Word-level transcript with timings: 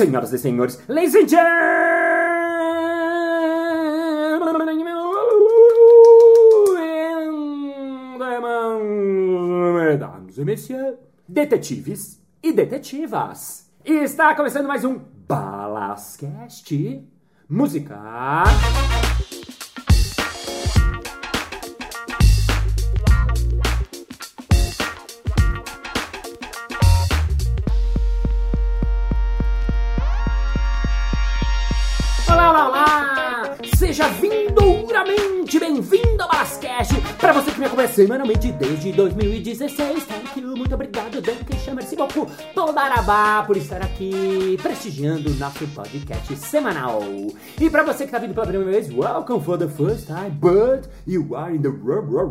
Senhoras 0.00 0.32
e 0.32 0.38
senhores, 0.38 0.80
ladies 0.88 1.14
and 1.14 1.26
mesdames 9.74 10.38
e 10.38 10.44
messieurs, 10.46 10.96
detetives 11.28 12.18
e 12.42 12.50
detetivas. 12.50 13.70
E 13.84 13.92
está 13.92 14.34
começando 14.34 14.66
mais 14.66 14.86
um 14.86 14.98
Balascast 15.28 17.06
Música. 17.46 18.00
Semanalmente 37.90 38.52
desde 38.52 38.92
2016, 38.92 40.04
thank 40.04 40.40
you, 40.40 40.56
muito 40.56 40.74
obrigado, 40.74 41.20
Danke, 41.20 41.70
merci 41.74 41.96
beaucoup, 41.96 42.30
Todarabá, 42.54 43.42
por 43.44 43.56
estar 43.56 43.82
aqui 43.82 44.56
prestigiando 44.62 45.34
nosso 45.34 45.66
podcast 45.68 46.36
semanal. 46.36 47.02
E 47.60 47.68
para 47.68 47.82
você 47.82 48.06
que 48.06 48.12
tá 48.12 48.18
vindo 48.18 48.32
pela 48.32 48.46
primeira 48.46 48.70
vez, 48.70 48.88
welcome 48.92 49.42
for 49.42 49.58
the 49.58 49.68
first 49.68 50.06
time, 50.06 50.30
but 50.30 50.88
you 51.06 51.34
are 51.34 51.54
in 51.54 51.62
the 51.62 51.68
wrong, 51.68 52.28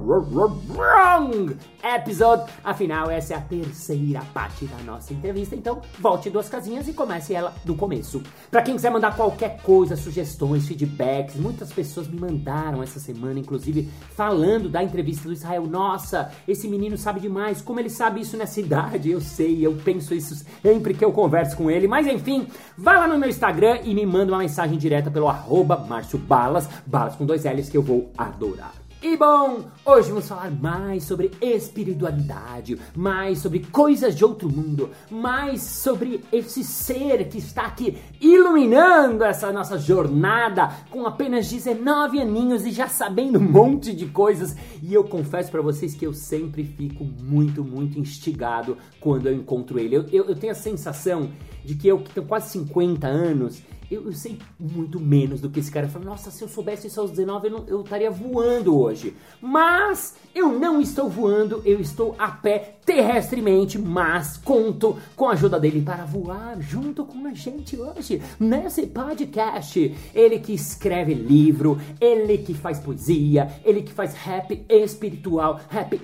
episode. 1.84 2.50
Afinal, 2.64 3.12
essa 3.12 3.34
é 3.34 3.38
a 3.38 3.42
terceira 3.42 4.22
parte 4.34 4.66
da 4.66 4.78
nossa 4.84 5.14
entrevista, 5.14 5.56
então 5.56 5.82
volte 6.00 6.30
duas 6.30 6.48
casinhas 6.48 6.88
e 6.88 6.94
comece 6.94 7.34
ela 7.34 7.54
do 7.66 7.76
começo. 7.76 8.24
Para 8.50 8.62
quem 8.62 8.76
quiser 8.76 8.92
mandar 8.92 9.16
qualquer 9.16 9.62
coisa, 9.62 9.98
sugestões, 9.98 10.68
feedbacks, 10.68 11.36
muitas 11.36 11.74
pessoas 11.74 12.08
me 12.08 12.20
mandaram 12.20 12.82
essa 12.82 13.00
semana, 13.00 13.40
inclusive, 13.40 13.90
falando 14.16 14.70
da 14.70 14.82
entrevista 14.82 15.28
do 15.28 15.34
Israel. 15.34 15.49
Nossa, 15.58 16.32
esse 16.48 16.68
menino 16.68 16.98
sabe 16.98 17.20
demais, 17.20 17.62
como 17.62 17.80
ele 17.80 17.90
sabe 17.90 18.22
isso 18.22 18.36
nessa 18.36 18.60
idade? 18.60 19.10
Eu 19.10 19.22
sei, 19.22 19.66
eu 19.66 19.76
penso 19.84 20.14
isso 20.14 20.46
sempre 20.62 20.94
que 20.94 21.04
eu 21.04 21.12
converso 21.12 21.56
com 21.56 21.72
ele. 21.72 21.88
Mas 21.88 22.06
enfim, 22.06 22.48
vá 22.78 23.00
lá 23.00 23.08
no 23.08 23.18
meu 23.18 23.30
Instagram 23.30 23.80
e 23.84 23.94
me 23.94 24.06
manda 24.06 24.32
uma 24.32 24.40
mensagem 24.40 24.78
direta 24.78 25.10
pelo 25.10 25.28
arroba 25.28 25.78
Márcio 25.78 26.20
Balas, 26.20 26.70
balas 26.86 27.16
com 27.16 27.26
dois 27.26 27.46
L's 27.46 27.70
que 27.70 27.78
eu 27.78 27.82
vou 27.82 28.12
adorar. 28.18 28.79
E 29.02 29.16
bom, 29.16 29.64
hoje 29.86 30.10
vamos 30.10 30.28
falar 30.28 30.52
mais 30.52 31.06
sobre 31.06 31.32
espiritualidade, 31.42 32.78
mais 32.94 33.40
sobre 33.40 33.60
coisas 33.60 34.14
de 34.14 34.26
outro 34.26 34.52
mundo, 34.52 34.90
mais 35.10 35.62
sobre 35.62 36.22
esse 36.34 36.66
ser 36.66 37.30
que 37.30 37.38
está 37.38 37.68
aqui 37.68 37.98
iluminando 38.20 39.24
essa 39.24 39.54
nossa 39.54 39.78
jornada 39.78 40.68
com 40.92 41.06
apenas 41.06 41.50
19 41.50 42.20
aninhos 42.20 42.66
e 42.66 42.72
já 42.72 42.90
sabendo 42.90 43.40
um 43.40 43.50
monte 43.50 43.96
de 43.96 44.06
coisas. 44.08 44.54
E 44.84 44.94
eu 44.94 45.06
confesso 45.06 45.50
para 45.50 45.62
vocês 45.62 45.96
que 45.96 46.06
eu 46.06 46.14
sempre 46.14 46.66
fico 46.66 47.06
muito, 47.06 47.64
muito 47.64 47.98
instigado 47.98 48.78
quando 49.00 49.28
eu 49.28 49.34
encontro 49.34 49.80
ele. 49.80 49.96
Eu, 49.96 50.08
eu, 50.12 50.26
eu 50.26 50.36
tenho 50.36 50.52
a 50.52 50.56
sensação 50.56 51.32
de 51.64 51.74
que 51.74 51.88
eu 51.88 52.00
que 52.00 52.14
tenho 52.14 52.28
quase 52.28 52.50
50 52.50 53.08
anos 53.08 53.64
eu, 53.90 54.06
eu, 54.06 54.14
sei 54.14 54.38
muito 54.60 55.00
menos 55.00 55.42
do 55.42 55.50
que 55.50 55.60
esse 55.60 55.72
cara. 55.72 55.88
Eu 55.88 55.90
falo, 55.90 56.06
nossa, 56.06 56.30
se 56.32 56.44
eu 56.44 56.48
soubesse 56.48 56.88
isso 56.88 57.02
aos 57.02 57.10
19, 57.12 57.48
eu, 57.48 57.52
não, 57.52 57.68
eu 57.68 57.82
estaria 57.82 58.12
voando 58.12 58.80
hoje. 58.80 59.16
Mas 59.42 60.16
eu 60.34 60.60
não 60.60 60.80
estou 60.80 61.10
voando, 61.10 61.62
eu 61.66 61.80
estou 61.80 62.16
a 62.18 62.30
pé 62.30 62.78
terrestremente, 62.86 63.78
mas 63.80 64.38
conto 64.38 64.98
com 65.16 65.28
a 65.28 65.34
ajuda 65.34 65.60
dele 65.60 65.82
para 65.82 66.06
voar 66.06 66.60
junto 66.62 67.06
com 67.06 67.26
a 67.28 67.34
gente 67.34 67.80
hoje 67.80 68.22
nesse 68.40 68.88
podcast. 68.88 69.96
Ele 70.14 70.40
que 70.40 70.54
escreve 70.54 71.14
livro, 71.14 71.80
ele 72.00 72.38
que 72.38 72.54
faz 72.54 72.80
poesia, 72.80 73.50
ele 73.66 73.82
que 73.82 73.92
faz 73.92 74.14
rap 74.14 74.66
espiritual, 74.70 75.60
rap 75.70 76.00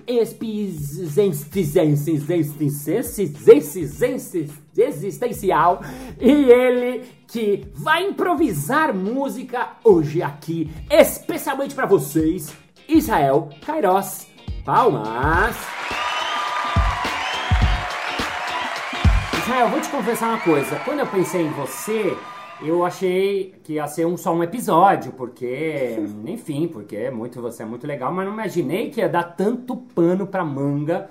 existencial 4.82 5.82
e 6.20 6.32
ele 6.32 7.04
que 7.28 7.68
vai 7.74 8.08
improvisar 8.08 8.94
música 8.94 9.74
hoje 9.84 10.22
aqui, 10.22 10.72
especialmente 10.90 11.76
para 11.76 11.86
vocês, 11.86 12.56
Israel 12.88 13.50
Kairos. 13.66 14.28
Palmas! 14.64 15.56
Israel, 19.40 19.70
vou 19.70 19.80
te 19.80 19.90
confessar 19.90 20.30
uma 20.30 20.40
coisa. 20.40 20.76
Quando 20.80 21.00
eu 21.00 21.08
pensei 21.08 21.44
em 21.44 21.52
você, 21.52 22.18
eu 22.64 22.86
achei 22.86 23.54
que 23.64 23.74
ia 23.74 23.86
ser 23.86 24.06
um, 24.06 24.18
só 24.18 24.34
um 24.34 24.42
episódio, 24.42 25.12
porque, 25.12 25.98
enfim, 26.26 26.68
porque 26.68 26.96
é 26.96 27.12
muito, 27.12 27.42
você 27.42 27.64
é 27.64 27.66
muito 27.66 27.86
legal, 27.86 28.12
mas 28.12 28.26
não 28.26 28.34
imaginei 28.34 28.90
que 28.90 29.02
ia 29.02 29.10
dar 29.10 29.24
tanto 29.24 29.76
pano 29.76 30.26
pra 30.26 30.44
manga. 30.44 31.10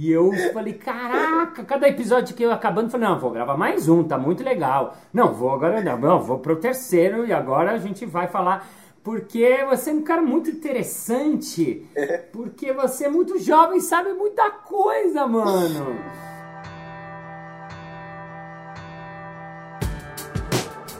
E 0.00 0.12
eu 0.12 0.30
falei, 0.52 0.74
caraca, 0.74 1.64
cada 1.64 1.88
episódio 1.88 2.36
que 2.36 2.44
eu 2.44 2.52
acabando, 2.52 2.86
eu 2.86 2.90
falei, 2.92 3.08
não, 3.08 3.18
vou 3.18 3.32
gravar 3.32 3.56
mais 3.56 3.88
um, 3.88 4.04
tá 4.04 4.16
muito 4.16 4.44
legal. 4.44 4.96
Não, 5.12 5.34
vou 5.34 5.50
agora, 5.50 5.80
não, 5.80 5.98
não, 5.98 6.22
vou 6.22 6.38
pro 6.38 6.54
terceiro 6.54 7.26
e 7.26 7.32
agora 7.32 7.72
a 7.72 7.78
gente 7.78 8.06
vai 8.06 8.28
falar. 8.28 8.64
Porque 9.02 9.66
você 9.68 9.90
é 9.90 9.92
um 9.92 10.02
cara 10.02 10.22
muito 10.22 10.50
interessante. 10.50 11.84
Porque 12.30 12.72
você 12.72 13.06
é 13.06 13.08
muito 13.08 13.40
jovem, 13.40 13.80
sabe 13.80 14.12
muita 14.12 14.48
coisa, 14.50 15.26
mano. 15.26 15.96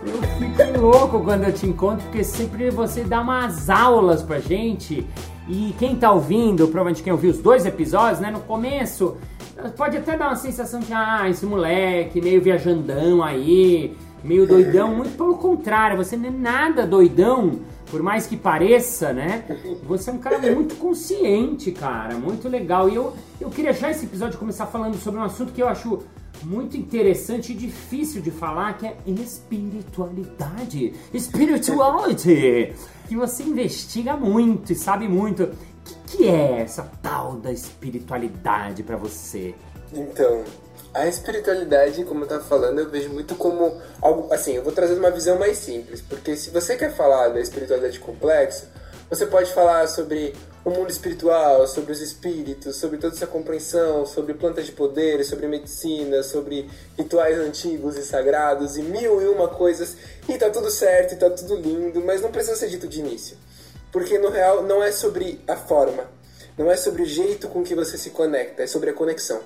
Eu 0.04 0.22
fico 0.40 0.80
louco 0.80 1.22
quando 1.22 1.44
eu 1.44 1.52
te 1.52 1.66
encontro, 1.66 2.04
porque 2.06 2.24
sempre 2.24 2.70
você 2.70 3.04
dá 3.04 3.20
umas 3.20 3.68
aulas 3.68 4.22
pra 4.22 4.40
gente. 4.40 5.06
E 5.48 5.74
quem 5.78 5.96
tá 5.96 6.12
ouvindo, 6.12 6.68
provavelmente 6.68 7.02
quem 7.02 7.12
ouviu 7.12 7.30
os 7.30 7.38
dois 7.38 7.64
episódios, 7.64 8.20
né, 8.20 8.30
no 8.30 8.40
começo, 8.40 9.16
pode 9.76 9.96
até 9.96 10.16
dar 10.16 10.28
uma 10.28 10.36
sensação 10.36 10.80
de, 10.80 10.92
ah, 10.92 11.28
esse 11.28 11.46
moleque 11.46 12.20
meio 12.20 12.42
viajandão 12.42 13.22
aí, 13.22 13.96
meio 14.22 14.46
doidão. 14.46 14.94
Muito 14.94 15.16
pelo 15.16 15.36
contrário, 15.38 15.96
você 15.96 16.16
não 16.16 16.28
é 16.28 16.30
nada 16.30 16.86
doidão, 16.86 17.60
por 17.90 18.02
mais 18.02 18.26
que 18.26 18.36
pareça, 18.36 19.12
né? 19.12 19.44
Você 19.84 20.10
é 20.10 20.12
um 20.12 20.18
cara 20.18 20.38
muito 20.54 20.76
consciente, 20.76 21.72
cara, 21.72 22.14
muito 22.16 22.46
legal. 22.46 22.90
E 22.90 22.94
eu, 22.94 23.14
eu 23.40 23.48
queria 23.48 23.72
já 23.72 23.90
esse 23.90 24.04
episódio 24.04 24.38
começar 24.38 24.66
falando 24.66 24.96
sobre 24.96 25.18
um 25.18 25.22
assunto 25.24 25.52
que 25.52 25.62
eu 25.62 25.68
acho 25.68 26.00
muito 26.44 26.76
interessante 26.76 27.52
e 27.52 27.54
difícil 27.54 28.20
de 28.20 28.30
falar, 28.30 28.76
que 28.76 28.86
é 28.86 28.96
espiritualidade. 29.06 30.92
Spirituality! 31.18 32.74
Que 33.08 33.16
você 33.16 33.42
investiga 33.42 34.16
muito 34.16 34.72
e 34.72 34.76
sabe 34.76 35.08
muito. 35.08 35.44
O 35.44 35.50
que, 35.84 36.16
que 36.18 36.28
é 36.28 36.60
essa 36.60 36.82
tal 37.02 37.36
da 37.36 37.50
espiritualidade 37.50 38.82
para 38.82 38.96
você? 38.96 39.54
Então, 39.92 40.44
a 40.92 41.06
espiritualidade, 41.06 42.04
como 42.04 42.24
eu 42.24 42.28
tava 42.28 42.44
falando, 42.44 42.80
eu 42.80 42.90
vejo 42.90 43.08
muito 43.10 43.34
como 43.34 43.80
algo. 44.02 44.32
Assim, 44.32 44.52
eu 44.52 44.62
vou 44.62 44.72
trazer 44.72 44.98
uma 44.98 45.10
visão 45.10 45.38
mais 45.38 45.56
simples, 45.56 46.02
porque 46.02 46.36
se 46.36 46.50
você 46.50 46.76
quer 46.76 46.94
falar 46.94 47.28
da 47.28 47.40
espiritualidade 47.40 47.98
complexa, 47.98 48.68
você 49.08 49.26
pode 49.26 49.52
falar 49.52 49.86
sobre 49.88 50.34
o 50.64 50.70
mundo 50.70 50.90
espiritual, 50.90 51.66
sobre 51.66 51.92
os 51.92 52.00
espíritos, 52.00 52.76
sobre 52.76 52.98
toda 52.98 53.14
essa 53.14 53.26
compreensão, 53.26 54.04
sobre 54.04 54.34
plantas 54.34 54.66
de 54.66 54.72
poder, 54.72 55.24
sobre 55.24 55.46
medicina, 55.46 56.22
sobre 56.22 56.68
rituais 56.96 57.38
antigos 57.38 57.96
e 57.96 58.02
sagrados 58.02 58.76
e 58.76 58.82
mil 58.82 59.22
e 59.22 59.28
uma 59.28 59.48
coisas. 59.48 59.96
E 60.28 60.36
tá 60.36 60.50
tudo 60.50 60.70
certo, 60.70 61.14
e 61.14 61.16
tá 61.16 61.30
tudo 61.30 61.56
lindo, 61.56 62.02
mas 62.02 62.20
não 62.20 62.30
precisa 62.30 62.56
ser 62.56 62.68
dito 62.68 62.86
de 62.86 63.00
início. 63.00 63.36
Porque 63.90 64.18
no 64.18 64.28
real 64.28 64.62
não 64.62 64.82
é 64.82 64.92
sobre 64.92 65.40
a 65.48 65.56
forma, 65.56 66.04
não 66.58 66.70
é 66.70 66.76
sobre 66.76 67.02
o 67.02 67.06
jeito 67.06 67.48
com 67.48 67.62
que 67.62 67.74
você 67.74 67.96
se 67.96 68.10
conecta, 68.10 68.62
é 68.62 68.66
sobre 68.66 68.90
a 68.90 68.92
conexão. 68.92 69.40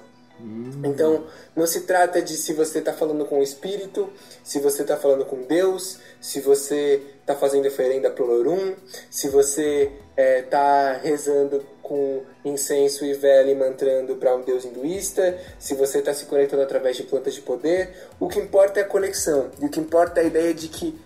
Então, 0.84 1.24
não 1.54 1.66
se 1.66 1.82
trata 1.82 2.20
de 2.20 2.36
se 2.36 2.52
você 2.52 2.80
está 2.80 2.92
falando 2.92 3.24
com 3.24 3.38
o 3.38 3.42
Espírito, 3.42 4.10
se 4.42 4.58
você 4.58 4.82
está 4.82 4.96
falando 4.96 5.24
com 5.24 5.42
Deus, 5.42 5.98
se 6.20 6.40
você 6.40 7.00
está 7.20 7.36
fazendo 7.36 7.68
oferenda 7.68 8.10
pro 8.10 8.26
Lorum, 8.26 8.74
se 9.08 9.28
você 9.28 9.92
está 10.16 10.94
é, 10.94 11.00
rezando 11.02 11.64
com 11.82 12.22
incenso 12.44 13.04
e 13.04 13.14
vela 13.14 13.50
e 13.50 13.54
mantrando 13.54 14.16
para 14.16 14.34
um 14.34 14.42
Deus 14.42 14.64
hinduísta, 14.64 15.38
se 15.58 15.74
você 15.74 15.98
está 15.98 16.12
se 16.12 16.24
conectando 16.26 16.62
através 16.62 16.96
de 16.96 17.04
plantas 17.04 17.34
de 17.34 17.42
poder. 17.42 18.08
O 18.18 18.28
que 18.28 18.40
importa 18.40 18.80
é 18.80 18.82
a 18.82 18.86
conexão, 18.86 19.50
e 19.60 19.66
o 19.66 19.68
que 19.68 19.78
importa 19.78 20.20
é 20.20 20.24
a 20.24 20.26
ideia 20.26 20.52
de 20.52 20.68
que 20.68 20.98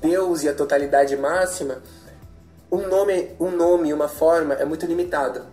Deus 0.00 0.44
e 0.44 0.48
a 0.48 0.54
totalidade 0.54 1.16
máxima, 1.16 1.82
um 2.70 2.86
nome, 2.86 3.30
um 3.40 3.50
nome, 3.50 3.92
uma 3.92 4.08
forma 4.08 4.54
é 4.54 4.64
muito 4.64 4.86
limitado 4.86 5.49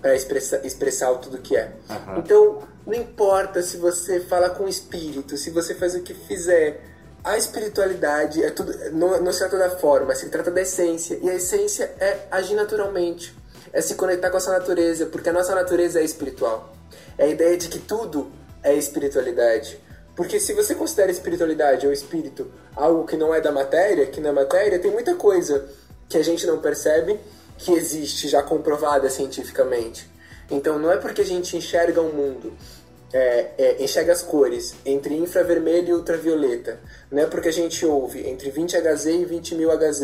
para 0.00 0.14
expressar, 0.14 0.64
expressar 0.64 1.14
tudo 1.16 1.38
que 1.38 1.56
é. 1.56 1.72
Uhum. 1.90 2.18
Então, 2.18 2.62
não 2.86 2.94
importa 2.94 3.62
se 3.62 3.76
você 3.76 4.20
fala 4.20 4.50
com 4.50 4.64
o 4.64 4.68
espírito, 4.68 5.36
se 5.36 5.50
você 5.50 5.74
faz 5.74 5.94
o 5.94 6.02
que 6.02 6.14
fizer, 6.14 6.80
a 7.22 7.36
espiritualidade 7.36 8.42
é 8.42 8.50
tudo, 8.50 8.72
não, 8.92 9.20
não 9.20 9.32
se 9.32 9.38
trata 9.40 9.58
da 9.58 9.70
forma, 9.70 10.14
se 10.14 10.28
trata 10.28 10.50
da 10.50 10.62
essência. 10.62 11.18
E 11.22 11.28
a 11.28 11.34
essência 11.34 11.84
é 11.98 12.26
agir 12.30 12.54
naturalmente, 12.54 13.36
é 13.72 13.80
se 13.80 13.94
conectar 13.94 14.30
com 14.30 14.36
essa 14.36 14.52
natureza, 14.52 15.06
porque 15.06 15.28
a 15.28 15.32
nossa 15.32 15.54
natureza 15.54 16.00
é 16.00 16.04
espiritual. 16.04 16.72
É 17.16 17.24
a 17.24 17.28
ideia 17.28 17.56
de 17.56 17.68
que 17.68 17.78
tudo 17.78 18.30
é 18.62 18.74
espiritualidade. 18.74 19.78
Porque 20.14 20.40
se 20.40 20.52
você 20.52 20.74
considera 20.74 21.10
espiritualidade 21.10 21.86
ou 21.86 21.92
espírito 21.92 22.50
algo 22.74 23.04
que 23.04 23.16
não 23.16 23.34
é 23.34 23.40
da 23.40 23.52
matéria, 23.52 24.06
que 24.06 24.20
na 24.20 24.32
matéria 24.32 24.78
tem 24.78 24.90
muita 24.90 25.14
coisa 25.14 25.68
que 26.08 26.16
a 26.16 26.24
gente 26.24 26.46
não 26.46 26.58
percebe 26.58 27.20
que 27.58 27.72
existe 27.72 28.28
já 28.28 28.42
comprovada 28.42 29.10
cientificamente. 29.10 30.08
Então 30.50 30.78
não 30.78 30.90
é 30.90 30.96
porque 30.96 31.20
a 31.20 31.24
gente 31.24 31.56
enxerga 31.56 32.00
o 32.00 32.08
um 32.08 32.12
mundo, 32.12 32.52
é, 33.12 33.50
é, 33.58 33.82
enxerga 33.82 34.12
as 34.12 34.22
cores 34.22 34.74
entre 34.84 35.14
infravermelho 35.16 35.88
e 35.88 35.92
ultravioleta, 35.94 36.80
não 37.10 37.22
é 37.22 37.26
porque 37.26 37.48
a 37.48 37.52
gente 37.52 37.84
ouve 37.84 38.26
entre 38.26 38.50
20 38.50 38.76
Hz 38.76 39.06
e 39.06 39.24
20 39.24 39.54
mil 39.54 39.70
Hz, 39.70 40.00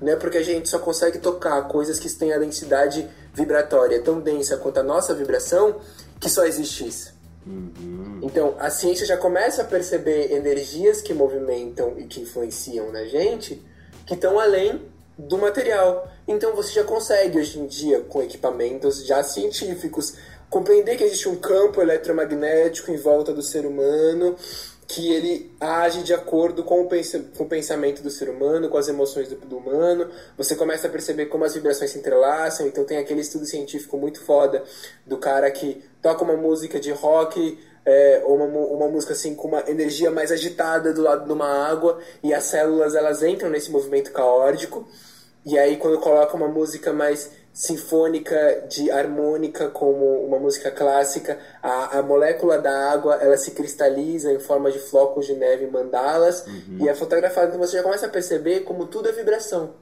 não 0.00 0.12
é 0.12 0.16
porque 0.16 0.38
a 0.38 0.42
gente 0.42 0.68
só 0.68 0.78
consegue 0.78 1.18
tocar 1.18 1.62
coisas 1.68 1.98
que 1.98 2.08
têm 2.10 2.32
a 2.32 2.38
densidade 2.38 3.08
vibratória 3.34 4.00
tão 4.02 4.20
densa 4.20 4.56
quanto 4.56 4.78
a 4.80 4.82
nossa 4.82 5.14
vibração, 5.14 5.76
que 6.20 6.28
só 6.28 6.44
existe 6.44 6.86
isso. 6.86 7.12
Uhum. 7.46 8.20
Então, 8.22 8.54
a 8.58 8.70
ciência 8.70 9.04
já 9.04 9.16
começa 9.16 9.62
a 9.62 9.64
perceber 9.64 10.32
energias 10.32 11.02
que 11.02 11.12
movimentam 11.12 11.94
e 11.98 12.04
que 12.04 12.20
influenciam 12.20 12.92
na 12.92 13.04
gente 13.04 13.60
que 14.06 14.14
estão 14.14 14.38
além 14.38 14.80
do 15.18 15.38
material. 15.38 16.08
Então, 16.26 16.54
você 16.54 16.72
já 16.72 16.84
consegue, 16.84 17.38
hoje 17.38 17.58
em 17.58 17.66
dia, 17.66 18.00
com 18.00 18.22
equipamentos 18.22 19.06
já 19.06 19.22
científicos, 19.22 20.14
compreender 20.48 20.96
que 20.96 21.04
existe 21.04 21.28
um 21.28 21.36
campo 21.36 21.80
eletromagnético 21.80 22.90
em 22.90 22.96
volta 22.96 23.32
do 23.32 23.42
ser 23.42 23.64
humano 23.64 24.36
que 24.92 25.10
ele 25.10 25.50
age 25.58 26.02
de 26.02 26.12
acordo 26.12 26.62
com 26.62 26.82
o, 26.82 26.88
com 27.36 27.44
o 27.44 27.48
pensamento 27.48 28.02
do 28.02 28.10
ser 28.10 28.28
humano, 28.28 28.68
com 28.68 28.76
as 28.76 28.88
emoções 28.88 29.26
do, 29.26 29.36
do, 29.36 29.56
humano. 29.56 30.10
Você 30.36 30.54
começa 30.54 30.86
a 30.86 30.90
perceber 30.90 31.26
como 31.26 31.44
as 31.44 31.54
vibrações 31.54 31.90
se 31.90 31.98
entrelaçam. 31.98 32.66
Então 32.66 32.84
tem 32.84 32.98
aquele 32.98 33.22
estudo 33.22 33.46
científico 33.46 33.96
muito 33.96 34.20
foda 34.20 34.62
do 35.06 35.16
cara 35.16 35.50
que 35.50 35.82
toca 36.02 36.22
uma 36.22 36.36
música 36.36 36.78
de 36.78 36.90
rock 36.90 37.58
é, 37.84 38.22
uma, 38.24 38.44
uma 38.44 38.88
música 38.88 39.12
assim 39.12 39.34
com 39.34 39.48
uma 39.48 39.64
energia 39.68 40.10
mais 40.10 40.30
agitada 40.30 40.92
do 40.92 41.02
lado 41.02 41.26
de 41.26 41.32
uma 41.32 41.48
água 41.48 41.98
e 42.22 42.32
as 42.32 42.44
células 42.44 42.94
elas 42.94 43.22
entram 43.22 43.50
nesse 43.50 43.70
movimento 43.70 44.12
caótico. 44.12 44.86
E 45.44 45.58
aí 45.58 45.76
quando 45.76 45.98
coloca 45.98 46.36
uma 46.36 46.48
música 46.48 46.92
mais 46.92 47.30
sinfônica 47.52 48.64
de 48.68 48.90
harmônica 48.90 49.68
como 49.68 50.24
uma 50.24 50.38
música 50.38 50.70
clássica, 50.70 51.38
a, 51.62 51.98
a 51.98 52.02
molécula 52.02 52.58
da 52.58 52.90
água 52.90 53.16
ela 53.16 53.36
se 53.36 53.50
cristaliza 53.50 54.32
em 54.32 54.38
forma 54.38 54.70
de 54.70 54.78
flocos 54.78 55.26
de 55.26 55.34
neve 55.34 55.66
mandalas 55.66 56.46
uhum. 56.46 56.78
e 56.80 56.88
é 56.88 56.94
fotografada. 56.94 57.48
Então 57.48 57.58
você 57.58 57.76
já 57.76 57.82
começa 57.82 58.06
a 58.06 58.10
perceber 58.10 58.60
como 58.60 58.86
tudo 58.86 59.08
é 59.08 59.12
vibração. 59.12 59.74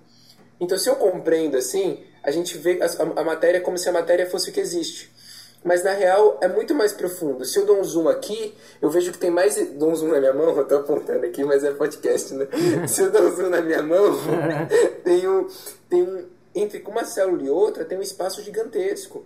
Então 0.59 0.79
se 0.79 0.89
eu 0.89 0.97
compreendo 0.97 1.57
assim, 1.57 2.03
a 2.23 2.31
gente 2.31 2.57
vê 2.57 2.81
a, 2.83 3.21
a 3.21 3.25
matéria 3.25 3.61
como 3.61 3.77
se 3.77 3.89
a 3.89 3.93
matéria 3.93 4.29
fosse 4.29 4.51
o 4.51 4.53
que 4.53 4.61
existe. 4.61 5.13
Mas 5.63 5.85
na 5.85 5.93
real 5.93 6.39
é 6.41 6.49
muito 6.49 6.75
mais 6.75 6.93
profundo. 6.93 7.45
Se 7.45 7.59
eu 7.59 7.67
dou 7.67 7.79
um 7.79 7.85
zoom 7.85 8.09
aqui, 8.09 8.55
eu 8.81 8.89
vejo 8.89 9.13
que 9.13 9.19
tem 9.19 9.31
mais. 9.31 9.57
Dou 9.73 9.91
um 9.91 9.95
zoom 9.95 10.09
na 10.09 10.19
minha 10.19 10.33
mão, 10.33 10.57
eu 10.57 10.67
tô 10.67 10.77
apontando 10.77 11.27
aqui, 11.27 11.45
mas 11.45 11.63
é 11.63 11.71
podcast, 11.73 12.35
né? 12.35 12.49
Se 12.89 13.03
eu 13.03 13.11
dou 13.11 13.23
um 13.23 13.31
zoom 13.31 13.51
na 13.51 13.61
minha 13.61 13.83
mão, 13.83 14.19
tem 15.05 15.29
um, 15.29 15.47
tem 15.89 16.03
um, 16.03 16.27
entre 16.55 16.83
uma 16.87 17.05
célula 17.05 17.43
e 17.43 17.51
outra 17.51 17.85
tem 17.85 17.99
um 17.99 18.03
espaço 18.03 18.43
gigantesco. 18.43 19.25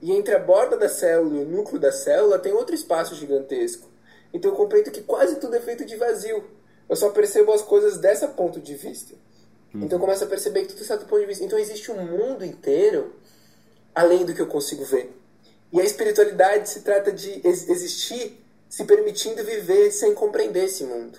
E 0.00 0.12
entre 0.12 0.34
a 0.34 0.38
borda 0.38 0.76
da 0.76 0.88
célula 0.88 1.36
e 1.36 1.44
o 1.44 1.48
núcleo 1.48 1.80
da 1.80 1.92
célula 1.92 2.38
tem 2.38 2.52
outro 2.52 2.74
espaço 2.74 3.14
gigantesco. 3.14 3.88
Então 4.32 4.50
eu 4.50 4.56
compreendo 4.56 4.90
que 4.90 5.02
quase 5.02 5.36
tudo 5.36 5.54
é 5.56 5.60
feito 5.60 5.84
de 5.84 5.96
vazio. 5.96 6.44
Eu 6.88 6.96
só 6.96 7.10
percebo 7.10 7.52
as 7.52 7.62
coisas 7.62 7.98
dessa 7.98 8.28
ponto 8.28 8.60
de 8.60 8.74
vista. 8.74 9.14
Uhum. 9.74 9.82
Então 9.82 9.96
eu 9.96 10.00
começo 10.00 10.24
a 10.24 10.26
perceber 10.26 10.62
que 10.62 10.68
tudo 10.68 10.82
está 10.82 10.96
do 10.96 11.06
ponto 11.06 11.20
de 11.20 11.26
vista. 11.26 11.44
Então 11.44 11.58
existe 11.58 11.90
um 11.90 12.04
mundo 12.04 12.44
inteiro 12.44 13.14
além 13.94 14.24
do 14.24 14.34
que 14.34 14.40
eu 14.40 14.46
consigo 14.46 14.84
ver. 14.84 15.21
E 15.72 15.80
a 15.80 15.84
espiritualidade 15.84 16.68
se 16.68 16.80
trata 16.80 17.10
de 17.10 17.40
existir 17.44 18.38
se 18.68 18.84
permitindo 18.84 19.42
viver 19.44 19.90
sem 19.90 20.14
compreender 20.14 20.64
esse 20.64 20.84
mundo. 20.84 21.18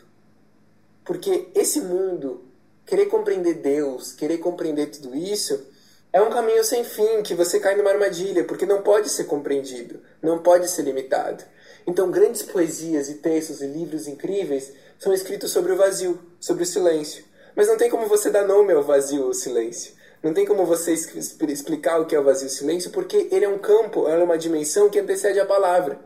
Porque 1.03 1.49
esse 1.55 1.81
mundo 1.81 2.45
querer 2.85 3.07
compreender 3.07 3.55
Deus, 3.55 4.13
querer 4.13 4.37
compreender 4.37 4.87
tudo 4.87 5.15
isso, 5.15 5.67
é 6.11 6.21
um 6.21 6.29
caminho 6.29 6.63
sem 6.63 6.83
fim 6.83 7.23
que 7.23 7.33
você 7.33 7.59
cai 7.59 7.75
numa 7.75 7.89
armadilha, 7.89 8.43
porque 8.43 8.65
não 8.65 8.83
pode 8.83 9.09
ser 9.09 9.23
compreendido, 9.23 9.99
não 10.21 10.43
pode 10.43 10.69
ser 10.69 10.83
limitado. 10.83 11.43
Então, 11.87 12.11
grandes 12.11 12.43
poesias 12.43 13.09
e 13.09 13.15
textos 13.15 13.61
e 13.61 13.67
livros 13.67 14.07
incríveis 14.07 14.71
são 14.99 15.13
escritos 15.13 15.51
sobre 15.51 15.71
o 15.71 15.75
vazio, 15.75 16.19
sobre 16.39 16.63
o 16.63 16.67
silêncio. 16.67 17.25
Mas 17.55 17.67
não 17.67 17.77
tem 17.77 17.89
como 17.89 18.07
você 18.07 18.29
dar 18.29 18.47
nome 18.47 18.71
ao 18.73 18.83
vazio 18.83 19.25
ou 19.25 19.33
silêncio. 19.33 19.93
Não 20.23 20.33
tem 20.33 20.45
como 20.45 20.65
você 20.65 20.93
explicar 20.93 21.99
o 21.99 22.05
que 22.05 22.15
é 22.15 22.19
o 22.19 22.23
vazio 22.23 22.49
silêncio, 22.49 22.89
porque 22.91 23.27
ele 23.29 23.45
é 23.45 23.49
um 23.49 23.59
campo, 23.59 24.07
é 24.07 24.23
uma 24.23 24.37
dimensão 24.37 24.89
que 24.89 24.97
antecede 24.97 25.39
a 25.39 25.45
palavra. 25.45 25.99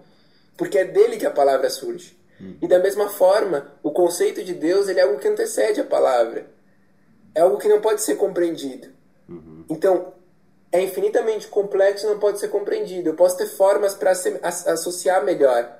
Porque 0.57 0.79
é 0.79 0.83
dele 0.83 1.17
que 1.17 1.25
a 1.25 1.31
palavra 1.31 1.69
surge. 1.69 2.17
E 2.61 2.67
da 2.67 2.79
mesma 2.79 3.09
forma, 3.09 3.71
o 3.81 3.91
conceito 3.91 4.43
de 4.43 4.53
Deus 4.53 4.89
ele 4.89 4.99
é 4.99 5.03
algo 5.03 5.19
que 5.19 5.27
antecede 5.27 5.79
a 5.81 5.83
palavra 5.83 6.57
é 7.37 7.41
algo 7.41 7.59
que 7.59 7.67
não 7.67 7.79
pode 7.79 8.01
ser 8.01 8.15
compreendido. 8.15 8.87
Uhum. 9.29 9.63
Então, 9.69 10.11
é 10.71 10.81
infinitamente 10.81 11.47
complexo 11.47 12.07
e 12.07 12.09
não 12.09 12.17
pode 12.17 12.39
ser 12.39 12.47
compreendido. 12.47 13.09
Eu 13.09 13.13
posso 13.13 13.37
ter 13.37 13.45
formas 13.45 13.93
para 13.93 14.09
associar 14.09 15.23
melhor, 15.23 15.71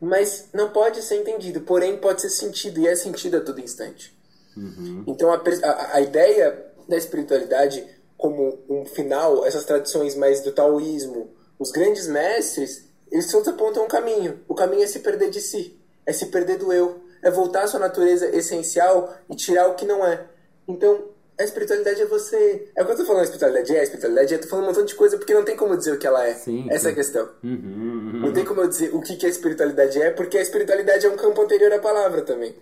mas 0.00 0.48
não 0.52 0.70
pode 0.70 1.02
ser 1.02 1.16
entendido. 1.16 1.62
Porém, 1.62 1.96
pode 1.96 2.20
ser 2.20 2.30
sentido 2.30 2.78
e 2.78 2.86
é 2.86 2.94
sentido 2.94 3.38
a 3.38 3.40
todo 3.40 3.60
instante. 3.60 4.16
Uhum. 4.56 5.02
Então, 5.08 5.32
a, 5.32 5.42
a, 5.64 5.96
a, 5.96 6.00
ideia 6.00 6.66
da 6.88 6.96
espiritualidade 6.96 7.86
como 8.16 8.58
um 8.68 8.84
final, 8.84 9.44
essas 9.44 9.64
tradições 9.64 10.14
mais 10.14 10.40
do 10.42 10.52
taoísmo, 10.52 11.30
os 11.58 11.72
grandes 11.72 12.06
mestres, 12.06 12.84
eles 13.10 13.30
todos 13.30 13.48
apontam 13.48 13.84
um 13.84 13.88
caminho. 13.88 14.40
O 14.48 14.54
caminho 14.54 14.84
é 14.84 14.86
se 14.86 15.00
perder 15.00 15.28
de 15.28 15.40
si, 15.40 15.76
é 16.06 16.12
se 16.12 16.26
perder 16.26 16.56
do 16.56 16.72
eu, 16.72 17.02
é 17.22 17.30
voltar 17.30 17.64
à 17.64 17.66
sua 17.66 17.80
natureza 17.80 18.28
essencial 18.34 19.12
e 19.28 19.34
tirar 19.34 19.68
o 19.68 19.74
que 19.74 19.84
não 19.84 20.06
é. 20.06 20.24
Então, 20.66 21.04
a 21.38 21.44
espiritualidade 21.44 22.02
é 22.02 22.06
você. 22.06 22.68
É 22.76 22.82
o 22.82 22.86
que 22.86 22.92
eu 22.92 22.96
tô 22.96 23.04
falando, 23.04 23.22
a 23.22 23.24
espiritualidade 23.24 23.74
é, 23.74 23.80
a 23.80 23.82
espiritualidade 23.82 24.34
é, 24.34 24.36
eu 24.36 24.40
tô 24.40 24.48
falando 24.48 24.64
um 24.64 24.68
montão 24.68 24.84
de 24.84 24.94
coisa 24.94 25.18
porque 25.18 25.34
não 25.34 25.44
tem 25.44 25.56
como 25.56 25.76
dizer 25.76 25.92
o 25.92 25.98
que 25.98 26.06
ela 26.06 26.26
é. 26.26 26.34
Sim, 26.34 26.66
Essa 26.70 26.84
sim. 26.84 26.88
é 26.88 26.92
a 26.92 26.94
questão. 26.94 27.28
Uhum, 27.42 27.50
uhum. 27.50 28.20
Não 28.20 28.32
tem 28.32 28.44
como 28.44 28.60
eu 28.60 28.68
dizer 28.68 28.94
o 28.94 29.00
que, 29.00 29.16
que 29.16 29.26
a 29.26 29.28
espiritualidade 29.28 30.00
é, 30.00 30.10
porque 30.10 30.38
a 30.38 30.42
espiritualidade 30.42 31.06
é 31.06 31.08
um 31.08 31.16
campo 31.16 31.42
anterior 31.42 31.72
à 31.72 31.78
palavra 31.78 32.22
também. 32.22 32.54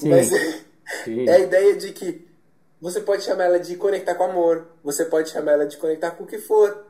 Sim. 0.00 0.10
Mas 0.10 0.32
é 1.06 1.32
a 1.32 1.38
ideia 1.38 1.76
de 1.76 1.92
que 1.92 2.27
você 2.80 3.00
pode 3.00 3.22
chamar 3.22 3.44
ela 3.44 3.60
de 3.60 3.76
conectar 3.76 4.14
com 4.14 4.24
amor, 4.24 4.68
você 4.82 5.04
pode 5.04 5.30
chamar 5.30 5.52
ela 5.52 5.66
de 5.66 5.76
conectar 5.76 6.12
com 6.12 6.24
o 6.24 6.26
que 6.26 6.38
for. 6.38 6.86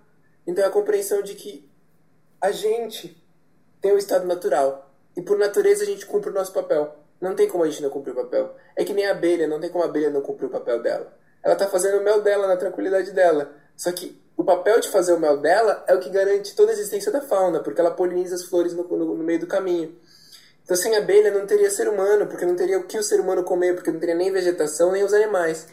Então 0.46 0.62
é 0.62 0.66
a 0.66 0.70
compreensão 0.70 1.22
de 1.22 1.34
que 1.34 1.68
a 2.40 2.50
gente 2.50 3.22
tem 3.80 3.92
um 3.92 3.98
estado 3.98 4.26
natural. 4.26 4.90
E 5.16 5.22
por 5.22 5.38
natureza 5.38 5.82
a 5.82 5.86
gente 5.86 6.06
cumpre 6.06 6.30
o 6.30 6.34
nosso 6.34 6.52
papel. 6.52 6.94
Não 7.20 7.34
tem 7.34 7.48
como 7.48 7.64
a 7.64 7.68
gente 7.68 7.82
não 7.82 7.90
cumprir 7.90 8.12
o 8.12 8.16
papel. 8.16 8.54
É 8.76 8.84
que 8.84 8.92
nem 8.92 9.06
a 9.06 9.10
abelha, 9.10 9.48
não 9.48 9.58
tem 9.58 9.70
como 9.70 9.82
a 9.82 9.88
abelha 9.88 10.10
não 10.10 10.20
cumprir 10.20 10.46
o 10.46 10.50
papel 10.50 10.80
dela. 10.82 11.12
Ela 11.42 11.54
está 11.54 11.66
fazendo 11.66 11.98
o 12.00 12.04
mel 12.04 12.20
dela 12.20 12.46
na 12.46 12.56
tranquilidade 12.56 13.10
dela. 13.12 13.52
Só 13.76 13.90
que 13.92 14.20
o 14.36 14.44
papel 14.44 14.78
de 14.80 14.88
fazer 14.88 15.12
o 15.12 15.18
mel 15.18 15.38
dela 15.38 15.84
é 15.88 15.94
o 15.94 16.00
que 16.00 16.10
garante 16.10 16.54
toda 16.54 16.70
a 16.70 16.74
existência 16.74 17.10
da 17.10 17.20
fauna, 17.20 17.60
porque 17.60 17.80
ela 17.80 17.90
poliniza 17.90 18.34
as 18.34 18.44
flores 18.44 18.72
no, 18.72 18.84
no, 18.84 19.16
no 19.16 19.24
meio 19.24 19.40
do 19.40 19.46
caminho. 19.46 19.96
Então, 20.62 20.76
sem 20.76 20.94
abelha 20.96 21.30
não 21.30 21.46
teria 21.46 21.70
ser 21.70 21.88
humano, 21.88 22.26
porque 22.26 22.44
não 22.44 22.54
teria 22.54 22.78
o 22.78 22.84
que 22.84 22.98
o 22.98 23.02
ser 23.02 23.18
humano 23.20 23.42
comer, 23.42 23.74
porque 23.74 23.90
não 23.90 23.98
teria 23.98 24.14
nem 24.14 24.30
vegetação, 24.30 24.92
nem 24.92 25.02
os 25.02 25.14
animais. 25.14 25.66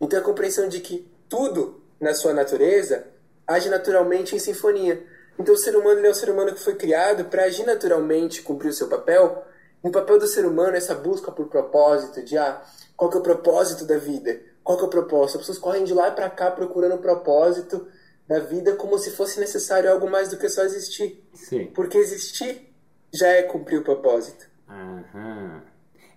Então, 0.00 0.18
a 0.18 0.22
compreensão 0.22 0.68
de 0.68 0.80
que 0.80 1.10
tudo 1.28 1.82
na 2.00 2.14
sua 2.14 2.32
natureza 2.32 3.06
age 3.46 3.68
naturalmente 3.68 4.34
em 4.34 4.38
sinfonia. 4.38 5.04
Então, 5.38 5.54
o 5.54 5.58
ser 5.58 5.76
humano 5.76 6.04
é 6.04 6.10
o 6.10 6.14
ser 6.14 6.30
humano 6.30 6.52
que 6.52 6.60
foi 6.60 6.74
criado 6.74 7.26
para 7.26 7.44
agir 7.44 7.64
naturalmente, 7.64 8.42
cumprir 8.42 8.68
o 8.68 8.72
seu 8.72 8.88
papel, 8.88 9.44
o 9.82 9.90
papel 9.90 10.18
do 10.18 10.26
ser 10.26 10.44
humano 10.44 10.74
é 10.74 10.78
essa 10.78 10.94
busca 10.94 11.30
por 11.30 11.46
propósito, 11.46 12.22
de 12.22 12.36
ah, 12.36 12.60
qual 12.96 13.10
que 13.10 13.16
é 13.16 13.20
o 13.20 13.22
propósito 13.22 13.84
da 13.84 13.98
vida? 13.98 14.40
Qual 14.64 14.76
que 14.76 14.84
é 14.84 14.86
o 14.86 14.90
propósito? 14.90 15.38
As 15.38 15.42
pessoas 15.42 15.58
correm 15.58 15.84
de 15.84 15.94
lá 15.94 16.10
para 16.10 16.28
cá 16.28 16.50
procurando 16.50 16.96
o 16.96 16.98
propósito 16.98 17.86
da 18.26 18.40
vida 18.40 18.74
como 18.74 18.98
se 18.98 19.12
fosse 19.12 19.38
necessário 19.38 19.90
algo 19.90 20.10
mais 20.10 20.28
do 20.28 20.36
que 20.36 20.48
só 20.48 20.64
existir. 20.64 21.24
Sim. 21.34 21.66
Porque 21.66 21.98
existir 21.98 22.74
já 23.12 23.28
é 23.28 23.44
cumprir 23.44 23.78
o 23.78 23.84
propósito. 23.84 24.48
Aham. 24.68 25.62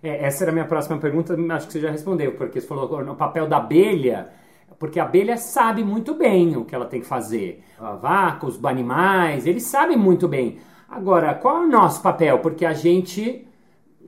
É, 0.02 0.24
essa 0.24 0.44
era 0.44 0.50
a 0.50 0.54
minha 0.54 0.66
próxima 0.66 0.98
pergunta, 0.98 1.36
acho 1.54 1.66
que 1.66 1.72
você 1.74 1.80
já 1.80 1.90
respondeu, 1.90 2.32
porque 2.32 2.60
você 2.60 2.66
falou 2.66 3.04
no 3.04 3.14
papel 3.14 3.46
da 3.46 3.58
abelha, 3.58 4.30
porque 4.78 4.98
a 4.98 5.04
abelha 5.04 5.36
sabe 5.36 5.84
muito 5.84 6.14
bem 6.14 6.56
o 6.56 6.64
que 6.64 6.74
ela 6.74 6.86
tem 6.86 7.00
que 7.00 7.06
fazer. 7.06 7.62
A 7.78 7.92
vaca, 7.92 8.46
os 8.46 8.62
animais, 8.64 9.46
eles 9.46 9.64
sabem 9.64 9.96
muito 9.96 10.26
bem. 10.26 10.58
Agora, 10.88 11.34
qual 11.34 11.62
é 11.62 11.66
o 11.66 11.68
nosso 11.68 12.02
papel? 12.02 12.38
Porque 12.38 12.64
a 12.64 12.72
gente 12.72 13.46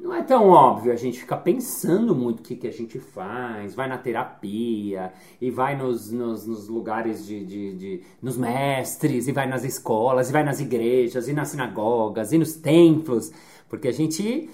não 0.01 0.15
é 0.15 0.23
tão 0.23 0.49
óbvio. 0.49 0.93
A 0.93 0.97
gente 0.97 1.21
fica 1.21 1.37
pensando 1.37 2.15
muito 2.15 2.41
o 2.41 2.43
que, 2.43 2.57
que 2.57 2.67
a 2.67 2.73
gente 2.73 2.99
faz, 2.99 3.75
vai 3.75 3.87
na 3.87 3.99
terapia, 3.99 5.13
e 5.41 5.51
vai 5.51 5.77
nos, 5.77 6.11
nos, 6.11 6.47
nos 6.47 6.69
lugares 6.69 7.25
de, 7.25 7.45
de, 7.45 7.75
de, 7.77 8.03
nos 8.21 8.37
mestres, 8.37 9.29
e 9.29 9.33
vai 9.33 9.47
nas 9.47 9.63
escolas, 9.65 10.31
e 10.31 10.33
vai 10.33 10.43
nas 10.43 10.59
igrejas, 10.59 11.29
e 11.29 11.33
nas 11.33 11.49
sinagogas, 11.49 12.33
e 12.33 12.39
nos 12.39 12.57
templos, 12.57 13.31
porque 13.69 13.89
a 13.89 13.93
gente 13.93 14.51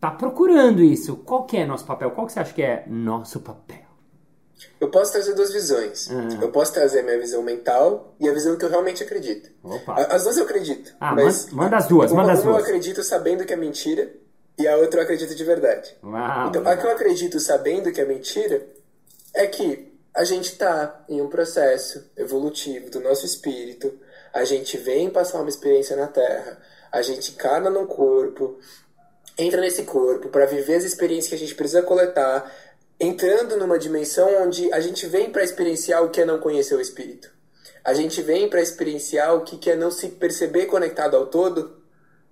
tá 0.00 0.10
procurando 0.10 0.82
isso. 0.82 1.16
Qual 1.16 1.44
que 1.44 1.56
é 1.56 1.66
nosso 1.66 1.84
papel? 1.84 2.10
Qual 2.12 2.26
que 2.26 2.32
você 2.32 2.40
acha 2.40 2.54
que 2.54 2.62
é 2.62 2.84
nosso 2.88 3.40
papel? 3.40 3.90
Eu 4.80 4.90
posso 4.90 5.12
trazer 5.12 5.34
duas 5.34 5.52
visões. 5.52 6.08
Uhum. 6.08 6.40
Eu 6.40 6.50
posso 6.50 6.72
trazer 6.72 7.00
a 7.00 7.02
minha 7.02 7.18
visão 7.18 7.42
mental 7.42 8.14
e 8.18 8.28
a 8.28 8.32
visão 8.32 8.56
que 8.56 8.64
eu 8.64 8.70
realmente 8.70 9.02
acredito. 9.02 9.50
Opa. 9.62 9.94
As 9.94 10.24
duas 10.24 10.36
eu 10.36 10.44
acredito. 10.44 10.94
Ah, 11.00 11.14
mas 11.14 11.50
manda 11.50 11.76
as 11.76 11.86
duas, 11.86 12.12
manda 12.12 12.32
as 12.32 12.42
duas. 12.42 12.56
eu 12.56 12.62
acredito 12.62 13.02
sabendo 13.02 13.44
que 13.44 13.52
é 13.52 13.56
mentira 13.56 14.12
e 14.58 14.66
a 14.66 14.76
outra 14.76 15.00
eu 15.00 15.04
acredito 15.04 15.34
de 15.34 15.44
verdade. 15.44 15.96
Uau, 16.02 16.48
então, 16.48 16.66
a 16.66 16.76
que 16.76 16.86
eu 16.86 16.90
acredito 16.90 17.38
sabendo 17.40 17.92
que 17.92 18.00
é 18.00 18.04
mentira 18.04 18.66
é 19.34 19.46
que 19.46 19.90
a 20.14 20.24
gente 20.24 20.56
tá 20.56 21.04
em 21.08 21.20
um 21.20 21.28
processo 21.28 22.10
evolutivo 22.16 22.90
do 22.90 23.00
nosso 23.00 23.24
espírito, 23.24 23.92
a 24.32 24.44
gente 24.44 24.76
vem 24.76 25.08
passar 25.08 25.40
uma 25.40 25.48
experiência 25.48 25.96
na 25.96 26.08
Terra, 26.08 26.58
a 26.90 27.00
gente 27.00 27.32
encarna 27.32 27.70
no 27.70 27.86
corpo, 27.86 28.58
entra 29.42 29.60
nesse 29.60 29.84
corpo 29.84 30.28
para 30.28 30.46
viver 30.46 30.76
as 30.76 30.84
experiências 30.84 31.28
que 31.28 31.34
a 31.34 31.38
gente 31.38 31.54
precisa 31.54 31.82
coletar, 31.82 32.52
entrando 32.98 33.56
numa 33.56 33.78
dimensão 33.78 34.42
onde 34.42 34.72
a 34.72 34.80
gente 34.80 35.06
vem 35.06 35.30
para 35.30 35.42
experienciar 35.42 36.04
o 36.04 36.10
que 36.10 36.20
é 36.20 36.24
não 36.24 36.38
conhecer 36.38 36.74
o 36.74 36.80
espírito. 36.80 37.30
A 37.82 37.94
gente 37.94 38.20
vem 38.20 38.48
para 38.48 38.60
experienciar 38.60 39.34
o 39.34 39.40
que 39.40 39.70
é 39.70 39.74
não 39.74 39.90
se 39.90 40.08
perceber 40.08 40.66
conectado 40.66 41.16
ao 41.16 41.26
todo, 41.26 41.80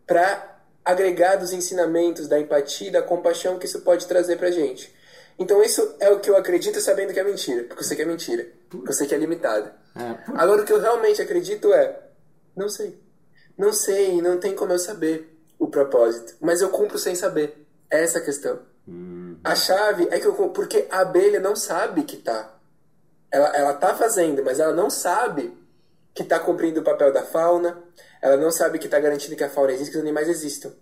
para 0.07 0.59
agregar 0.85 1.37
dos 1.37 1.53
ensinamentos, 1.53 2.29
da 2.29 2.39
empatia, 2.39 2.91
da 2.91 3.03
compaixão 3.03 3.59
que 3.59 3.67
isso 3.67 3.81
pode 3.81 4.07
trazer 4.07 4.37
para 4.37 4.51
gente. 4.51 4.95
Então 5.39 5.63
isso 5.63 5.97
é 6.01 6.11
o 6.11 6.19
que 6.19 6.29
eu 6.29 6.37
acredito 6.37 6.81
sabendo 6.81 7.13
que 7.13 7.21
é 7.21 7.25
mentira, 7.25 7.65
porque 7.65 7.83
eu 7.83 7.87
sei 7.87 7.97
que 7.97 8.03
é 8.03 8.07
mentira, 8.07 8.47
porque 8.69 8.91
eu 8.91 8.95
sei 8.95 9.07
que 9.07 9.15
é 9.15 9.19
limitado. 9.19 9.71
É, 9.97 10.33
Agora 10.35 10.63
o 10.63 10.65
que 10.65 10.73
eu 10.73 10.81
realmente 10.81 11.23
acredito 11.23 11.73
é, 11.73 12.01
não 12.57 12.69
sei. 12.69 12.99
Não 13.57 13.73
sei, 13.73 14.21
não 14.21 14.39
tem 14.39 14.55
como 14.55 14.73
eu 14.73 14.79
saber 14.79 15.38
o 15.59 15.67
propósito, 15.67 16.35
mas 16.41 16.61
eu 16.61 16.71
cumpro 16.71 16.99
sem 16.99 17.15
saber. 17.15 17.67
É 17.91 18.03
essa 18.03 18.19
a 18.19 18.23
questão. 18.23 18.61
A 19.43 19.55
chave 19.55 20.09
é 20.11 20.19
que 20.19 20.27
eu 20.27 20.35
cumpro, 20.35 20.53
porque 20.53 20.87
a 20.91 21.01
abelha 21.01 21.41
não 21.41 21.57
sabe 21.57 22.05
que 22.05 22.17
tá. 22.17 22.55
Ela, 23.31 23.49
ela 23.57 23.75
tá 23.75 23.95
fazendo, 23.95 24.43
mas 24.45 24.59
ela 24.59 24.73
não 24.73 24.89
sabe 24.89 25.57
que 26.15 26.25
tá 26.25 26.39
cumprindo 26.39 26.81
o 26.81 26.85
papel 26.85 27.13
da 27.13 27.23
fauna, 27.23 27.83
ela 28.21 28.37
não 28.37 28.51
sabe 28.51 28.79
que 28.79 28.89
tá 28.89 28.99
garantindo 28.99 29.37
que 29.37 29.45
a 29.45 29.51
fauna 29.51 29.73
existe, 29.73 29.93
que 29.93 29.97
os 29.97 30.03
animais 30.03 30.29
existam. 30.29 30.73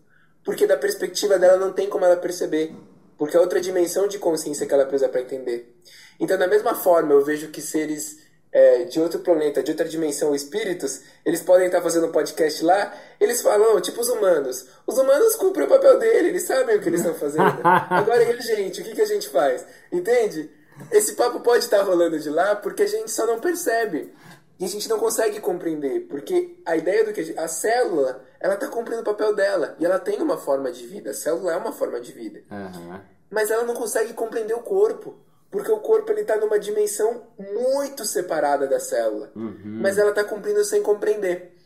Porque 0.44 0.66
da 0.66 0.76
perspectiva 0.76 1.38
dela 1.38 1.56
não 1.56 1.72
tem 1.72 1.88
como 1.88 2.04
ela 2.04 2.16
perceber, 2.16 2.74
porque 3.18 3.36
é 3.36 3.40
outra 3.40 3.60
dimensão 3.60 4.06
de 4.06 4.18
consciência 4.18 4.66
que 4.66 4.72
ela 4.72 4.86
precisa 4.86 5.08
para 5.08 5.20
entender. 5.20 5.76
Então, 6.18 6.38
da 6.38 6.46
mesma 6.46 6.74
forma, 6.74 7.12
eu 7.12 7.24
vejo 7.24 7.48
que 7.48 7.60
seres 7.60 8.18
é, 8.56 8.84
de 8.84 8.98
outro 8.98 9.18
planeta, 9.18 9.62
de 9.62 9.70
outra 9.70 9.86
dimensão, 9.86 10.34
espíritos, 10.34 11.02
eles 11.26 11.42
podem 11.42 11.66
estar 11.66 11.82
fazendo 11.82 12.06
um 12.06 12.10
podcast 12.10 12.64
lá, 12.64 12.90
eles 13.20 13.42
falam, 13.42 13.78
tipo 13.82 14.00
os 14.00 14.08
humanos. 14.08 14.66
Os 14.86 14.96
humanos 14.96 15.36
cumprem 15.36 15.66
o 15.66 15.68
papel 15.68 15.98
dele, 15.98 16.28
eles 16.28 16.44
sabem 16.44 16.74
o 16.74 16.80
que 16.80 16.88
eles 16.88 17.00
estão 17.00 17.14
fazendo. 17.14 17.60
Agora, 17.62 18.22
e 18.22 18.30
a 18.30 18.40
gente, 18.40 18.80
o 18.80 18.84
que, 18.84 18.94
que 18.94 19.02
a 19.02 19.06
gente 19.06 19.28
faz? 19.28 19.66
Entende? 19.92 20.50
Esse 20.90 21.12
papo 21.12 21.40
pode 21.40 21.64
estar 21.64 21.82
rolando 21.82 22.18
de 22.18 22.30
lá 22.30 22.56
porque 22.56 22.84
a 22.84 22.86
gente 22.86 23.10
só 23.10 23.26
não 23.26 23.40
percebe. 23.40 24.14
E 24.58 24.64
a 24.64 24.68
gente 24.68 24.88
não 24.88 24.98
consegue 24.98 25.38
compreender, 25.38 26.06
porque 26.08 26.56
a 26.64 26.78
ideia 26.78 27.04
do 27.04 27.12
que 27.12 27.20
a, 27.20 27.24
gente, 27.24 27.38
a 27.38 27.46
célula, 27.46 28.24
ela 28.40 28.56
tá 28.56 28.68
cumprindo 28.68 29.02
o 29.02 29.04
papel 29.04 29.34
dela, 29.34 29.76
e 29.78 29.84
ela 29.84 29.98
tem 29.98 30.18
uma 30.22 30.38
forma 30.38 30.72
de 30.72 30.86
vida, 30.86 31.10
a 31.10 31.14
célula 31.14 31.52
é 31.52 31.56
uma 31.58 31.72
forma 31.72 32.00
de 32.00 32.10
vida. 32.10 32.42
Aham. 32.50 33.02
Mas 33.28 33.50
ela 33.50 33.64
não 33.64 33.74
consegue 33.74 34.14
compreender 34.14 34.54
o 34.54 34.60
corpo, 34.60 35.14
porque 35.56 35.72
o 35.72 35.80
corpo 35.80 36.12
ele 36.12 36.22
tá 36.22 36.36
numa 36.36 36.58
dimensão 36.58 37.22
muito 37.38 38.04
separada 38.04 38.66
da 38.66 38.78
célula. 38.78 39.32
Mas 39.80 39.96
ela 39.96 40.12
tá 40.12 40.22
cumprindo 40.22 40.62
sem 40.62 40.82
compreender. 40.82 41.56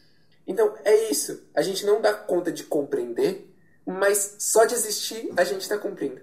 Então, 0.46 0.72
é 0.84 1.10
isso. 1.10 1.42
A 1.52 1.60
gente 1.60 1.84
não 1.84 2.00
dá 2.00 2.14
conta 2.14 2.52
de 2.52 2.62
compreender, 2.62 3.52
mas 3.84 4.36
só 4.38 4.64
de 4.64 4.74
existir 4.74 5.32
a 5.36 5.42
gente 5.42 5.68
tá 5.68 5.76
cumprindo. 5.76 6.20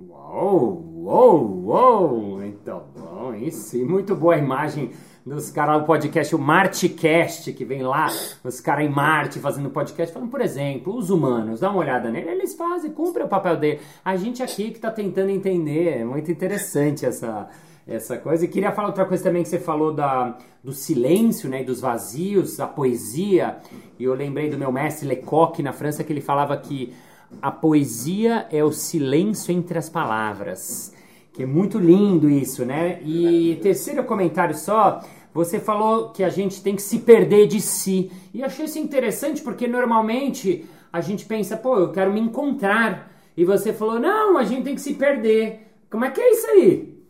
Uou, 0.00 0.80
uou, 1.04 1.64
uou. 1.64 2.44
Então, 2.44 2.88
bom, 2.94 3.34
isso. 3.34 3.76
Muito 3.78 4.14
boa 4.14 4.36
a 4.36 4.38
imagem 4.38 4.94
dos 5.24 5.50
caras 5.50 5.80
do 5.80 5.86
podcast, 5.86 6.34
o 6.34 6.38
Martecast, 6.38 7.52
que 7.52 7.64
vem 7.64 7.82
lá, 7.82 8.08
os 8.42 8.60
caras 8.60 8.84
em 8.84 8.88
Marte 8.88 9.38
fazendo 9.38 9.70
podcast, 9.70 10.12
falando, 10.12 10.30
por 10.30 10.40
exemplo, 10.40 10.96
os 10.96 11.10
humanos, 11.10 11.60
dá 11.60 11.70
uma 11.70 11.78
olhada 11.78 12.10
nele, 12.10 12.30
eles 12.30 12.54
fazem, 12.54 12.90
cumprem 12.90 13.24
o 13.24 13.28
papel 13.28 13.56
dele. 13.56 13.80
A 14.04 14.16
gente 14.16 14.42
aqui 14.42 14.70
que 14.72 14.80
tá 14.80 14.90
tentando 14.90 15.30
entender, 15.30 16.00
é 16.00 16.04
muito 16.04 16.30
interessante 16.30 17.06
essa, 17.06 17.48
essa 17.86 18.16
coisa. 18.16 18.44
E 18.44 18.48
queria 18.48 18.72
falar 18.72 18.88
outra 18.88 19.04
coisa 19.04 19.22
também 19.22 19.44
que 19.44 19.48
você 19.48 19.60
falou 19.60 19.94
da, 19.94 20.36
do 20.62 20.72
silêncio, 20.72 21.48
né, 21.48 21.62
dos 21.62 21.80
vazios, 21.80 22.58
a 22.58 22.66
poesia. 22.66 23.58
E 23.98 24.04
eu 24.04 24.14
lembrei 24.14 24.50
do 24.50 24.58
meu 24.58 24.72
mestre 24.72 25.06
Lecoq 25.06 25.62
na 25.62 25.72
França, 25.72 26.02
que 26.02 26.12
ele 26.12 26.20
falava 26.20 26.56
que 26.56 26.92
a 27.40 27.50
poesia 27.50 28.46
é 28.50 28.62
o 28.62 28.72
silêncio 28.72 29.52
entre 29.52 29.78
as 29.78 29.88
palavras. 29.88 30.92
Que 31.32 31.44
é 31.44 31.46
muito 31.46 31.78
lindo 31.78 32.28
isso, 32.28 32.64
né? 32.64 33.00
E 33.02 33.58
terceiro 33.62 34.04
comentário 34.04 34.54
só, 34.54 35.00
você 35.32 35.58
falou 35.58 36.10
que 36.10 36.22
a 36.22 36.28
gente 36.28 36.62
tem 36.62 36.76
que 36.76 36.82
se 36.82 36.98
perder 36.98 37.46
de 37.46 37.60
si. 37.60 38.12
E 38.34 38.42
achei 38.42 38.66
isso 38.66 38.78
interessante 38.78 39.40
porque 39.42 39.66
normalmente 39.66 40.66
a 40.92 41.00
gente 41.00 41.24
pensa, 41.24 41.56
pô, 41.56 41.78
eu 41.78 41.90
quero 41.90 42.12
me 42.12 42.20
encontrar. 42.20 43.10
E 43.34 43.44
você 43.44 43.72
falou, 43.72 43.98
não, 43.98 44.36
a 44.36 44.44
gente 44.44 44.64
tem 44.64 44.74
que 44.74 44.80
se 44.80 44.94
perder. 44.94 45.68
Como 45.90 46.04
é 46.04 46.10
que 46.10 46.20
é 46.20 46.32
isso 46.32 46.46
aí? 46.48 47.02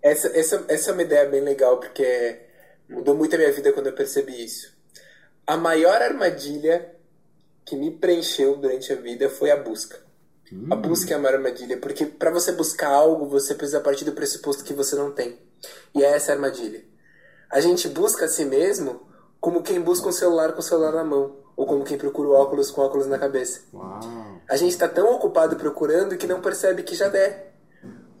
Essa, 0.00 0.28
essa, 0.28 0.64
essa 0.68 0.90
é 0.90 0.92
uma 0.92 1.02
ideia 1.02 1.28
bem 1.28 1.40
legal, 1.40 1.78
porque 1.78 2.40
mudou 2.88 3.16
muito 3.16 3.34
a 3.34 3.38
minha 3.38 3.52
vida 3.52 3.72
quando 3.72 3.88
eu 3.88 3.92
percebi 3.92 4.44
isso. 4.44 4.72
A 5.44 5.56
maior 5.56 6.00
armadilha 6.00 6.94
que 7.64 7.74
me 7.74 7.90
preencheu 7.90 8.56
durante 8.56 8.92
a 8.92 8.96
vida 8.96 9.28
foi 9.28 9.50
a 9.50 9.56
busca. 9.56 9.98
A 10.70 10.76
busca 10.76 11.12
é 11.12 11.16
a 11.16 11.18
maior 11.18 11.36
armadilha, 11.36 11.78
porque 11.78 12.06
para 12.06 12.30
você 12.30 12.52
buscar 12.52 12.88
algo, 12.88 13.26
você 13.26 13.54
precisa 13.54 13.80
partir 13.80 14.04
do 14.04 14.12
pressuposto 14.12 14.64
que 14.64 14.72
você 14.72 14.96
não 14.96 15.10
tem. 15.10 15.38
E 15.94 16.02
é 16.02 16.14
essa 16.14 16.32
a 16.32 16.34
armadilha. 16.34 16.84
A 17.50 17.60
gente 17.60 17.88
busca 17.88 18.24
a 18.24 18.28
si 18.28 18.44
mesmo 18.44 19.02
como 19.40 19.62
quem 19.62 19.80
busca 19.80 20.08
um 20.08 20.12
celular 20.12 20.52
com 20.52 20.60
o 20.60 20.62
celular 20.62 20.92
na 20.92 21.04
mão, 21.04 21.36
ou 21.56 21.66
como 21.66 21.84
quem 21.84 21.98
procura 21.98 22.28
o 22.28 22.32
óculos 22.32 22.70
com 22.70 22.80
o 22.80 22.84
óculos 22.84 23.06
na 23.06 23.18
cabeça. 23.18 23.62
Uau. 23.74 24.00
A 24.48 24.56
gente 24.56 24.70
está 24.70 24.88
tão 24.88 25.12
ocupado 25.14 25.56
procurando 25.56 26.16
que 26.16 26.26
não 26.26 26.40
percebe 26.40 26.82
que 26.82 26.94
já 26.94 27.08
der. 27.08 27.54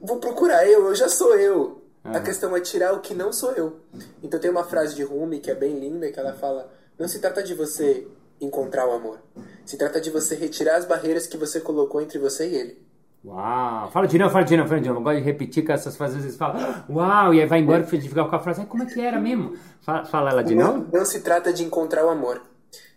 Vou 0.00 0.18
procurar 0.18 0.66
eu, 0.66 0.86
eu 0.86 0.94
já 0.94 1.08
sou 1.08 1.36
eu. 1.36 1.82
A 2.04 2.18
questão 2.18 2.56
é 2.56 2.60
tirar 2.60 2.92
o 2.92 3.00
que 3.00 3.14
não 3.14 3.32
sou 3.32 3.52
eu. 3.52 3.80
Então 4.22 4.40
tem 4.40 4.50
uma 4.50 4.64
frase 4.64 4.94
de 4.94 5.04
Rumi 5.04 5.38
que 5.38 5.50
é 5.50 5.54
bem 5.54 5.78
linda 5.78 6.10
que 6.10 6.18
ela 6.18 6.32
fala: 6.32 6.72
não 6.98 7.06
se 7.06 7.20
trata 7.20 7.42
de 7.42 7.54
você 7.54 8.06
encontrar 8.40 8.88
o 8.88 8.92
amor. 8.92 9.20
Se 9.64 9.76
trata 9.76 10.00
de 10.00 10.10
você 10.10 10.34
retirar 10.34 10.76
as 10.76 10.84
barreiras 10.84 11.26
que 11.26 11.36
você 11.36 11.60
colocou 11.60 12.00
entre 12.00 12.18
você 12.18 12.48
e 12.48 12.54
ele. 12.54 12.82
Uau! 13.24 13.90
Fala 13.92 14.08
de 14.08 14.18
novo, 14.18 14.32
fala 14.32 14.44
de 14.44 14.56
novo, 14.56 14.68
fala 14.68 14.80
de 14.80 14.88
novo. 14.88 15.00
Eu 15.00 15.04
gosto 15.04 15.18
de 15.18 15.22
repetir 15.24 15.64
com 15.64 15.72
essas 15.72 15.96
frases, 15.96 16.16
às 16.16 16.22
vezes 16.24 16.36
fala, 16.38 16.84
uau, 16.90 17.32
e 17.32 17.40
aí 17.40 17.46
vai 17.46 17.60
embora 17.60 17.82
e 17.84 17.86
fica 18.00 18.24
com 18.24 18.34
a 18.36 18.40
frase, 18.40 18.62
"Ah, 18.62 18.66
como 18.66 18.82
é 18.82 18.86
que 18.86 19.00
era 19.00 19.20
mesmo? 19.20 19.56
Fala, 19.80 20.04
fala 20.04 20.30
ela 20.30 20.42
de 20.42 20.54
Não, 20.56 20.78
novo? 20.78 20.88
não 20.92 21.04
se 21.04 21.20
trata 21.20 21.52
de 21.52 21.62
encontrar 21.62 22.04
o 22.04 22.10
amor. 22.10 22.42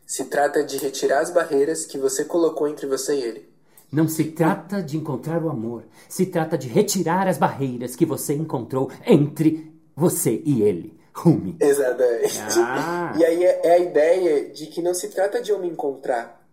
Se 0.06 0.26
trata 0.26 0.64
de 0.64 0.78
retirar 0.78 1.20
as 1.20 1.30
barreiras 1.32 1.86
que 1.86 1.98
você 1.98 2.26
colocou 2.26 2.68
entre 2.68 2.88
você 2.88 3.16
e 3.16 3.22
ele. 3.22 3.50
Não 3.92 4.08
se 4.08 4.24
trata 4.26 4.82
de 4.82 4.98
encontrar 4.98 5.42
o 5.44 5.50
amor, 5.50 5.84
se 6.10 6.26
trata 6.26 6.58
de 6.58 6.68
retirar 6.68 7.28
as 7.28 7.38
barreiras 7.38 7.96
que 7.96 8.06
você 8.06 8.34
encontrou 8.34 8.90
entre 9.06 9.72
você 9.96 10.42
e 10.44 10.64
ele. 10.64 11.00
Rumi. 11.14 11.56
Exatamente. 11.60 12.40
Ah. 12.60 13.14
E 13.18 13.24
aí 13.24 13.44
é, 13.44 13.62
é 13.68 13.72
a 13.74 13.80
ideia 13.80 14.50
de 14.50 14.66
que 14.68 14.82
não 14.82 14.94
se 14.94 15.08
trata 15.10 15.42
de 15.42 15.52
eu 15.52 15.60
me 15.60 15.68
encontrar. 15.70 16.45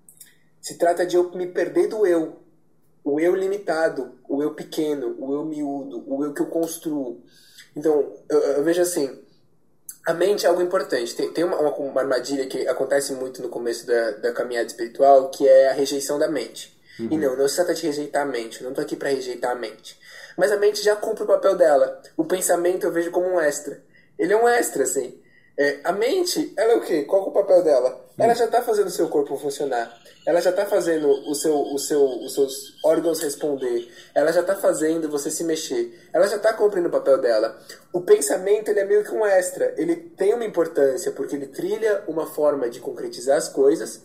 Se 0.62 0.78
trata 0.78 1.04
de 1.04 1.16
eu 1.16 1.31
me 1.33 1.49
perder 1.49 1.88
do 1.88 2.07
eu. 2.07 2.40
O 3.04 3.19
eu 3.19 3.35
limitado, 3.35 4.12
o 4.28 4.42
eu 4.42 4.54
pequeno, 4.54 5.16
o 5.19 5.35
eu 5.35 5.45
miúdo, 5.45 6.04
o 6.07 6.25
eu 6.25 6.33
que 6.33 6.40
eu 6.40 6.47
construo. 6.47 7.21
Então, 7.75 8.14
eu, 8.28 8.38
eu 8.38 8.62
vejo 8.62 8.81
assim, 8.81 9.21
a 10.07 10.14
mente 10.14 10.47
é 10.47 10.49
algo 10.49 10.62
importante. 10.62 11.14
Tem, 11.16 11.33
tem 11.33 11.42
uma, 11.42 11.59
uma, 11.59 11.75
uma 11.75 12.00
armadilha 12.00 12.47
que 12.47 12.66
acontece 12.69 13.12
muito 13.12 13.42
no 13.42 13.49
começo 13.49 13.85
da, 13.85 14.12
da 14.12 14.33
caminhada 14.33 14.69
espiritual, 14.69 15.31
que 15.31 15.49
é 15.49 15.71
a 15.71 15.73
rejeição 15.73 16.16
da 16.16 16.28
mente. 16.28 16.81
E 16.99 17.16
não, 17.16 17.37
não 17.37 17.49
se 17.49 17.57
trata 17.57 17.75
de 17.75 17.87
rejeitar 17.87 18.23
a 18.23 18.26
mente. 18.26 18.61
Eu 18.61 18.69
não 18.69 18.75
tô 18.75 18.81
aqui 18.81 18.95
para 18.95 19.09
rejeitar 19.09 19.50
a 19.50 19.54
mente. 19.57 19.99
Mas 20.37 20.52
a 20.52 20.57
mente 20.57 20.83
já 20.83 20.95
cumpre 20.95 21.25
o 21.25 21.26
papel 21.26 21.57
dela. 21.57 22.00
O 22.16 22.25
pensamento 22.25 22.87
eu 22.87 22.92
vejo 22.92 23.11
como 23.11 23.26
um 23.26 23.40
extra. 23.40 23.83
Ele 24.19 24.33
é 24.33 24.37
um 24.37 24.47
extra, 24.47 24.85
assim. 24.85 25.21
É, 25.59 25.80
a 25.85 25.92
mente, 25.92 26.52
ela 26.56 26.73
é 26.73 26.76
o 26.76 26.80
quê? 26.80 27.02
Qual 27.02 27.23
que 27.23 27.28
é 27.28 27.30
o 27.30 27.35
papel 27.35 27.62
dela? 27.62 28.00
Ela 28.18 28.35
já 28.35 28.47
tá 28.47 28.62
fazendo 28.62 28.87
o 28.87 28.90
seu 28.90 29.09
corpo 29.09 29.37
funcionar. 29.37 29.99
Ela 30.26 30.40
já 30.40 30.52
tá 30.52 30.64
fazendo 30.64 31.09
o 31.09 31.35
seu, 31.35 31.54
o 31.54 31.78
seu, 31.78 32.04
os 32.04 32.35
seus 32.35 32.78
órgãos 32.85 33.21
responder. 33.21 33.88
Ela 34.14 34.32
já 34.32 34.42
tá 34.42 34.54
fazendo 34.54 35.11
você 35.11 35.30
se 35.30 35.42
mexer. 35.44 36.09
Ela 36.12 36.26
já 36.26 36.38
tá 36.38 36.52
cumprindo 36.52 36.88
o 36.88 36.90
papel 36.90 37.18
dela. 37.21 37.59
O 37.92 38.00
pensamento, 38.00 38.71
ele 38.71 38.80
é 38.80 38.85
meio 38.85 39.02
que 39.04 39.11
um 39.12 39.26
extra. 39.26 39.75
Ele 39.76 39.97
tem 39.97 40.32
uma 40.32 40.44
importância 40.44 41.11
porque 41.12 41.35
ele 41.37 41.49
trilha 41.49 42.04
uma 42.06 42.26
forma 42.26 42.68
de 42.71 42.80
concretizar 42.80 43.37
as 43.37 43.49
coisas, 43.49 44.02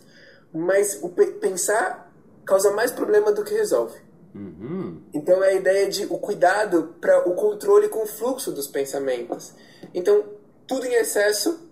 mas 0.52 0.98
o 1.02 1.08
pe- 1.10 1.32
pensar 1.32 2.12
causa 2.44 2.70
mais 2.72 2.90
problema 2.90 3.30
do 3.30 3.44
que 3.44 3.54
resolve. 3.54 3.98
Uhum. 4.34 5.02
Então 5.14 5.42
é 5.42 5.50
a 5.50 5.54
ideia 5.54 5.88
de 5.88 6.06
o 6.06 6.18
cuidado 6.18 6.94
para 7.00 7.28
o 7.28 7.34
controle 7.34 7.88
com 7.88 8.02
o 8.02 8.06
fluxo 8.06 8.50
dos 8.52 8.66
pensamentos. 8.66 9.52
Então, 9.94 10.24
tudo 10.68 10.86
em 10.86 10.94
excesso 10.94 11.68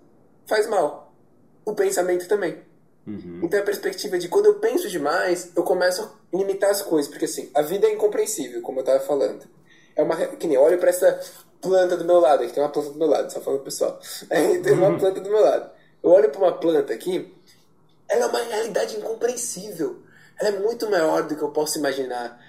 faz 0.46 0.66
mal. 0.66 1.12
O 1.64 1.74
pensamento 1.74 2.26
também. 2.26 2.64
Então 3.44 3.60
é 3.60 3.62
a 3.62 3.64
perspectiva 3.64 4.18
de 4.18 4.28
quando 4.28 4.46
eu 4.46 4.54
penso 4.54 4.88
demais, 4.88 5.52
eu 5.54 5.62
começo 5.62 6.02
a 6.02 6.36
limitar 6.36 6.70
as 6.70 6.82
coisas, 6.82 7.08
porque 7.08 7.26
assim, 7.26 7.48
a 7.54 7.62
vida 7.62 7.86
é 7.86 7.92
incompreensível, 7.92 8.60
como 8.62 8.80
eu 8.80 8.84
tava 8.84 8.98
falando. 8.98 9.44
É 9.94 10.02
uma 10.02 10.16
que 10.16 10.46
nem 10.46 10.56
eu 10.56 10.62
olho 10.62 10.78
para 10.78 10.90
essa 10.90 11.20
planta 11.60 11.96
do 11.96 12.04
meu 12.04 12.18
lado, 12.18 12.42
aqui 12.42 12.52
tem 12.52 12.62
uma 12.62 12.68
planta 12.68 12.90
do 12.90 12.98
meu 12.98 13.06
lado, 13.06 13.32
só 13.32 13.40
falando 13.40 13.60
pro 13.60 13.70
pessoal. 13.70 14.00
Aí 14.28 14.58
tem 14.62 14.72
uma 14.72 14.98
planta 14.98 15.20
do 15.20 15.30
meu 15.30 15.40
lado. 15.40 15.70
Eu 16.02 16.10
olho 16.10 16.30
para 16.30 16.40
uma 16.40 16.58
planta 16.58 16.92
aqui, 16.92 17.32
ela 18.08 18.24
é 18.24 18.28
uma 18.28 18.42
realidade 18.42 18.96
incompreensível. 18.96 20.02
ela 20.40 20.48
é 20.48 20.58
muito 20.58 20.90
maior 20.90 21.22
do 21.22 21.36
que 21.36 21.42
eu 21.42 21.50
posso 21.50 21.78
imaginar. 21.78 22.40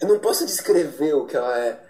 Eu 0.00 0.08
não 0.08 0.18
posso 0.18 0.46
descrever 0.46 1.14
o 1.14 1.26
que 1.26 1.36
ela 1.36 1.58
é. 1.58 1.85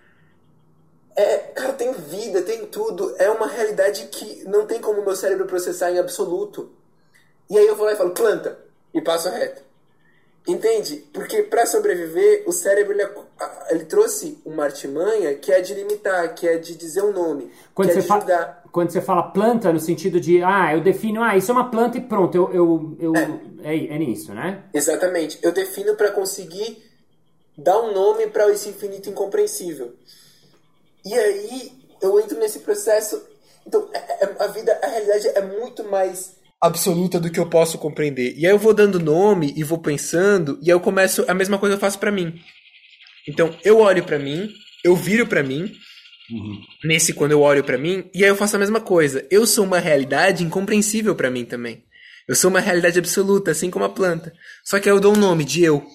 É, 1.16 1.38
cara, 1.54 1.72
tem 1.72 1.92
vida, 1.92 2.42
tem 2.42 2.66
tudo. 2.66 3.14
É 3.18 3.30
uma 3.30 3.46
realidade 3.46 4.06
que 4.08 4.44
não 4.44 4.66
tem 4.66 4.80
como 4.80 5.00
o 5.00 5.04
meu 5.04 5.16
cérebro 5.16 5.46
processar 5.46 5.90
em 5.90 5.98
absoluto. 5.98 6.70
E 7.48 7.56
aí 7.56 7.66
eu 7.66 7.74
vou 7.74 7.86
lá 7.86 7.92
e 7.92 7.96
falo, 7.96 8.10
planta, 8.10 8.58
e 8.92 9.00
passo 9.00 9.30
reto. 9.30 9.64
Entende? 10.46 11.04
Porque 11.12 11.42
para 11.42 11.66
sobreviver, 11.66 12.44
o 12.46 12.52
cérebro 12.52 12.92
ele, 12.92 13.08
ele, 13.70 13.84
trouxe 13.84 14.38
uma 14.44 14.62
artimanha 14.62 15.34
que 15.34 15.50
é 15.50 15.60
de 15.60 15.74
limitar, 15.74 16.34
que 16.34 16.46
é 16.46 16.56
de 16.56 16.76
dizer 16.76 17.02
um 17.02 17.12
nome. 17.12 17.50
Quando, 17.74 17.90
você, 17.90 17.98
é 17.98 18.02
fala, 18.02 18.62
quando 18.70 18.90
você 18.90 19.00
fala 19.00 19.24
planta, 19.24 19.72
no 19.72 19.80
sentido 19.80 20.20
de, 20.20 20.44
ah, 20.44 20.72
eu 20.72 20.80
defino, 20.80 21.20
ah, 21.20 21.36
isso 21.36 21.50
é 21.50 21.54
uma 21.54 21.68
planta 21.68 21.98
e 21.98 22.00
pronto, 22.00 22.36
eu. 22.36 22.52
eu, 22.52 22.96
eu 23.00 23.12
é. 23.16 23.74
é, 23.74 23.94
é 23.94 23.98
nisso, 23.98 24.32
né? 24.32 24.62
Exatamente. 24.72 25.36
Eu 25.42 25.50
defino 25.50 25.96
para 25.96 26.12
conseguir 26.12 26.80
dar 27.58 27.80
um 27.80 27.92
nome 27.92 28.28
para 28.28 28.48
esse 28.52 28.68
infinito 28.68 29.10
incompreensível. 29.10 29.94
E 31.06 31.14
aí 31.14 31.72
eu 32.02 32.18
entro 32.18 32.36
nesse 32.40 32.58
processo. 32.58 33.22
Então, 33.64 33.88
é, 33.94 34.24
é, 34.24 34.36
a 34.40 34.48
vida, 34.48 34.76
a 34.82 34.86
realidade 34.88 35.28
é 35.28 35.40
muito 35.40 35.84
mais 35.84 36.34
absoluta 36.60 37.20
do 37.20 37.30
que 37.30 37.38
eu 37.38 37.48
posso 37.48 37.78
compreender. 37.78 38.34
E 38.36 38.44
aí 38.44 38.52
eu 38.52 38.58
vou 38.58 38.74
dando 38.74 38.98
nome 38.98 39.54
e 39.56 39.62
vou 39.62 39.78
pensando, 39.78 40.58
e 40.60 40.64
aí 40.64 40.74
eu 40.76 40.80
começo. 40.80 41.24
A 41.28 41.34
mesma 41.34 41.58
coisa 41.58 41.76
eu 41.76 41.80
faço 41.80 42.00
para 42.00 42.10
mim. 42.10 42.40
Então, 43.28 43.56
eu 43.64 43.78
olho 43.78 44.04
para 44.04 44.18
mim, 44.18 44.52
eu 44.84 44.96
viro 44.96 45.26
para 45.28 45.44
mim, 45.44 45.72
uhum. 46.30 46.60
nesse 46.84 47.12
quando 47.12 47.32
eu 47.32 47.40
olho 47.40 47.62
para 47.62 47.78
mim, 47.78 48.10
e 48.12 48.24
aí 48.24 48.30
eu 48.30 48.36
faço 48.36 48.56
a 48.56 48.58
mesma 48.58 48.80
coisa. 48.80 49.24
Eu 49.30 49.46
sou 49.46 49.64
uma 49.64 49.78
realidade 49.78 50.42
incompreensível 50.42 51.14
para 51.14 51.30
mim 51.30 51.44
também. 51.44 51.84
Eu 52.26 52.34
sou 52.34 52.50
uma 52.50 52.60
realidade 52.60 52.98
absoluta, 52.98 53.52
assim 53.52 53.70
como 53.70 53.84
a 53.84 53.88
planta. 53.88 54.32
Só 54.64 54.80
que 54.80 54.88
aí 54.88 54.94
eu 54.94 55.00
dou 55.00 55.14
um 55.14 55.18
nome 55.18 55.44
de 55.44 55.62
eu. 55.62 55.86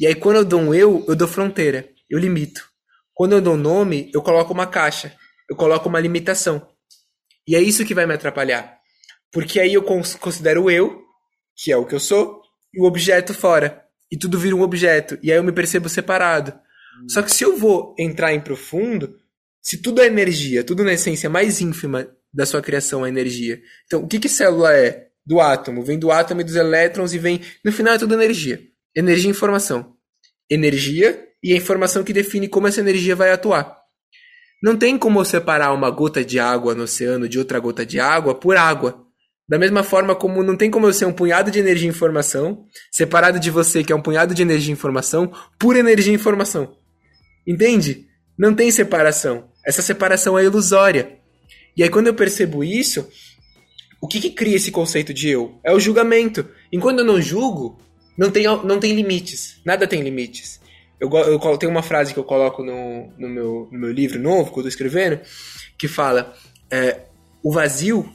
E 0.00 0.08
aí 0.08 0.14
quando 0.16 0.36
eu 0.36 0.44
dou 0.44 0.60
um 0.60 0.74
eu, 0.74 1.04
eu 1.06 1.14
dou 1.14 1.28
fronteira, 1.28 1.88
eu 2.10 2.18
limito. 2.18 2.73
Quando 3.14 3.32
eu 3.32 3.40
dou 3.40 3.56
nome, 3.56 4.10
eu 4.12 4.20
coloco 4.20 4.52
uma 4.52 4.66
caixa, 4.66 5.14
eu 5.48 5.54
coloco 5.54 5.88
uma 5.88 6.00
limitação. 6.00 6.66
E 7.46 7.54
é 7.54 7.60
isso 7.60 7.84
que 7.84 7.94
vai 7.94 8.06
me 8.06 8.14
atrapalhar. 8.14 8.78
Porque 9.32 9.60
aí 9.60 9.74
eu 9.74 9.82
considero 9.82 10.64
o 10.64 10.70
eu, 10.70 11.02
que 11.56 11.70
é 11.70 11.76
o 11.76 11.86
que 11.86 11.94
eu 11.94 12.00
sou, 12.00 12.42
e 12.72 12.80
o 12.80 12.84
objeto 12.84 13.32
fora. 13.32 13.84
E 14.10 14.18
tudo 14.18 14.38
vira 14.38 14.56
um 14.56 14.62
objeto. 14.62 15.18
E 15.22 15.30
aí 15.30 15.38
eu 15.38 15.44
me 15.44 15.52
percebo 15.52 15.88
separado. 15.88 16.52
Hum. 16.52 17.08
Só 17.08 17.22
que 17.22 17.32
se 17.32 17.44
eu 17.44 17.56
vou 17.56 17.94
entrar 17.98 18.34
em 18.34 18.40
profundo, 18.40 19.16
se 19.62 19.78
tudo 19.78 20.02
é 20.02 20.06
energia, 20.06 20.64
tudo 20.64 20.84
na 20.84 20.92
essência 20.92 21.30
mais 21.30 21.60
ínfima 21.60 22.08
da 22.32 22.44
sua 22.44 22.60
criação 22.60 23.06
é 23.06 23.08
energia. 23.08 23.62
Então, 23.86 24.02
o 24.02 24.08
que, 24.08 24.18
que 24.18 24.28
célula 24.28 24.76
é? 24.76 25.08
Do 25.24 25.40
átomo. 25.40 25.82
Vem 25.82 25.98
do 25.98 26.10
átomo 26.10 26.40
e 26.40 26.44
dos 26.44 26.56
elétrons 26.56 27.14
e 27.14 27.18
vem. 27.18 27.40
No 27.64 27.72
final 27.72 27.94
é 27.94 27.98
tudo 27.98 28.14
energia. 28.14 28.60
Energia 28.94 29.28
e 29.28 29.30
informação. 29.30 29.96
Energia 30.50 31.28
e 31.44 31.52
a 31.52 31.56
informação 31.56 32.02
que 32.02 32.12
define 32.14 32.48
como 32.48 32.66
essa 32.66 32.80
energia 32.80 33.14
vai 33.14 33.30
atuar. 33.30 33.76
Não 34.62 34.78
tem 34.78 34.96
como 34.96 35.22
separar 35.26 35.74
uma 35.74 35.90
gota 35.90 36.24
de 36.24 36.40
água 36.40 36.74
no 36.74 36.84
oceano 36.84 37.28
de 37.28 37.38
outra 37.38 37.60
gota 37.60 37.84
de 37.84 38.00
água 38.00 38.34
por 38.34 38.56
água. 38.56 39.04
Da 39.46 39.58
mesma 39.58 39.82
forma 39.82 40.14
como 40.14 40.42
não 40.42 40.56
tem 40.56 40.70
como 40.70 40.86
eu 40.86 40.92
ser 40.94 41.04
um 41.04 41.12
punhado 41.12 41.50
de 41.50 41.58
energia 41.58 41.86
e 41.86 41.90
informação, 41.90 42.64
separado 42.90 43.38
de 43.38 43.50
você, 43.50 43.84
que 43.84 43.92
é 43.92 43.96
um 43.96 44.00
punhado 44.00 44.34
de 44.34 44.40
energia 44.40 44.70
e 44.70 44.72
informação, 44.72 45.30
por 45.58 45.76
energia 45.76 46.10
e 46.10 46.16
informação. 46.16 46.78
Entende? 47.46 48.06
Não 48.38 48.54
tem 48.54 48.70
separação. 48.70 49.50
Essa 49.66 49.82
separação 49.82 50.38
é 50.38 50.44
ilusória. 50.44 51.18
E 51.76 51.82
aí, 51.82 51.90
quando 51.90 52.06
eu 52.06 52.14
percebo 52.14 52.64
isso, 52.64 53.06
o 54.00 54.08
que, 54.08 54.18
que 54.18 54.30
cria 54.30 54.56
esse 54.56 54.70
conceito 54.70 55.12
de 55.12 55.28
eu? 55.28 55.60
É 55.62 55.74
o 55.74 55.80
julgamento. 55.80 56.48
Enquanto 56.72 57.00
eu 57.00 57.04
não 57.04 57.20
julgo, 57.20 57.78
não 58.16 58.30
tem, 58.30 58.44
não 58.44 58.80
tem 58.80 58.94
limites. 58.94 59.60
Nada 59.62 59.86
tem 59.86 60.00
limites. 60.00 60.63
Eu, 61.00 61.10
eu 61.10 61.58
tenho 61.58 61.72
uma 61.72 61.82
frase 61.82 62.12
que 62.12 62.18
eu 62.18 62.24
coloco 62.24 62.62
no, 62.62 63.12
no, 63.18 63.28
meu, 63.28 63.68
no 63.70 63.78
meu 63.78 63.92
livro 63.92 64.18
novo, 64.18 64.50
que 64.50 64.58
eu 64.58 64.60
estou 64.60 64.68
escrevendo, 64.68 65.20
que 65.76 65.88
fala: 65.88 66.32
é, 66.70 67.02
o 67.42 67.52
vazio 67.52 68.08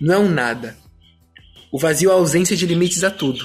não 0.00 0.14
é 0.14 0.18
um 0.18 0.28
nada. 0.28 0.76
O 1.70 1.78
vazio 1.78 2.10
é 2.10 2.12
a 2.12 2.16
ausência 2.16 2.56
de 2.56 2.66
limites 2.66 3.04
a 3.04 3.10
tudo. 3.10 3.44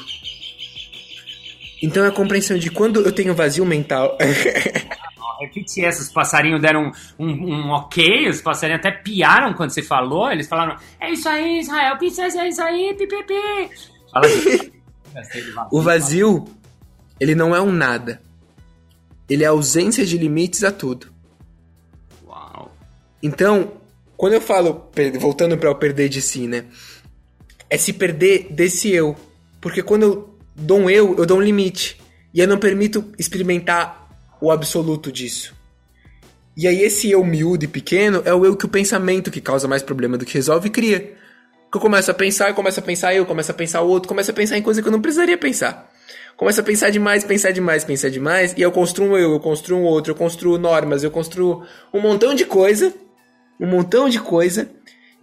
Então 1.81 2.03
é 2.03 2.07
a 2.07 2.11
compreensão 2.11 2.57
de 2.57 2.71
quando 2.71 3.01
eu 3.01 3.11
tenho 3.11 3.35
vazio 3.35 3.65
mental. 3.65 4.17
Repite 5.39 5.83
essa, 5.83 6.01
os 6.01 6.09
passarinhos 6.09 6.61
deram 6.61 6.91
um, 7.19 7.27
um, 7.27 7.55
um, 7.55 7.69
ok, 7.71 8.29
os 8.29 8.41
passarinhos 8.41 8.79
até 8.79 8.89
piaram 8.89 9.53
quando 9.53 9.71
você 9.71 9.81
falou, 9.81 10.31
eles 10.31 10.47
falaram, 10.47 10.77
é 10.99 11.11
isso 11.11 11.27
aí, 11.27 11.59
Israel, 11.59 11.97
princesa, 11.97 12.41
é 12.41 12.47
isso 12.47 12.61
aí, 12.61 12.95
pipipi. 12.97 13.69
Fala 14.11 14.25
assim. 14.25 14.71
o 15.71 15.81
vazio, 15.81 16.45
ele 17.19 17.35
não 17.35 17.53
é 17.53 17.61
um 17.61 17.71
nada. 17.71 18.21
Ele 19.29 19.43
é 19.43 19.47
a 19.47 19.51
ausência 19.51 20.05
de 20.05 20.17
limites 20.17 20.63
a 20.63 20.71
tudo. 20.71 21.07
Uau. 22.25 22.75
Então, 23.21 23.73
quando 24.17 24.33
eu 24.33 24.41
falo, 24.41 24.89
voltando 25.19 25.57
para 25.57 25.71
o 25.71 25.75
perder 25.75 26.09
de 26.09 26.21
si, 26.21 26.47
né? 26.47 26.65
É 27.69 27.77
se 27.77 27.93
perder 27.93 28.47
desse 28.51 28.91
eu. 28.91 29.15
Porque 29.59 29.81
quando 29.81 30.03
eu 30.03 30.37
dou 30.55 30.79
um 30.79 30.89
eu, 30.89 31.17
eu 31.17 31.25
dou 31.25 31.39
um 31.39 31.41
limite. 31.41 31.99
E 32.33 32.39
eu 32.39 32.47
não 32.47 32.57
permito 32.57 33.03
experimentar 33.17 34.09
o 34.41 34.51
absoluto 34.51 35.11
disso. 35.11 35.55
E 36.55 36.67
aí 36.67 36.81
esse 36.81 37.11
eu 37.11 37.23
miúdo 37.25 37.65
e 37.65 37.67
pequeno 37.67 38.21
é 38.23 38.33
o 38.33 38.45
eu 38.45 38.55
que 38.55 38.65
o 38.65 38.69
pensamento 38.69 39.31
que 39.31 39.41
causa 39.41 39.67
mais 39.67 39.81
problema 39.81 40.17
do 40.17 40.25
que 40.25 40.35
resolve 40.35 40.69
cria. 40.69 40.99
Que 41.71 41.77
eu 41.77 41.81
começo 41.81 42.09
a 42.11 42.13
pensar, 42.13 42.49
eu 42.49 42.55
começo 42.55 42.79
a 42.79 42.83
pensar 42.83 43.13
eu, 43.13 43.25
começo 43.25 43.51
a 43.51 43.53
pensar 43.53 43.81
o 43.81 43.87
outro, 43.89 44.07
começo 44.07 44.31
a 44.31 44.33
pensar 44.33 44.57
em 44.57 44.61
coisa 44.61 44.81
que 44.81 44.87
eu 44.87 44.91
não 44.91 45.01
precisaria 45.01 45.37
pensar. 45.37 45.91
Começo 46.37 46.59
a 46.59 46.63
pensar 46.63 46.89
demais, 46.89 47.23
pensar 47.23 47.51
demais, 47.51 47.83
pensar 47.83 48.09
demais, 48.09 48.53
e 48.57 48.61
eu 48.61 48.71
construo 48.71 49.17
eu, 49.17 49.31
eu 49.31 49.39
construo 49.39 49.81
outro, 49.81 50.11
eu 50.11 50.15
construo 50.15 50.57
normas, 50.57 51.03
eu 51.03 51.11
construo 51.11 51.63
um 51.93 51.99
montão 52.01 52.35
de 52.35 52.45
coisa 52.45 52.93
um 53.59 53.67
montão 53.67 54.09
de 54.09 54.19
coisa 54.19 54.69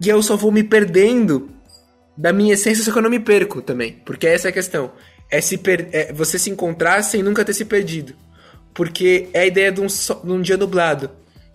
e 0.03 0.09
eu 0.09 0.21
só 0.21 0.35
vou 0.35 0.51
me 0.51 0.63
perdendo 0.63 1.49
da 2.17 2.33
minha 2.33 2.53
essência, 2.53 2.83
só 2.83 2.91
que 2.91 2.97
eu 2.97 3.01
não 3.01 3.09
me 3.09 3.19
perco 3.19 3.61
também. 3.61 4.01
Porque 4.05 4.27
essa 4.27 4.47
é 4.47 4.49
a 4.49 4.53
questão. 4.53 4.91
É, 5.29 5.41
se 5.41 5.57
per 5.57 5.89
é 5.91 6.11
você 6.13 6.37
se 6.37 6.49
encontrar 6.49 7.01
sem 7.03 7.23
nunca 7.23 7.45
ter 7.45 7.53
se 7.53 7.65
perdido. 7.65 8.13
Porque 8.73 9.29
é 9.33 9.41
a 9.41 9.45
ideia 9.45 9.71
de 9.71 9.81
um, 9.81 9.89
so 9.89 10.15
de 10.23 10.31
um 10.31 10.41
dia 10.41 10.57
nublado. 10.57 11.11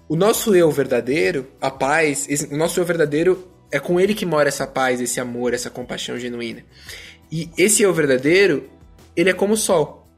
O 0.09 0.17
nosso 0.17 0.55
eu 0.55 0.71
verdadeiro, 0.71 1.47
a 1.61 1.71
paz, 1.71 2.27
esse, 2.29 2.53
o 2.53 2.57
nosso 2.57 2.81
eu 2.81 2.85
verdadeiro 2.85 3.47
é 3.71 3.79
com 3.79 4.01
ele 4.01 4.15
que 4.15 4.25
mora 4.25 4.49
essa 4.49 4.67
paz, 4.67 5.01
esse 5.01 5.21
amor, 5.21 5.53
essa 5.53 5.69
compaixão 5.69 6.19
genuína. 6.19 6.65
E 7.31 7.51
esse 7.59 7.83
eu 7.83 7.93
verdadeiro, 7.93 8.71
ele 9.19 9.31
é 9.31 9.35
como 9.35 9.55
o 9.55 9.57
sol. 9.57 10.09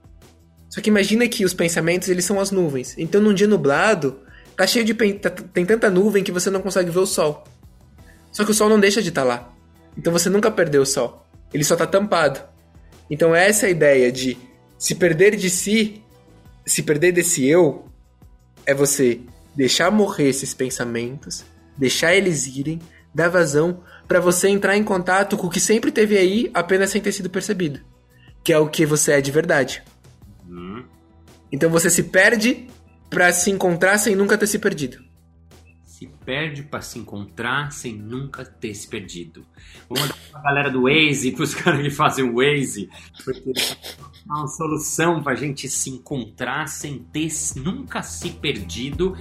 Só 0.68 0.80
que 0.80 0.90
imagina 0.90 1.26
que 1.26 1.44
os 1.44 1.54
pensamentos, 1.54 2.08
eles 2.08 2.24
são 2.24 2.38
as 2.38 2.50
nuvens. 2.50 2.94
Então, 2.96 3.20
num 3.20 3.34
dia 3.34 3.48
nublado, 3.48 4.20
Tá 4.60 4.66
cheio 4.66 4.84
de. 4.84 4.92
Tá, 5.14 5.30
tem 5.30 5.64
tanta 5.64 5.88
nuvem 5.88 6.22
que 6.22 6.30
você 6.30 6.50
não 6.50 6.60
consegue 6.60 6.90
ver 6.90 6.98
o 6.98 7.06
sol. 7.06 7.44
Só 8.30 8.44
que 8.44 8.50
o 8.50 8.54
sol 8.54 8.68
não 8.68 8.78
deixa 8.78 9.00
de 9.00 9.08
estar 9.08 9.22
tá 9.22 9.26
lá. 9.26 9.54
Então 9.96 10.12
você 10.12 10.28
nunca 10.28 10.50
perdeu 10.50 10.82
o 10.82 10.86
sol. 10.86 11.26
Ele 11.50 11.64
só 11.64 11.74
tá 11.74 11.86
tampado. 11.86 12.40
Então 13.10 13.34
essa 13.34 13.64
é 13.64 13.68
a 13.68 13.70
ideia 13.70 14.12
de 14.12 14.36
se 14.76 14.94
perder 14.94 15.34
de 15.34 15.48
si, 15.48 16.02
se 16.66 16.82
perder 16.82 17.12
desse 17.12 17.48
eu, 17.48 17.86
é 18.66 18.74
você 18.74 19.20
deixar 19.56 19.90
morrer 19.90 20.28
esses 20.28 20.52
pensamentos, 20.52 21.42
deixar 21.74 22.14
eles 22.14 22.46
irem, 22.46 22.80
dar 23.14 23.30
vazão 23.30 23.82
para 24.06 24.20
você 24.20 24.48
entrar 24.48 24.76
em 24.76 24.84
contato 24.84 25.38
com 25.38 25.46
o 25.46 25.50
que 25.50 25.58
sempre 25.58 25.90
teve 25.90 26.18
aí, 26.18 26.50
apenas 26.52 26.90
sem 26.90 27.00
ter 27.00 27.12
sido 27.12 27.30
percebido, 27.30 27.80
que 28.42 28.52
é 28.52 28.58
o 28.58 28.68
que 28.68 28.86
você 28.86 29.12
é 29.12 29.20
de 29.20 29.30
verdade. 29.30 29.82
Uhum. 30.48 30.84
Então 31.52 31.70
você 31.70 31.90
se 31.90 32.04
perde 32.04 32.66
para 33.08 33.32
se 33.32 33.50
encontrar 33.50 33.98
sem 33.98 34.14
nunca 34.14 34.38
ter 34.38 34.46
se 34.46 34.58
perdido. 34.58 35.02
Se 35.84 36.06
perde 36.24 36.62
para 36.62 36.80
se 36.80 36.98
encontrar 36.98 37.72
sem 37.72 37.94
nunca 37.94 38.44
ter 38.44 38.74
se 38.74 38.88
perdido. 38.88 39.44
Vou 39.88 39.98
mandar 39.98 40.16
pra 40.30 40.40
galera 40.40 40.70
do 40.70 40.82
Waze, 40.82 41.32
pros 41.32 41.52
caras 41.56 41.82
que 41.82 41.90
fazem 41.90 42.24
o 42.24 42.36
Waze, 42.36 42.88
porque 43.24 43.50
é 43.50 44.32
uma 44.32 44.46
solução 44.46 45.22
pra 45.22 45.34
gente 45.34 45.68
se 45.68 45.90
encontrar 45.90 46.68
sem 46.68 46.98
ter 46.98 47.28
nunca 47.56 48.02
se 48.02 48.30
perdido 48.30 49.16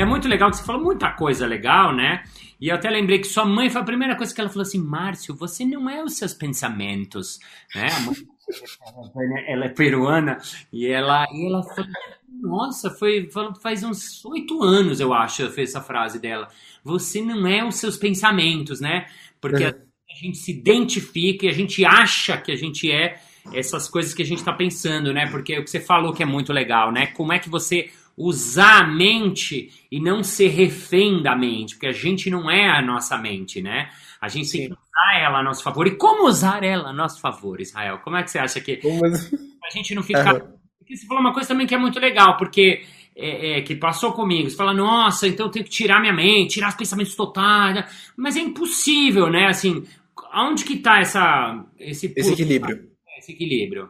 E 0.00 0.02
é 0.02 0.06
muito 0.06 0.26
legal 0.26 0.50
que 0.50 0.56
você 0.56 0.64
falou 0.64 0.82
muita 0.82 1.10
coisa 1.10 1.46
legal, 1.46 1.94
né? 1.94 2.24
E 2.58 2.68
eu 2.68 2.74
até 2.74 2.88
lembrei 2.88 3.18
que 3.18 3.26
sua 3.26 3.44
mãe 3.44 3.68
foi 3.68 3.82
a 3.82 3.84
primeira 3.84 4.16
coisa 4.16 4.34
que 4.34 4.40
ela 4.40 4.48
falou 4.48 4.62
assim: 4.62 4.82
Márcio, 4.82 5.36
você 5.36 5.62
não 5.62 5.90
é 5.90 6.02
os 6.02 6.14
seus 6.16 6.32
pensamentos, 6.32 7.38
né? 7.74 7.88
Mãe, 8.06 8.16
ela 9.46 9.66
é 9.66 9.68
peruana 9.68 10.38
e 10.72 10.86
ela, 10.86 11.26
e 11.30 11.46
ela 11.46 11.62
falou, 11.62 11.90
nossa, 12.30 12.88
foi 12.88 13.28
faz 13.62 13.84
uns 13.84 14.24
oito 14.24 14.62
anos, 14.62 15.00
eu 15.00 15.12
acho, 15.12 15.42
eu 15.42 15.50
fiz 15.50 15.68
essa 15.68 15.82
frase 15.82 16.18
dela. 16.18 16.48
Você 16.82 17.20
não 17.20 17.46
é 17.46 17.62
os 17.62 17.74
seus 17.74 17.98
pensamentos, 17.98 18.80
né? 18.80 19.04
Porque 19.38 19.64
é. 19.64 19.68
a 19.68 20.14
gente 20.14 20.38
se 20.38 20.50
identifica 20.50 21.44
e 21.44 21.50
a 21.50 21.54
gente 21.54 21.84
acha 21.84 22.38
que 22.38 22.50
a 22.50 22.56
gente 22.56 22.90
é 22.90 23.20
essas 23.52 23.86
coisas 23.86 24.14
que 24.14 24.22
a 24.22 24.26
gente 24.26 24.38
está 24.38 24.52
pensando, 24.54 25.12
né? 25.12 25.26
Porque 25.26 25.58
o 25.58 25.62
que 25.62 25.68
você 25.68 25.80
falou 25.80 26.14
que 26.14 26.22
é 26.22 26.26
muito 26.26 26.54
legal, 26.54 26.90
né? 26.90 27.08
Como 27.08 27.34
é 27.34 27.38
que 27.38 27.50
você 27.50 27.90
usar 28.20 28.82
a 28.82 28.86
mente 28.86 29.70
e 29.90 29.98
não 29.98 30.22
ser 30.22 30.48
refém 30.48 31.22
da 31.22 31.34
mente, 31.34 31.74
porque 31.74 31.86
a 31.86 31.92
gente 31.92 32.28
não 32.28 32.50
é 32.50 32.68
a 32.68 32.82
nossa 32.82 33.16
mente, 33.16 33.62
né? 33.62 33.88
A 34.20 34.28
gente 34.28 34.48
Sim. 34.48 34.58
tem 34.58 34.68
que 34.68 34.74
usar 34.74 35.20
ela 35.20 35.38
a 35.38 35.42
nosso 35.42 35.62
favor. 35.62 35.86
E 35.86 35.96
como 35.96 36.26
usar 36.26 36.62
ela 36.62 36.90
a 36.90 36.92
nosso 36.92 37.20
favor, 37.20 37.60
Israel? 37.60 37.98
Como 38.04 38.16
é 38.16 38.22
que 38.22 38.30
você 38.30 38.38
acha 38.38 38.60
que 38.60 38.80
a 38.82 39.70
gente 39.74 39.94
não 39.94 40.02
fica. 40.02 40.22
Porque 40.78 40.96
você 40.96 41.06
falou 41.06 41.22
uma 41.22 41.32
coisa 41.32 41.48
também 41.48 41.66
que 41.66 41.74
é 41.74 41.78
muito 41.78 42.00
legal, 42.00 42.36
porque 42.36 42.82
é, 43.14 43.58
é, 43.58 43.62
que 43.62 43.76
passou 43.76 44.12
comigo. 44.12 44.50
Você 44.50 44.56
fala, 44.56 44.74
nossa, 44.74 45.28
então 45.28 45.46
eu 45.46 45.52
tenho 45.52 45.64
que 45.64 45.70
tirar 45.70 46.00
minha 46.00 46.12
mente, 46.12 46.54
tirar 46.54 46.70
os 46.70 46.74
pensamentos 46.74 47.14
totais. 47.14 47.84
Mas 48.16 48.36
é 48.36 48.40
impossível, 48.40 49.30
né? 49.30 49.46
Assim, 49.46 49.84
aonde 50.32 50.64
que 50.64 50.78
tá 50.78 50.98
essa, 50.98 51.64
esse, 51.78 52.12
esse 52.16 52.32
equilíbrio? 52.32 52.88
Esse 53.16 53.30
equilíbrio. 53.30 53.88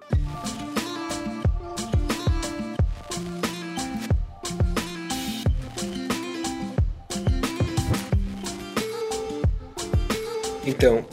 Então, 10.80 11.04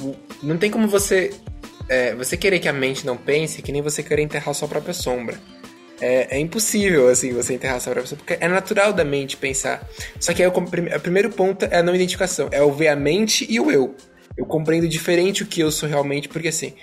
não 0.42 0.58
tem 0.58 0.72
como 0.72 0.88
você. 0.88 1.34
É, 1.90 2.16
você 2.16 2.38
querer 2.38 2.60
que 2.60 2.70
a 2.70 2.74
mente 2.74 3.06
não 3.06 3.18
pense 3.18 3.62
que 3.62 3.72
nem 3.72 3.82
você 3.82 4.02
querer 4.02 4.22
enterrar 4.22 4.56
sua 4.56 4.68
própria 4.68 4.94
sombra. 4.94 5.38
É, 6.00 6.38
é, 6.38 6.40
impossível, 6.40 7.10
assim, 7.10 7.34
você 7.34 7.54
enterrar 7.54 7.82
sua 7.82 7.92
própria 7.92 8.08
sombra, 8.08 8.26
porque 8.26 8.44
é 8.44 8.48
natural 8.48 8.94
da 8.94 9.04
mente 9.04 9.36
pensar. 9.36 9.86
Só 10.22 10.34
que 10.34 10.42
aí, 10.42 10.48
o, 10.48 11.00
primeiro 11.02 11.30
ponto 11.32 11.66
é 11.66 11.80
a 11.80 11.84
não 11.84 11.94
identificação, 11.94 12.48
é 12.52 12.62
o 12.62 12.72
ver 12.72 12.88
a 12.88 12.96
mente 12.96 13.46
e 13.50 13.60
o 13.60 13.70
eu. 13.70 13.94
Eu 14.38 14.46
compreendo 14.46 14.88
diferente 14.88 15.44
o 15.44 15.46
que 15.46 15.60
eu 15.60 15.72
sou 15.72 15.90
realmente, 15.90 16.30
porque 16.30 16.48
assim, 16.48 16.74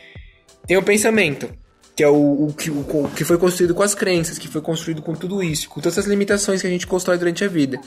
tem 0.66 0.76
o 0.76 0.82
pensamento, 0.82 1.48
que 1.96 2.02
é 2.02 2.08
o, 2.08 2.48
o, 2.48 2.52
que, 2.52 2.70
o, 2.70 2.80
o 2.80 3.10
que 3.14 3.24
foi 3.24 3.38
construído 3.38 3.74
com 3.74 3.82
as 3.82 3.94
crenças, 3.94 4.38
que 4.38 4.48
foi 4.48 4.60
construído 4.60 5.00
com 5.00 5.14
tudo 5.14 5.42
isso, 5.42 5.70
com 5.70 5.80
todas 5.80 5.96
as 5.96 6.06
limitações 6.06 6.60
que 6.60 6.66
a 6.66 6.70
gente 6.70 6.86
constrói 6.86 7.16
durante 7.16 7.44
a 7.44 7.48
vida. 7.48 7.80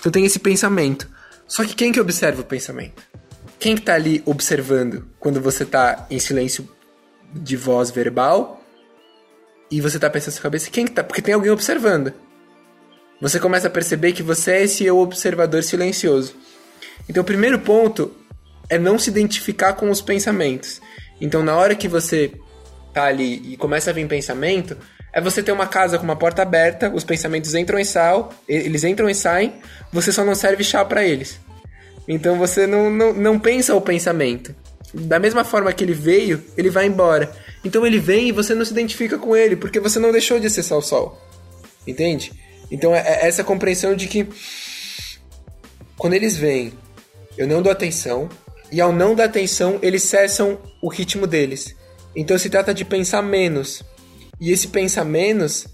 Então 0.00 0.10
tem 0.10 0.24
esse 0.24 0.40
pensamento. 0.40 1.08
Só 1.46 1.64
que 1.64 1.74
quem 1.74 1.92
que 1.92 2.00
observa 2.00 2.40
o 2.40 2.44
pensamento? 2.44 3.02
Quem 3.64 3.76
que 3.76 3.80
tá 3.80 3.94
ali 3.94 4.22
observando 4.26 5.06
quando 5.18 5.40
você 5.40 5.64
tá 5.64 6.06
em 6.10 6.18
silêncio 6.18 6.68
de 7.32 7.56
voz 7.56 7.90
verbal 7.90 8.62
e 9.70 9.80
você 9.80 9.98
tá 9.98 10.10
pensando 10.10 10.26
na 10.26 10.32
sua 10.32 10.42
cabeça? 10.42 10.68
Quem 10.68 10.84
que 10.84 10.92
tá? 10.92 11.02
Porque 11.02 11.22
tem 11.22 11.32
alguém 11.32 11.50
observando. 11.50 12.12
Você 13.22 13.40
começa 13.40 13.68
a 13.68 13.70
perceber 13.70 14.12
que 14.12 14.22
você 14.22 14.50
é 14.50 14.64
esse 14.64 14.84
eu 14.84 14.98
observador 14.98 15.62
silencioso. 15.62 16.34
Então 17.08 17.22
o 17.22 17.24
primeiro 17.24 17.58
ponto 17.58 18.14
é 18.68 18.78
não 18.78 18.98
se 18.98 19.08
identificar 19.08 19.72
com 19.72 19.88
os 19.88 20.02
pensamentos. 20.02 20.78
Então 21.18 21.42
na 21.42 21.56
hora 21.56 21.74
que 21.74 21.88
você 21.88 22.32
tá 22.92 23.04
ali 23.04 23.50
e 23.50 23.56
começa 23.56 23.88
a 23.88 23.94
vir 23.94 24.06
pensamento, 24.06 24.76
é 25.10 25.22
você 25.22 25.42
ter 25.42 25.52
uma 25.52 25.66
casa 25.66 25.96
com 25.96 26.04
uma 26.04 26.16
porta 26.16 26.42
aberta, 26.42 26.90
os 26.94 27.02
pensamentos 27.02 27.54
entram 27.54 27.78
e 27.78 27.84
saem, 27.86 28.26
eles 28.46 28.84
entram 28.84 29.08
e 29.08 29.14
saem, 29.14 29.54
você 29.90 30.12
só 30.12 30.22
não 30.22 30.34
serve 30.34 30.62
chá 30.62 30.84
para 30.84 31.02
eles. 31.02 31.40
Então 32.06 32.38
você 32.38 32.66
não, 32.66 32.90
não, 32.90 33.12
não 33.12 33.38
pensa 33.38 33.74
o 33.74 33.80
pensamento. 33.80 34.54
Da 34.92 35.18
mesma 35.18 35.44
forma 35.44 35.72
que 35.72 35.82
ele 35.82 35.94
veio, 35.94 36.42
ele 36.56 36.70
vai 36.70 36.86
embora. 36.86 37.32
Então 37.64 37.86
ele 37.86 37.98
vem 37.98 38.28
e 38.28 38.32
você 38.32 38.54
não 38.54 38.64
se 38.64 38.72
identifica 38.72 39.18
com 39.18 39.34
ele, 39.34 39.56
porque 39.56 39.80
você 39.80 39.98
não 39.98 40.12
deixou 40.12 40.38
de 40.38 40.46
acessar 40.46 40.78
o 40.78 40.82
sol. 40.82 41.18
Entende? 41.86 42.32
Então 42.70 42.94
é, 42.94 43.00
é 43.00 43.26
essa 43.26 43.42
compreensão 43.42 43.94
de 43.94 44.06
que 44.06 44.28
quando 45.96 46.14
eles 46.14 46.36
vêm, 46.36 46.72
eu 47.36 47.46
não 47.46 47.62
dou 47.62 47.72
atenção, 47.72 48.28
e 48.70 48.80
ao 48.80 48.92
não 48.92 49.14
dar 49.14 49.24
atenção, 49.24 49.78
eles 49.82 50.02
cessam 50.02 50.58
o 50.82 50.88
ritmo 50.88 51.26
deles. 51.26 51.74
Então 52.14 52.36
se 52.38 52.50
trata 52.50 52.74
de 52.74 52.84
pensar 52.84 53.22
menos. 53.22 53.82
E 54.40 54.50
esse 54.50 54.68
pensar 54.68 55.04
menos 55.04 55.66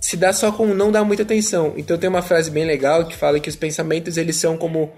se 0.00 0.16
dá 0.16 0.32
só 0.32 0.52
com 0.52 0.66
não 0.68 0.90
dar 0.90 1.04
muita 1.04 1.22
atenção. 1.22 1.74
Então 1.76 1.98
tem 1.98 2.08
uma 2.08 2.22
frase 2.22 2.50
bem 2.50 2.64
legal 2.64 3.06
que 3.06 3.16
fala 3.16 3.40
que 3.40 3.48
os 3.48 3.56
pensamentos 3.56 4.16
eles 4.16 4.36
são 4.36 4.56
como 4.56 4.92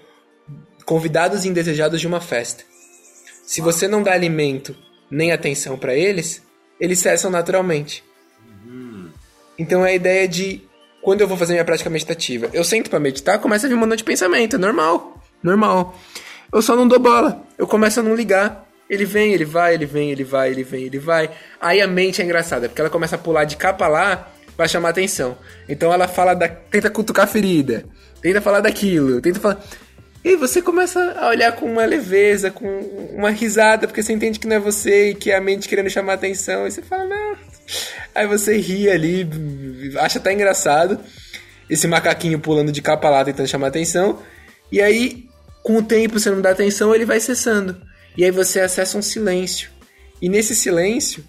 convidados 0.88 1.44
indesejados 1.44 2.00
de 2.00 2.06
uma 2.06 2.18
festa. 2.18 2.64
Se 3.44 3.60
você 3.60 3.86
não 3.86 4.02
dá 4.02 4.14
alimento 4.14 4.74
nem 5.10 5.32
atenção 5.32 5.76
para 5.76 5.94
eles, 5.94 6.42
eles 6.80 6.98
cessam 6.98 7.30
naturalmente. 7.30 8.02
Então 9.58 9.84
é 9.84 9.90
a 9.90 9.94
ideia 9.94 10.26
de 10.26 10.62
quando 11.02 11.20
eu 11.20 11.28
vou 11.28 11.36
fazer 11.36 11.52
minha 11.52 11.64
prática 11.64 11.90
meditativa, 11.90 12.48
eu 12.54 12.64
sento 12.64 12.88
para 12.88 12.98
meditar, 12.98 13.38
começa 13.38 13.66
a 13.66 13.68
vir 13.68 13.74
um 13.74 13.78
monte 13.78 13.98
de 13.98 14.04
pensamento, 14.04 14.56
é 14.56 14.58
normal, 14.58 15.22
normal. 15.42 15.94
Eu 16.50 16.62
só 16.62 16.74
não 16.74 16.88
dou 16.88 16.98
bola, 16.98 17.42
eu 17.58 17.66
começo 17.66 18.00
a 18.00 18.02
não 18.02 18.14
ligar. 18.14 18.66
Ele 18.88 19.04
vem, 19.04 19.34
ele 19.34 19.44
vai, 19.44 19.74
ele 19.74 19.84
vem, 19.84 20.10
ele 20.10 20.24
vai, 20.24 20.50
ele 20.50 20.64
vem, 20.64 20.84
ele 20.84 20.98
vai. 20.98 21.30
Aí 21.60 21.82
a 21.82 21.86
mente 21.86 22.22
é 22.22 22.24
engraçada, 22.24 22.66
porque 22.66 22.80
ela 22.80 22.88
começa 22.88 23.16
a 23.16 23.18
pular 23.18 23.44
de 23.44 23.58
capa 23.58 23.86
lá 23.88 24.32
para 24.56 24.66
chamar 24.66 24.88
atenção. 24.88 25.36
Então 25.68 25.92
ela 25.92 26.08
fala 26.08 26.32
da. 26.32 26.48
tenta 26.48 26.88
cutucar 26.88 27.26
a 27.26 27.28
ferida, 27.28 27.84
tenta 28.22 28.40
falar 28.40 28.60
daquilo, 28.60 29.20
tenta 29.20 29.38
falar. 29.38 29.62
E 30.24 30.36
você 30.36 30.60
começa 30.60 31.12
a 31.12 31.28
olhar 31.28 31.52
com 31.52 31.70
uma 31.70 31.84
leveza, 31.84 32.50
com 32.50 32.66
uma 33.14 33.30
risada, 33.30 33.86
porque 33.86 34.02
você 34.02 34.12
entende 34.12 34.38
que 34.38 34.46
não 34.46 34.56
é 34.56 34.60
você 34.60 35.10
e 35.10 35.14
que 35.14 35.30
é 35.30 35.36
a 35.36 35.40
mente 35.40 35.68
querendo 35.68 35.88
chamar 35.88 36.14
atenção. 36.14 36.66
E 36.66 36.70
você 36.70 36.82
fala, 36.82 37.04
não. 37.04 37.36
Aí 38.14 38.26
você 38.26 38.56
ri 38.58 38.90
ali, 38.90 39.28
acha 39.98 40.18
até 40.18 40.32
engraçado. 40.32 40.98
Esse 41.70 41.86
macaquinho 41.86 42.38
pulando 42.38 42.72
de 42.72 42.82
capa 42.82 43.08
lá 43.08 43.24
tentando 43.24 43.48
chamar 43.48 43.68
atenção. 43.68 44.20
E 44.72 44.80
aí, 44.82 45.26
com 45.62 45.76
o 45.76 45.82
tempo, 45.82 46.18
você 46.18 46.30
não 46.30 46.40
dá 46.40 46.50
atenção, 46.50 46.94
ele 46.94 47.04
vai 47.04 47.20
cessando. 47.20 47.80
E 48.16 48.24
aí 48.24 48.30
você 48.30 48.60
acessa 48.60 48.98
um 48.98 49.02
silêncio. 49.02 49.70
E 50.20 50.28
nesse 50.28 50.54
silêncio 50.56 51.24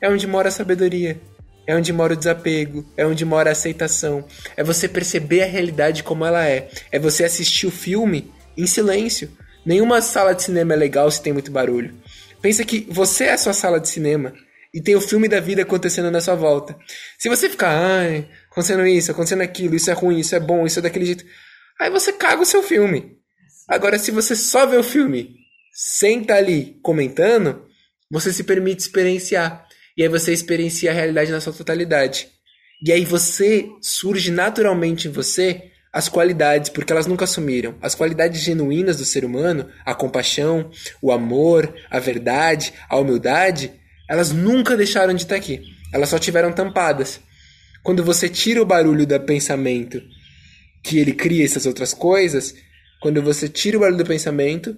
é 0.00 0.08
onde 0.08 0.26
mora 0.26 0.48
a 0.48 0.52
sabedoria. 0.52 1.20
É 1.66 1.76
onde 1.76 1.92
mora 1.92 2.14
o 2.14 2.16
desapego, 2.16 2.84
é 2.96 3.06
onde 3.06 3.24
mora 3.24 3.50
a 3.50 3.52
aceitação. 3.52 4.24
É 4.56 4.64
você 4.64 4.88
perceber 4.88 5.42
a 5.42 5.46
realidade 5.46 6.02
como 6.02 6.24
ela 6.24 6.46
é. 6.46 6.68
É 6.90 6.98
você 6.98 7.24
assistir 7.24 7.66
o 7.66 7.70
filme 7.70 8.32
em 8.56 8.66
silêncio. 8.66 9.30
Nenhuma 9.64 10.02
sala 10.02 10.34
de 10.34 10.42
cinema 10.42 10.74
é 10.74 10.76
legal 10.76 11.10
se 11.10 11.22
tem 11.22 11.32
muito 11.32 11.52
barulho. 11.52 11.94
Pensa 12.40 12.64
que 12.64 12.86
você 12.90 13.24
é 13.24 13.32
a 13.32 13.38
sua 13.38 13.52
sala 13.52 13.78
de 13.78 13.88
cinema 13.88 14.32
e 14.74 14.80
tem 14.80 14.96
o 14.96 15.00
filme 15.00 15.28
da 15.28 15.38
vida 15.38 15.62
acontecendo 15.62 16.10
na 16.10 16.20
sua 16.20 16.34
volta. 16.34 16.76
Se 17.18 17.28
você 17.28 17.48
ficar, 17.48 17.70
ai, 17.70 18.28
acontecendo 18.50 18.86
isso, 18.86 19.10
acontecendo 19.10 19.42
aquilo, 19.42 19.76
isso 19.76 19.90
é 19.90 19.92
ruim, 19.92 20.18
isso 20.18 20.34
é 20.34 20.40
bom, 20.40 20.66
isso 20.66 20.78
é 20.78 20.82
daquele 20.82 21.06
jeito, 21.06 21.24
aí 21.78 21.90
você 21.90 22.12
caga 22.12 22.42
o 22.42 22.46
seu 22.46 22.62
filme. 22.62 23.16
Agora, 23.68 23.98
se 23.98 24.10
você 24.10 24.34
só 24.34 24.66
vê 24.66 24.76
o 24.76 24.82
filme 24.82 25.36
sem 25.72 26.22
estar 26.22 26.36
ali 26.36 26.78
comentando, 26.82 27.66
você 28.10 28.32
se 28.32 28.42
permite 28.44 28.80
experienciar. 28.80 29.66
E 29.96 30.02
aí 30.02 30.08
você 30.08 30.32
experiencia 30.32 30.90
a 30.90 30.94
realidade 30.94 31.30
na 31.30 31.40
sua 31.40 31.52
totalidade. 31.52 32.28
E 32.84 32.90
aí 32.90 33.04
você 33.04 33.68
surge 33.80 34.30
naturalmente 34.30 35.06
em 35.06 35.10
você 35.10 35.70
as 35.92 36.08
qualidades, 36.08 36.70
porque 36.70 36.92
elas 36.92 37.06
nunca 37.06 37.26
sumiram. 37.26 37.76
As 37.82 37.94
qualidades 37.94 38.40
genuínas 38.40 38.96
do 38.96 39.04
ser 39.04 39.24
humano, 39.24 39.68
a 39.84 39.94
compaixão, 39.94 40.70
o 41.02 41.12
amor, 41.12 41.74
a 41.90 41.98
verdade, 41.98 42.72
a 42.88 42.96
humildade, 42.96 43.72
elas 44.08 44.32
nunca 44.32 44.76
deixaram 44.76 45.12
de 45.14 45.22
estar 45.22 45.36
aqui. 45.36 45.62
Elas 45.92 46.08
só 46.08 46.18
tiveram 46.18 46.52
tampadas. 46.52 47.20
Quando 47.82 48.02
você 48.02 48.28
tira 48.28 48.62
o 48.62 48.66
barulho 48.66 49.06
do 49.06 49.20
pensamento, 49.20 50.02
que 50.82 50.98
ele 50.98 51.12
cria 51.12 51.44
essas 51.44 51.66
outras 51.66 51.92
coisas, 51.92 52.54
quando 53.00 53.20
você 53.20 53.48
tira 53.48 53.76
o 53.76 53.80
barulho 53.80 53.98
do 53.98 54.06
pensamento, 54.06 54.76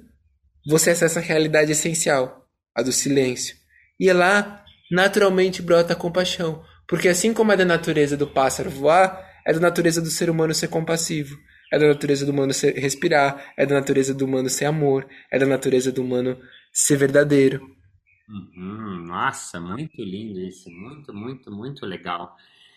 você 0.66 0.90
acessa 0.90 1.20
a 1.20 1.22
realidade 1.22 1.70
essencial, 1.70 2.48
a 2.74 2.82
do 2.82 2.90
silêncio. 2.90 3.54
E 4.00 4.08
é 4.08 4.12
lá 4.12 4.63
naturalmente 4.90 5.62
brota 5.62 5.92
a 5.92 5.96
compaixão. 5.96 6.62
Porque 6.86 7.08
assim 7.08 7.32
como 7.32 7.52
é 7.52 7.56
da 7.56 7.64
natureza 7.64 8.16
do 8.16 8.26
pássaro 8.26 8.70
voar, 8.70 9.24
é 9.46 9.52
da 9.52 9.60
natureza 9.60 10.00
do 10.00 10.08
ser 10.08 10.30
humano 10.30 10.54
ser 10.54 10.68
compassivo. 10.68 11.36
É 11.72 11.78
da 11.78 11.88
natureza 11.88 12.24
do 12.24 12.32
humano 12.32 12.52
ser, 12.52 12.74
respirar. 12.74 13.52
É 13.56 13.66
da 13.66 13.74
natureza 13.74 14.14
do 14.14 14.24
humano 14.24 14.48
ser 14.48 14.66
amor. 14.66 15.06
É 15.30 15.38
da 15.38 15.46
natureza 15.46 15.90
do 15.90 16.02
humano 16.02 16.38
ser 16.72 16.96
verdadeiro. 16.96 17.74
Uhum, 18.28 19.04
nossa, 19.06 19.60
muito 19.60 20.02
lindo 20.02 20.40
isso. 20.40 20.70
Muito, 20.70 21.12
muito, 21.12 21.50
muito 21.50 21.84
legal. 21.84 22.36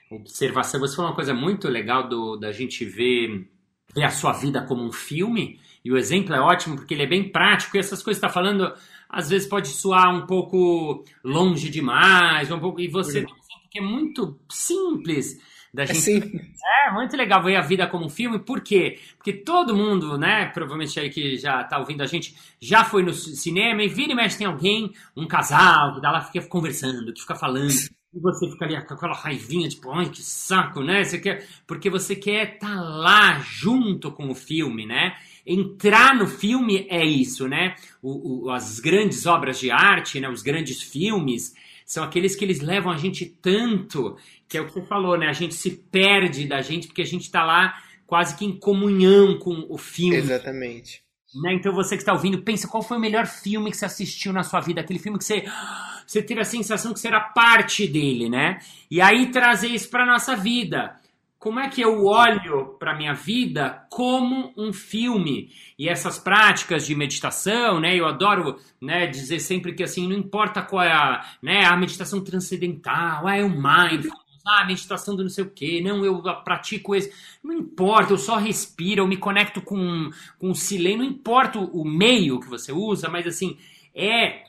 Observação. 0.10 0.80
Você 0.80 0.96
falou 0.96 1.12
uma 1.12 1.16
coisa 1.16 1.34
muito 1.34 1.68
legal 1.68 2.08
do, 2.08 2.38
da 2.38 2.52
gente 2.52 2.84
ver, 2.86 3.50
ver 3.94 4.04
a 4.04 4.10
sua 4.10 4.34
vida 4.34 4.64
como 4.64 4.84
um 4.84 4.92
filme. 4.92 5.60
E 5.86 5.92
o 5.92 5.98
exemplo 5.98 6.34
é 6.34 6.40
ótimo 6.40 6.76
porque 6.76 6.94
ele 6.94 7.04
é 7.04 7.08
bem 7.08 7.30
prático. 7.30 7.78
E 7.78 7.80
essas 7.80 8.02
coisas 8.02 8.20
que 8.20 8.26
está 8.26 8.34
falando 8.34 8.74
às 9.10 9.30
vezes 9.30 9.48
pode 9.48 9.70
soar 9.70 10.14
um 10.14 10.26
pouco 10.26 11.04
longe 11.24 11.70
demais, 11.70 12.52
um 12.52 12.60
pouco, 12.60 12.80
e 12.80 12.88
você 12.88 13.24
tem 13.24 13.34
um 13.34 13.70
que 13.70 13.80
é 13.80 13.82
muito 13.82 14.40
simples 14.50 15.40
da 15.74 15.84
é 15.84 15.88
gente. 15.88 16.36
É, 16.66 16.88
é 16.88 16.92
muito 16.92 17.16
legal 17.16 17.44
ver 17.44 17.56
a 17.56 17.62
vida 17.62 17.88
como 17.88 18.06
um 18.06 18.10
filme, 18.10 18.40
por 18.40 18.62
quê? 18.62 19.00
Porque 19.18 19.34
todo 19.34 19.76
mundo, 19.76 20.18
né, 20.18 20.48
provavelmente 20.48 21.00
aí 21.00 21.10
que 21.10 21.38
já 21.38 21.64
tá 21.64 21.78
ouvindo 21.78 22.02
a 22.02 22.06
gente, 22.06 22.36
já 22.60 22.84
foi 22.84 23.04
no 23.04 23.14
cinema 23.14 23.84
e 23.84 23.88
vira 23.88 24.12
e 24.12 24.16
mexe 24.16 24.38
tem 24.38 24.48
alguém, 24.48 24.92
um 25.16 25.28
casal, 25.28 25.96
que 25.96 26.02
dá 26.02 26.12
lá, 26.12 26.22
fica 26.22 26.46
conversando, 26.48 27.14
que 27.14 27.22
fica 27.22 27.36
falando. 27.36 27.74
E 28.18 28.20
você 28.20 28.50
fica 28.50 28.66
ali 28.66 28.82
com 28.84 28.96
aquela 28.96 29.14
raivinha, 29.14 29.70
tipo, 29.70 29.92
ai, 29.92 30.10
que 30.10 30.24
saco, 30.24 30.82
né? 30.82 31.04
Você 31.04 31.20
quer, 31.20 31.48
porque 31.68 31.88
você 31.88 32.16
quer 32.16 32.56
estar 32.56 32.76
tá 32.76 32.82
lá 32.82 33.40
junto 33.40 34.12
com 34.12 34.30
o 34.30 34.36
filme, 34.36 34.88
né? 34.88 35.16
entrar 35.50 36.14
no 36.14 36.28
filme 36.28 36.86
é 36.90 37.06
isso, 37.06 37.48
né? 37.48 37.76
O, 38.02 38.48
o, 38.48 38.52
as 38.52 38.82
grandes 38.82 39.26
obras 39.26 39.58
de 39.58 39.72
arte, 39.72 40.20
né? 40.20 40.28
Os 40.28 40.42
grandes 40.42 40.82
filmes 40.82 41.56
são 41.86 42.04
aqueles 42.04 42.36
que 42.36 42.44
eles 42.44 42.60
levam 42.60 42.92
a 42.92 42.98
gente 42.98 43.26
tanto, 43.26 44.18
que 44.50 44.58
é 44.58 44.62
o 44.62 44.66
que 44.66 44.74
você 44.74 44.82
falou, 44.82 45.18
né? 45.18 45.28
A 45.28 45.34
gente 45.34 45.56
se 45.56 45.72
perde 45.72 46.46
da 46.46 46.62
gente 46.62 46.88
porque 46.88 47.02
a 47.02 47.06
gente 47.06 47.22
está 47.22 47.46
lá 47.46 47.82
quase 48.06 48.36
que 48.36 48.44
em 48.44 48.60
comunhão 48.60 49.40
com 49.40 49.66
o 49.70 49.78
filme. 49.78 50.18
Exatamente. 50.18 51.02
Né? 51.42 51.54
Então 51.54 51.74
você 51.74 51.96
que 51.96 52.02
está 52.02 52.14
ouvindo, 52.14 52.42
pensa 52.42 52.68
qual 52.68 52.84
foi 52.84 52.98
o 52.98 53.02
melhor 53.02 53.26
filme 53.26 53.72
que 53.72 53.78
você 53.78 53.86
assistiu 53.86 54.34
na 54.34 54.44
sua 54.44 54.60
vida, 54.60 54.82
aquele 54.82 55.00
filme 55.00 55.18
que 55.18 55.26
você, 55.26 55.44
você 56.06 56.22
teve 56.22 56.42
a 56.42 56.46
sensação 56.46 56.94
que 56.94 57.00
você 57.00 57.08
era 57.08 57.20
parte 57.20 57.88
dele, 57.88 58.30
né? 58.30 58.60
E 58.90 59.02
aí 59.02 59.32
trazer 59.32 59.68
isso 59.68 59.90
para 59.90 60.06
nossa 60.06 60.36
vida 60.36 60.96
como 61.40 61.60
é 61.60 61.70
que 61.70 61.82
eu 61.82 62.04
olho 62.06 62.76
para 62.80 62.98
minha 62.98 63.14
vida 63.14 63.86
como 63.90 64.54
um 64.58 64.74
filme 64.74 65.52
e 65.78 65.88
essas 65.88 66.18
práticas 66.18 66.86
de 66.86 66.96
meditação, 66.96 67.80
né? 67.80 67.96
Eu 67.96 68.08
adoro, 68.08 68.58
né, 68.82 69.06
dizer 69.06 69.40
sempre 69.40 69.74
que 69.74 69.84
assim 69.84 70.08
não 70.08 70.18
importa 70.18 70.62
qual 70.62 70.84
é 70.84 70.92
a, 70.92 71.24
né, 71.42 71.64
a 71.64 71.78
meditação 71.78 72.24
transcendental, 72.24 73.28
ah, 73.28 73.38
é 73.38 73.44
o 73.44 73.50
mindfulness, 73.50 74.27
ah, 74.48 74.66
meditação 74.66 75.16
do 75.16 75.24
não 75.24 75.30
sei 75.30 75.44
o 75.44 75.50
que, 75.50 75.82
não, 75.82 76.06
eu 76.06 76.22
pratico 76.44 76.96
esse, 76.96 77.12
não 77.44 77.54
importa, 77.54 78.14
eu 78.14 78.18
só 78.18 78.38
respiro, 78.38 79.02
eu 79.02 79.08
me 79.08 79.18
conecto 79.18 79.62
com 79.62 80.10
com 80.40 80.52
o 80.52 80.56
silêncio, 80.56 81.00
não 81.00 81.06
importa 81.06 81.60
o 81.60 81.84
meio 81.84 82.40
que 82.40 82.50
você 82.50 82.72
usa, 82.72 83.10
mas 83.10 83.28
assim 83.28 83.58
é 83.94 84.44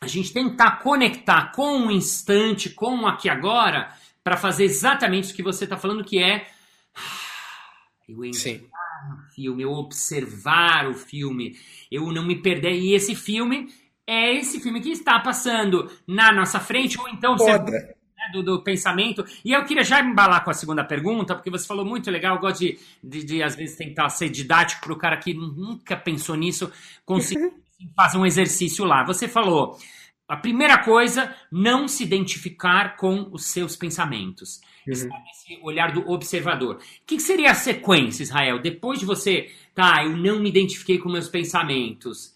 a 0.00 0.06
gente 0.06 0.32
tentar 0.32 0.82
conectar 0.82 1.52
com 1.52 1.86
o 1.86 1.90
instante, 1.90 2.70
com 2.70 3.00
o 3.00 3.06
aqui 3.06 3.28
agora 3.28 3.92
para 4.22 4.36
fazer 4.36 4.64
exatamente 4.64 5.32
o 5.32 5.36
que 5.36 5.42
você 5.42 5.64
está 5.64 5.76
falando, 5.76 6.04
que 6.04 6.18
é 6.18 6.46
eu 8.08 8.24
entrar 8.24 8.40
Sim. 8.40 8.66
no 9.08 9.18
filme, 9.34 9.62
eu 9.62 9.72
observar 9.72 10.88
o 10.88 10.94
filme, 10.94 11.56
eu 11.90 12.10
não 12.12 12.24
me 12.24 12.36
perder. 12.36 12.72
E 12.72 12.94
esse 12.94 13.14
filme 13.14 13.68
é 14.06 14.34
esse 14.34 14.60
filme 14.60 14.80
que 14.80 14.90
está 14.90 15.18
passando 15.18 15.90
na 16.06 16.32
nossa 16.32 16.60
frente, 16.60 16.98
ou 16.98 17.08
então 17.08 17.36
você, 17.36 17.93
né, 18.26 18.32
do, 18.32 18.42
do, 18.42 18.62
pensamento. 18.62 19.24
E 19.44 19.52
eu 19.52 19.64
queria 19.64 19.84
já 19.84 20.00
embalar 20.00 20.44
com 20.44 20.50
a 20.50 20.54
segunda 20.54 20.84
pergunta, 20.84 21.34
porque 21.34 21.50
você 21.50 21.66
falou 21.66 21.84
muito 21.84 22.10
legal, 22.10 22.36
eu 22.36 22.40
gosto 22.40 22.60
de, 22.60 22.78
de, 23.02 23.24
de 23.24 23.42
às 23.42 23.54
vezes, 23.54 23.76
tentar 23.76 24.08
ser 24.08 24.28
didático 24.28 24.82
para 24.82 24.92
o 24.92 24.98
cara 24.98 25.16
que 25.16 25.34
nunca 25.34 25.96
pensou 25.96 26.36
nisso, 26.36 26.70
conseguir 27.04 27.52
fazer 27.96 28.18
um 28.18 28.26
exercício 28.26 28.84
lá. 28.84 29.04
Você 29.04 29.28
falou 29.28 29.78
a 30.26 30.36
primeira 30.36 30.78
coisa, 30.78 31.34
não 31.52 31.86
se 31.86 32.02
identificar 32.02 32.96
com 32.96 33.28
os 33.30 33.44
seus 33.46 33.76
pensamentos. 33.76 34.60
Uhum. 34.86 34.94
Esse 34.94 35.58
olhar 35.62 35.92
do 35.92 36.10
observador. 36.10 36.76
O 36.76 36.80
que, 37.06 37.20
seria 37.20 37.50
a 37.50 37.54
sequência, 37.54 38.22
Israel? 38.22 38.58
Depois 38.58 38.98
de 38.98 39.06
você, 39.06 39.50
tá, 39.74 40.02
eu 40.02 40.16
não 40.16 40.40
me 40.40 40.48
identifiquei 40.48 40.98
com 40.98 41.10
meus 41.10 41.28
pensamentos. 41.28 42.34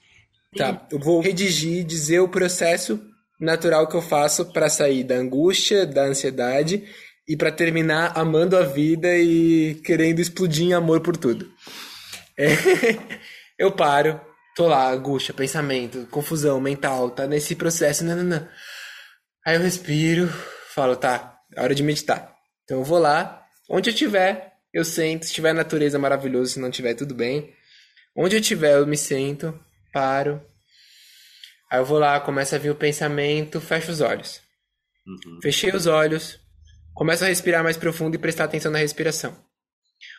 Tá, 0.56 0.86
eu 0.90 0.98
vou 0.98 1.20
redigir, 1.20 1.84
dizer 1.84 2.20
o 2.20 2.28
processo 2.28 3.02
natural 3.38 3.86
que 3.86 3.96
eu 3.96 4.02
faço 4.02 4.52
para 4.52 4.68
sair 4.68 5.04
da 5.04 5.14
angústia, 5.14 5.86
da 5.86 6.04
ansiedade 6.04 6.84
e 7.26 7.36
para 7.36 7.52
terminar 7.52 8.12
amando 8.16 8.56
a 8.56 8.62
vida 8.62 9.16
e 9.16 9.74
querendo 9.84 10.20
explodir 10.20 10.66
em 10.66 10.74
amor 10.74 11.00
por 11.00 11.16
tudo. 11.16 11.50
É, 12.36 12.48
eu 13.58 13.70
paro, 13.72 14.20
tô 14.56 14.66
lá, 14.66 14.90
angústia, 14.90 15.34
pensamento, 15.34 16.06
confusão 16.10 16.60
mental, 16.60 17.10
tá 17.10 17.26
nesse 17.26 17.54
processo, 17.54 18.04
não, 18.04 18.16
não, 18.16 18.24
não. 18.24 18.48
Aí 19.46 19.56
eu 19.56 19.62
respiro, 19.62 20.28
falo, 20.74 20.96
tá, 20.96 21.38
é 21.54 21.62
hora 21.62 21.74
de 21.74 21.82
meditar. 21.82 22.34
Então 22.64 22.78
eu 22.78 22.84
vou 22.84 22.98
lá, 22.98 23.44
onde 23.68 23.90
eu 23.90 23.94
tiver, 23.94 24.52
eu 24.72 24.84
sento, 24.84 25.26
se 25.26 25.32
tiver 25.32 25.52
natureza 25.52 25.98
maravilhoso, 25.98 26.52
se 26.52 26.60
não 26.60 26.70
tiver, 26.70 26.94
tudo 26.94 27.14
bem. 27.14 27.52
Onde 28.16 28.36
eu 28.36 28.40
tiver, 28.40 28.74
eu 28.74 28.86
me 28.86 28.96
sento, 28.96 29.58
paro. 29.92 30.42
Aí 31.70 31.78
eu 31.78 31.84
vou 31.84 31.98
lá, 31.98 32.18
começa 32.20 32.56
a 32.56 32.58
vir 32.58 32.70
o 32.70 32.74
pensamento, 32.74 33.60
fecho 33.60 33.90
os 33.90 34.00
olhos. 34.00 34.40
Uhum. 35.06 35.40
Fechei 35.42 35.70
os 35.74 35.86
olhos, 35.86 36.38
começo 36.94 37.24
a 37.24 37.28
respirar 37.28 37.62
mais 37.62 37.76
profundo 37.76 38.14
e 38.14 38.18
prestar 38.18 38.44
atenção 38.44 38.72
na 38.72 38.78
respiração. 38.78 39.36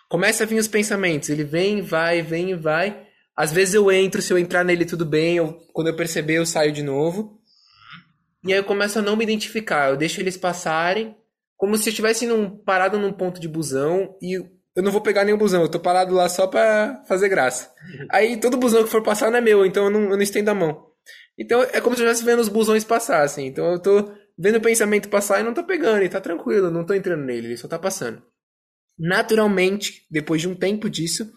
Começa 0.07 0.43
a 0.43 0.47
vir 0.47 0.59
os 0.59 0.67
pensamentos, 0.67 1.29
ele 1.29 1.43
vem, 1.43 1.81
vai, 1.81 2.21
vem 2.21 2.51
e 2.51 2.55
vai. 2.55 3.05
Às 3.35 3.51
vezes 3.53 3.73
eu 3.73 3.91
entro, 3.91 4.21
se 4.21 4.33
eu 4.33 4.37
entrar 4.37 4.65
nele 4.65 4.85
tudo 4.85 5.05
bem, 5.05 5.37
eu, 5.37 5.53
quando 5.71 5.87
eu 5.87 5.95
perceber 5.95 6.35
eu 6.35 6.45
saio 6.45 6.71
de 6.71 6.83
novo. 6.83 7.39
E 8.43 8.51
aí 8.51 8.59
eu 8.59 8.63
começo 8.63 8.99
a 8.99 9.01
não 9.01 9.15
me 9.15 9.23
identificar, 9.23 9.89
eu 9.89 9.97
deixo 9.97 10.19
eles 10.19 10.37
passarem, 10.37 11.15
como 11.57 11.77
se 11.77 11.89
eu 11.89 11.91
estivesse 11.91 12.25
num, 12.25 12.49
parado 12.49 12.97
num 12.97 13.11
ponto 13.11 13.39
de 13.39 13.47
busão 13.47 14.17
e 14.21 14.33
eu 14.33 14.83
não 14.83 14.91
vou 14.91 15.01
pegar 15.01 15.25
nenhum 15.25 15.37
busão, 15.37 15.61
eu 15.61 15.69
tô 15.69 15.79
parado 15.79 16.13
lá 16.15 16.29
só 16.29 16.47
pra 16.47 17.03
fazer 17.07 17.27
graça. 17.27 17.69
Aí 18.09 18.37
todo 18.37 18.57
busão 18.57 18.83
que 18.83 18.89
for 18.89 19.03
passar 19.03 19.29
não 19.29 19.37
é 19.37 19.41
meu, 19.41 19.65
então 19.65 19.85
eu 19.85 19.89
não, 19.89 20.01
eu 20.03 20.15
não 20.15 20.21
estendo 20.21 20.49
a 20.49 20.55
mão. 20.55 20.88
Então 21.37 21.61
é 21.63 21.79
como 21.79 21.95
se 21.95 22.01
eu 22.01 22.07
estivesse 22.07 22.25
vendo 22.25 22.41
os 22.41 22.49
busões 22.49 22.83
passar, 22.83 23.21
assim. 23.23 23.45
Então 23.45 23.71
eu 23.71 23.79
tô 23.79 24.11
vendo 24.37 24.57
o 24.57 24.61
pensamento 24.61 25.09
passar 25.09 25.39
e 25.39 25.43
não 25.43 25.53
tô 25.53 25.63
pegando, 25.63 26.03
e 26.03 26.09
tá 26.09 26.21
tranquilo, 26.21 26.71
não 26.71 26.85
tô 26.85 26.93
entrando 26.93 27.23
nele, 27.23 27.47
ele 27.47 27.57
só 27.57 27.67
tá 27.67 27.77
passando. 27.77 28.21
Naturalmente, 28.97 30.05
depois 30.09 30.41
de 30.41 30.47
um 30.47 30.55
tempo 30.55 30.89
disso, 30.89 31.29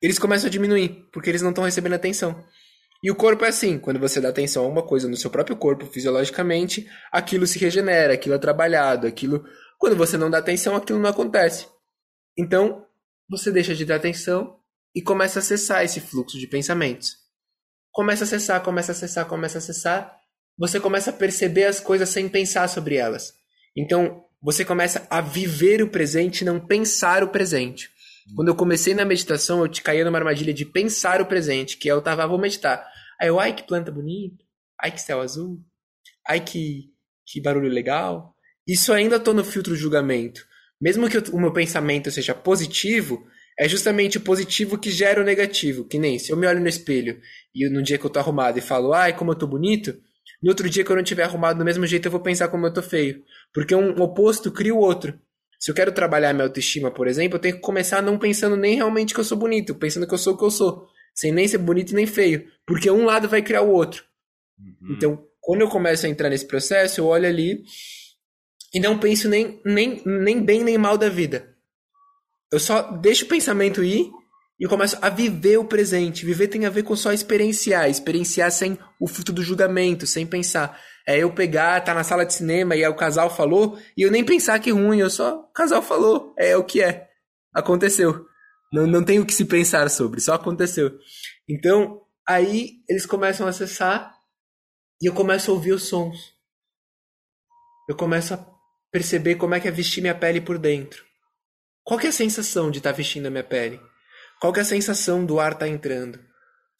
eles 0.00 0.18
começam 0.18 0.48
a 0.48 0.50
diminuir, 0.50 1.08
porque 1.12 1.30
eles 1.30 1.42
não 1.42 1.50
estão 1.50 1.64
recebendo 1.64 1.94
atenção. 1.94 2.44
E 3.02 3.10
o 3.10 3.14
corpo 3.14 3.44
é 3.44 3.48
assim, 3.48 3.78
quando 3.78 4.00
você 4.00 4.20
dá 4.20 4.28
atenção 4.28 4.64
a 4.64 4.68
uma 4.68 4.82
coisa 4.84 5.08
no 5.08 5.16
seu 5.16 5.30
próprio 5.30 5.56
corpo, 5.56 5.86
fisiologicamente, 5.86 6.88
aquilo 7.12 7.46
se 7.46 7.58
regenera, 7.58 8.14
aquilo 8.14 8.34
é 8.34 8.38
trabalhado, 8.38 9.06
aquilo. 9.06 9.44
Quando 9.78 9.96
você 9.96 10.16
não 10.16 10.30
dá 10.30 10.38
atenção, 10.38 10.74
aquilo 10.74 10.98
não 10.98 11.10
acontece. 11.10 11.66
Então, 12.36 12.84
você 13.28 13.50
deixa 13.50 13.74
de 13.74 13.84
dar 13.84 13.96
atenção 13.96 14.58
e 14.94 15.02
começa 15.02 15.38
a 15.38 15.40
acessar 15.40 15.84
esse 15.84 16.00
fluxo 16.00 16.38
de 16.38 16.46
pensamentos. 16.46 17.25
Começa 17.96 18.24
a 18.24 18.26
acessar, 18.26 18.62
começa 18.62 18.92
a 18.92 18.94
acessar, 18.94 19.24
começa 19.26 19.56
a 19.56 19.58
acessar. 19.58 20.20
Você 20.58 20.78
começa 20.78 21.08
a 21.08 21.12
perceber 21.14 21.64
as 21.64 21.80
coisas 21.80 22.10
sem 22.10 22.28
pensar 22.28 22.68
sobre 22.68 22.96
elas. 22.96 23.32
Então, 23.74 24.22
você 24.38 24.66
começa 24.66 25.06
a 25.08 25.22
viver 25.22 25.80
o 25.80 25.88
presente 25.88 26.44
não 26.44 26.60
pensar 26.60 27.24
o 27.24 27.28
presente. 27.28 27.88
Quando 28.34 28.48
eu 28.48 28.54
comecei 28.54 28.92
na 28.92 29.06
meditação, 29.06 29.62
eu 29.62 29.68
te 29.68 29.80
caía 29.80 30.04
numa 30.04 30.18
armadilha 30.18 30.52
de 30.52 30.66
pensar 30.66 31.22
o 31.22 31.26
presente, 31.26 31.78
que 31.78 31.88
eu 31.88 32.02
tava, 32.02 32.24
ah, 32.24 32.26
vou 32.26 32.38
meditar. 32.38 32.86
Aí 33.18 33.28
eu, 33.28 33.40
ai, 33.40 33.54
que 33.54 33.62
planta 33.62 33.90
bonita, 33.90 34.44
ai, 34.78 34.90
que 34.90 35.00
céu 35.00 35.22
azul, 35.22 35.58
ai, 36.28 36.40
que, 36.40 36.90
que 37.26 37.40
barulho 37.40 37.70
legal. 37.70 38.34
Isso 38.68 38.92
ainda 38.92 39.18
tô 39.18 39.32
no 39.32 39.42
filtro 39.42 39.74
julgamento. 39.74 40.46
Mesmo 40.78 41.08
que 41.08 41.16
o 41.32 41.40
meu 41.40 41.50
pensamento 41.50 42.10
seja 42.10 42.34
positivo, 42.34 43.26
é 43.58 43.66
justamente 43.66 44.18
o 44.18 44.20
positivo 44.20 44.76
que 44.76 44.90
gera 44.90 45.20
o 45.20 45.24
negativo. 45.24 45.84
Que 45.84 45.98
nem 45.98 46.18
se 46.18 46.30
eu 46.30 46.36
me 46.36 46.46
olho 46.46 46.60
no 46.60 46.68
espelho 46.68 47.20
e 47.56 47.68
no 47.70 47.82
dia 47.82 47.96
que 47.96 48.04
eu 48.04 48.10
tô 48.10 48.18
arrumado 48.18 48.58
e 48.58 48.62
falo, 48.62 48.92
ai, 48.92 49.16
como 49.16 49.30
eu 49.30 49.34
tô 49.34 49.46
bonito, 49.46 49.98
no 50.42 50.50
outro 50.50 50.68
dia 50.68 50.84
que 50.84 50.90
eu 50.90 50.96
não 50.96 51.02
tiver 51.02 51.22
arrumado 51.22 51.58
do 51.58 51.64
mesmo 51.64 51.86
jeito, 51.86 52.06
eu 52.06 52.10
vou 52.10 52.20
pensar 52.20 52.48
como 52.48 52.66
eu 52.66 52.72
tô 52.72 52.82
feio. 52.82 53.22
Porque 53.52 53.74
um 53.74 53.90
oposto 54.02 54.52
cria 54.52 54.74
o 54.74 54.78
outro. 54.78 55.18
Se 55.58 55.70
eu 55.70 55.74
quero 55.74 55.90
trabalhar 55.90 56.34
minha 56.34 56.46
autoestima, 56.46 56.90
por 56.90 57.08
exemplo, 57.08 57.36
eu 57.36 57.40
tenho 57.40 57.54
que 57.56 57.62
começar 57.62 58.02
não 58.02 58.18
pensando 58.18 58.56
nem 58.56 58.76
realmente 58.76 59.14
que 59.14 59.20
eu 59.20 59.24
sou 59.24 59.38
bonito, 59.38 59.74
pensando 59.74 60.06
que 60.06 60.12
eu 60.12 60.18
sou 60.18 60.34
o 60.34 60.36
que 60.36 60.44
eu 60.44 60.50
sou, 60.50 60.86
sem 61.14 61.32
nem 61.32 61.48
ser 61.48 61.58
bonito 61.58 61.94
nem 61.94 62.06
feio, 62.06 62.46
porque 62.66 62.90
um 62.90 63.06
lado 63.06 63.26
vai 63.26 63.40
criar 63.40 63.62
o 63.62 63.72
outro. 63.72 64.04
Uhum. 64.58 64.94
Então, 64.94 65.26
quando 65.40 65.62
eu 65.62 65.68
começo 65.68 66.04
a 66.04 66.08
entrar 66.10 66.28
nesse 66.28 66.46
processo, 66.46 67.00
eu 67.00 67.06
olho 67.06 67.26
ali 67.26 67.64
e 68.74 68.78
não 68.78 68.98
penso 68.98 69.28
nem, 69.28 69.60
nem, 69.64 70.02
nem 70.04 70.42
bem 70.42 70.62
nem 70.62 70.76
mal 70.76 70.98
da 70.98 71.08
vida. 71.08 71.56
Eu 72.52 72.60
só 72.60 72.82
deixo 72.92 73.24
o 73.24 73.28
pensamento 73.28 73.82
ir 73.82 74.10
e 74.58 74.66
começo 74.66 74.96
a 75.02 75.10
viver 75.10 75.58
o 75.58 75.64
presente. 75.64 76.24
Viver 76.24 76.48
tem 76.48 76.64
a 76.64 76.70
ver 76.70 76.82
com 76.82 76.96
só 76.96 77.12
experienciar, 77.12 77.90
experienciar 77.90 78.50
sem 78.50 78.78
o 78.98 79.06
fruto 79.06 79.32
do 79.32 79.42
julgamento, 79.42 80.06
sem 80.06 80.26
pensar. 80.26 80.80
É 81.06 81.18
eu 81.18 81.32
pegar, 81.32 81.82
tá 81.82 81.92
na 81.92 82.02
sala 82.02 82.24
de 82.24 82.34
cinema 82.34 82.74
e 82.74 82.82
é 82.82 82.88
o 82.88 82.96
casal 82.96 83.28
falou, 83.28 83.78
e 83.96 84.02
eu 84.02 84.10
nem 84.10 84.24
pensar 84.24 84.58
que 84.58 84.70
ruim, 84.70 84.98
eu 84.98 85.10
só, 85.10 85.40
o 85.40 85.52
casal 85.52 85.82
falou, 85.82 86.34
é 86.38 86.56
o 86.56 86.64
que 86.64 86.82
é. 86.82 87.08
Aconteceu. 87.54 88.26
Não, 88.72 88.86
não 88.86 89.04
tem 89.04 89.20
o 89.20 89.26
que 89.26 89.32
se 89.32 89.44
pensar 89.44 89.88
sobre, 89.88 90.20
só 90.20 90.34
aconteceu. 90.34 90.98
Então, 91.48 92.02
aí 92.26 92.82
eles 92.88 93.06
começam 93.06 93.46
a 93.46 93.50
acessar 93.50 94.16
e 95.00 95.06
eu 95.06 95.14
começo 95.14 95.50
a 95.50 95.54
ouvir 95.54 95.72
os 95.72 95.84
sons. 95.84 96.34
Eu 97.88 97.94
começo 97.94 98.34
a 98.34 98.46
perceber 98.90 99.36
como 99.36 99.54
é 99.54 99.60
que 99.60 99.68
é 99.68 99.70
vestir 99.70 100.00
minha 100.00 100.14
pele 100.14 100.40
por 100.40 100.58
dentro. 100.58 101.04
Qual 101.84 102.00
que 102.00 102.06
é 102.06 102.08
a 102.08 102.12
sensação 102.12 102.68
de 102.70 102.78
estar 102.78 102.90
tá 102.90 102.96
vestindo 102.96 103.26
a 103.26 103.30
minha 103.30 103.44
pele? 103.44 103.80
Qual 104.40 104.52
que 104.52 104.58
é 104.58 104.62
a 104.62 104.66
sensação 104.66 105.24
do 105.24 105.40
ar 105.40 105.54
tá 105.54 105.66
entrando? 105.66 106.20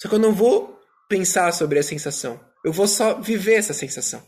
Só 0.00 0.08
que 0.08 0.14
eu 0.14 0.18
não 0.18 0.32
vou 0.32 0.78
pensar 1.08 1.52
sobre 1.52 1.78
a 1.78 1.82
sensação. 1.82 2.40
Eu 2.64 2.72
vou 2.72 2.86
só 2.86 3.20
viver 3.20 3.54
essa 3.54 3.72
sensação. 3.72 4.22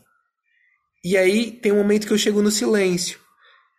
E 1.03 1.17
aí 1.17 1.51
tem 1.51 1.71
um 1.71 1.77
momento 1.77 2.07
que 2.07 2.13
eu 2.13 2.17
chego 2.17 2.41
no 2.41 2.51
silêncio. 2.51 3.19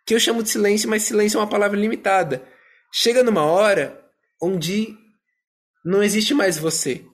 Que 0.05 0.13
eu 0.13 0.19
chamo 0.19 0.41
de 0.41 0.49
silêncio, 0.49 0.89
mas 0.89 1.03
silêncio 1.03 1.37
é 1.37 1.41
uma 1.41 1.49
palavra 1.49 1.77
limitada. 1.77 2.47
Chega 2.91 3.23
numa 3.23 3.43
hora 3.43 4.03
onde 4.41 4.97
não 5.83 6.01
existe 6.01 6.33
mais 6.33 6.57
você. 6.57 7.05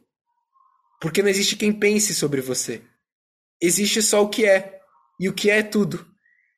Porque 1.01 1.21
não 1.21 1.29
existe 1.29 1.55
quem 1.55 1.71
pense 1.71 2.13
sobre 2.13 2.41
você. 2.41 2.81
Existe 3.61 4.01
só 4.01 4.23
o 4.23 4.29
que 4.29 4.45
é. 4.45 4.79
E 5.19 5.27
o 5.27 5.33
que 5.33 5.49
é, 5.49 5.59
é 5.59 5.63
tudo. 5.63 6.05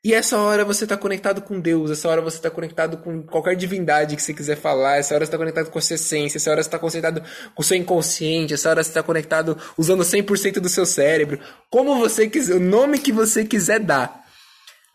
E 0.03 0.13
essa 0.13 0.37
hora 0.37 0.63
você 0.63 0.85
está 0.85 0.95
conectado 0.95 1.41
com 1.41 1.59
Deus, 1.59 1.91
essa 1.91 2.07
hora 2.07 2.21
você 2.21 2.37
está 2.37 2.49
conectado 2.49 2.97
com 2.99 3.21
qualquer 3.21 3.53
divindade 3.57 4.15
que 4.15 4.21
você 4.21 4.33
quiser 4.33 4.55
falar, 4.55 4.95
essa 4.95 5.13
hora 5.13 5.25
você 5.25 5.27
está 5.27 5.37
conectado 5.37 5.69
com 5.69 5.77
a 5.77 5.81
sua 5.81 5.95
essência, 5.95 6.37
essa 6.37 6.49
hora 6.49 6.63
você 6.63 6.69
está 6.69 6.79
conectado 6.79 7.21
com 7.53 7.61
o 7.61 7.65
seu 7.65 7.75
inconsciente, 7.75 8.53
essa 8.53 8.69
hora 8.69 8.81
você 8.81 8.91
está 8.91 9.03
conectado 9.03 9.57
usando 9.77 10.01
100% 10.03 10.61
do 10.61 10.69
seu 10.69 10.85
cérebro. 10.85 11.37
Como 11.69 11.99
você 11.99 12.29
quiser, 12.29 12.55
o 12.55 12.61
nome 12.61 12.97
que 12.97 13.11
você 13.11 13.43
quiser 13.43 13.81
dar. 13.81 14.23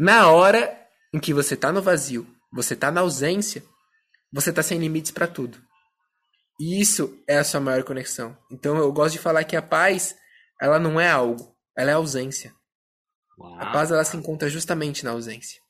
Na 0.01 0.31
hora 0.31 0.75
em 1.13 1.21
que 1.21 1.35
você 1.35 1.53
está 1.53 1.71
no 1.71 1.83
vazio, 1.83 2.27
você 2.51 2.73
está 2.73 2.91
na 2.91 3.03
ausência, 3.03 3.63
você 4.33 4.49
está 4.49 4.63
sem 4.63 4.79
limites 4.79 5.11
para 5.11 5.27
tudo. 5.27 5.59
E 6.59 6.81
isso 6.81 7.23
é 7.29 7.37
a 7.37 7.45
sua 7.45 7.61
maior 7.61 7.83
conexão. 7.83 8.35
Então 8.51 8.79
eu 8.79 8.91
gosto 8.91 9.13
de 9.13 9.19
falar 9.19 9.45
que 9.45 9.55
a 9.55 9.61
paz, 9.61 10.17
ela 10.59 10.79
não 10.79 10.99
é 10.99 11.11
algo, 11.11 11.55
ela 11.77 11.91
é 11.91 11.95
ausência. 11.95 12.55
Uau. 13.39 13.61
A 13.61 13.67
paz 13.73 13.91
ela 13.91 14.05
se 14.05 14.17
encontra 14.17 14.49
justamente 14.49 15.05
na 15.05 15.11
ausência. 15.11 15.61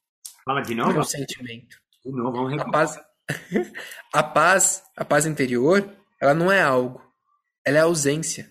Fala 0.44 0.61
de 0.61 0.74
novo. 0.74 0.92
No 0.92 1.05
sentimento. 1.05 1.79
De 2.05 2.12
novo, 2.12 2.33
vamos 2.33 2.61
a 2.61 2.70
paz, 2.70 3.00
a 4.12 4.22
paz, 4.22 4.83
a 4.96 5.05
paz 5.05 5.27
interior, 5.27 5.88
ela 6.20 6.35
não 6.35 6.53
é 6.53 6.61
algo, 6.61 7.03
ela 7.64 7.79
é 7.79 7.81
ausência. 7.81 8.50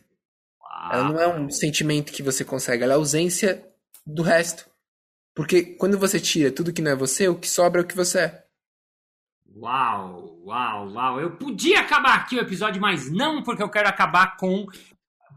Uau. 0.59 0.93
Ela 0.93 1.03
não 1.03 1.21
é 1.21 1.27
um 1.27 1.49
sentimento 1.49 2.11
que 2.11 2.23
você 2.23 2.43
consegue, 2.43 2.83
ela 2.83 2.93
é 2.93 2.95
ausência 2.95 3.63
do 4.05 4.23
resto. 4.23 4.69
Porque 5.35 5.63
quando 5.63 5.97
você 5.97 6.19
tira 6.19 6.51
tudo 6.51 6.73
que 6.73 6.81
não 6.81 6.91
é 6.91 6.95
você, 6.95 7.27
o 7.27 7.35
que 7.37 7.49
sobra 7.49 7.81
é 7.81 7.83
o 7.83 7.87
que 7.87 7.95
você 7.95 8.19
é. 8.19 8.43
Uau, 9.55 10.39
uau, 10.45 10.89
uau. 10.91 11.19
Eu 11.19 11.37
podia 11.37 11.79
acabar 11.79 12.15
aqui 12.15 12.35
o 12.35 12.41
episódio, 12.41 12.81
mas 12.81 13.11
não, 13.11 13.43
porque 13.43 13.61
eu 13.61 13.69
quero 13.69 13.87
acabar 13.87 14.35
com 14.35 14.65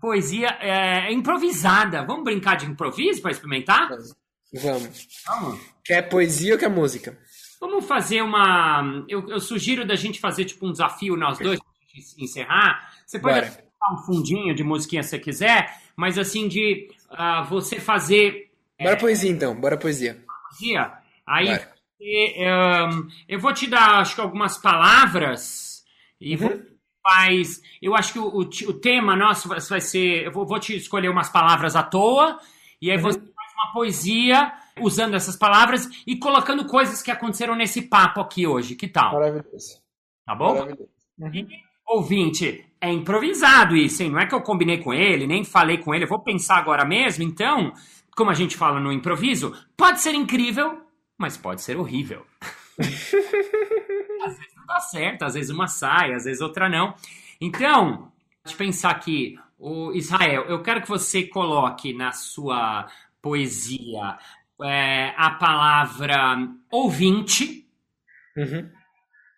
poesia 0.06 0.56
é, 0.60 1.12
improvisada. 1.12 2.04
Vamos 2.04 2.22
brincar 2.22 2.56
de 2.56 2.64
improviso 2.64 3.20
para 3.20 3.32
experimentar? 3.32 3.88
Vamos. 3.88 5.08
Vamos. 5.26 5.60
Quer 5.84 6.02
poesia 6.02 6.52
ou 6.52 6.58
quer 6.60 6.70
música? 6.70 7.18
Vamos 7.60 7.84
fazer 7.84 8.22
uma. 8.22 9.04
Eu, 9.08 9.28
eu 9.28 9.40
sugiro 9.40 9.84
da 9.84 9.96
gente 9.96 10.20
fazer 10.20 10.44
tipo 10.44 10.64
um 10.64 10.70
desafio 10.70 11.16
nós 11.16 11.40
dois 11.40 11.58
pra 11.58 11.68
gente 11.92 12.22
encerrar. 12.22 12.92
Você 13.04 13.18
pode 13.18 13.50
Bora. 13.50 13.64
um 13.92 13.98
fundinho 14.04 14.54
de 14.54 14.62
musiquinha 14.62 15.02
se 15.02 15.10
você 15.10 15.18
quiser, 15.18 15.76
mas 15.96 16.16
assim, 16.16 16.46
de 16.46 16.88
uh, 17.10 17.44
você 17.48 17.80
fazer. 17.80 18.52
Bora 18.78 18.92
é, 18.92 18.96
poesia 18.96 19.30
então, 19.30 19.60
bora 19.60 19.76
poesia. 19.76 20.24
Poesia? 20.50 20.92
Aí 21.26 21.48
um, 21.50 23.08
eu 23.28 23.40
vou 23.40 23.52
te 23.52 23.66
dar, 23.66 23.98
acho 23.98 24.14
que 24.14 24.20
algumas 24.20 24.56
palavras 24.56 25.84
e 26.20 26.36
uhum. 26.36 26.40
vou 26.40 26.75
Eu 27.80 27.94
acho 27.94 28.12
que 28.12 28.18
o, 28.18 28.26
o, 28.26 28.40
o, 28.40 28.72
tema 28.74 29.16
nosso 29.16 29.48
vai 29.48 29.80
ser. 29.80 30.24
Eu 30.24 30.32
vou, 30.32 30.46
vou, 30.46 30.58
te 30.58 30.76
escolher 30.76 31.08
umas 31.08 31.28
palavras 31.28 31.76
à 31.76 31.82
toa, 31.82 32.38
e 32.80 32.90
aí 32.90 32.96
uhum. 32.96 33.02
você 33.02 33.18
faz 33.18 33.52
uma 33.54 33.72
poesia 33.72 34.52
usando 34.80 35.14
essas 35.14 35.36
palavras 35.36 35.88
e 36.06 36.18
colocando 36.18 36.66
coisas 36.66 37.02
que 37.02 37.10
aconteceram 37.10 37.54
nesse 37.54 37.82
papo 37.82 38.20
aqui 38.20 38.46
hoje. 38.46 38.74
Que 38.74 38.88
tal? 38.88 39.14
Maravilhoso. 39.14 39.80
Tá 40.24 40.34
bom? 40.34 40.54
Maravilhoso. 40.54 40.90
Uhum. 41.18 41.48
Ouvinte, 41.88 42.64
é 42.80 42.90
improvisado 42.92 43.76
isso, 43.76 44.02
hein? 44.02 44.10
Não 44.10 44.18
é 44.18 44.26
que 44.26 44.34
eu 44.34 44.42
combinei 44.42 44.78
com 44.78 44.92
ele, 44.92 45.26
nem 45.26 45.44
falei 45.44 45.78
com 45.78 45.94
ele, 45.94 46.04
eu 46.04 46.08
vou 46.08 46.20
pensar 46.20 46.56
agora 46.56 46.84
mesmo. 46.84 47.22
Então, 47.22 47.72
como 48.16 48.30
a 48.30 48.34
gente 48.34 48.56
fala 48.56 48.80
no 48.80 48.92
improviso, 48.92 49.54
pode 49.76 50.00
ser 50.00 50.14
incrível, 50.14 50.82
mas 51.16 51.36
pode 51.36 51.62
ser 51.62 51.76
horrível. 51.76 52.26
às 52.78 54.36
vezes 54.38 54.55
dá 54.66 54.80
certo, 54.80 55.24
às 55.24 55.34
vezes 55.34 55.50
uma 55.50 55.68
sai, 55.68 56.12
às 56.12 56.24
vezes 56.24 56.40
outra 56.40 56.68
não. 56.68 56.94
Então, 57.40 58.10
de 58.44 58.54
pensar 58.54 58.90
aqui, 58.90 59.38
o 59.58 59.92
Israel, 59.92 60.44
eu 60.44 60.62
quero 60.62 60.82
que 60.82 60.88
você 60.88 61.24
coloque 61.24 61.92
na 61.92 62.12
sua 62.12 62.86
poesia 63.22 64.18
é, 64.62 65.14
a 65.16 65.30
palavra 65.30 66.48
ouvinte. 66.70 67.66
Uhum. 68.36 68.70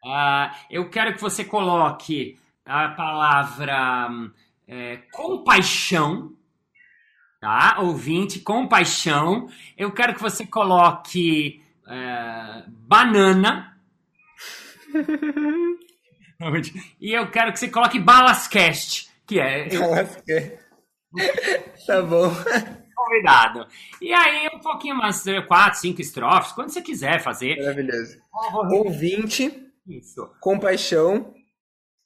Uh, 0.05 0.55
eu 0.71 0.91
quero 0.91 1.15
que 1.15 1.21
você 1.21 1.45
coloque 1.45 2.39
a 2.65 2.89
palavra 2.89 4.09
é, 4.67 4.99
compaixão. 5.13 6.33
Tá? 7.41 7.77
Ouvinte, 7.79 8.41
compaixão. 8.41 9.49
Eu 9.77 9.93
quero 9.93 10.15
que 10.15 10.21
você 10.21 10.45
coloque 10.45 11.63
é, 11.87 12.65
banana. 12.69 13.78
e 17.01 17.13
eu 17.13 17.31
quero 17.31 17.53
que 17.53 17.59
você 17.59 17.69
coloque 17.69 17.99
Balascast, 17.99 19.09
que 19.27 19.39
é. 19.39 19.69
Balascast. 19.79 20.59
tá 21.87 22.03
bom. 22.03 22.31
Convidado. 22.95 23.67
E 24.03 24.13
aí, 24.13 24.49
um 24.55 24.61
pouquinho 24.61 24.97
mais, 24.97 25.25
quatro, 25.47 25.81
cinco 25.81 26.01
estrofes, 26.01 26.53
quando 26.53 26.71
você 26.71 26.83
quiser 26.83 27.23
fazer. 27.23 27.57
Maravilhoso. 27.57 28.19
Ouvinte, 28.73 29.67
Isso. 29.87 30.29
compaixão, 30.41 31.33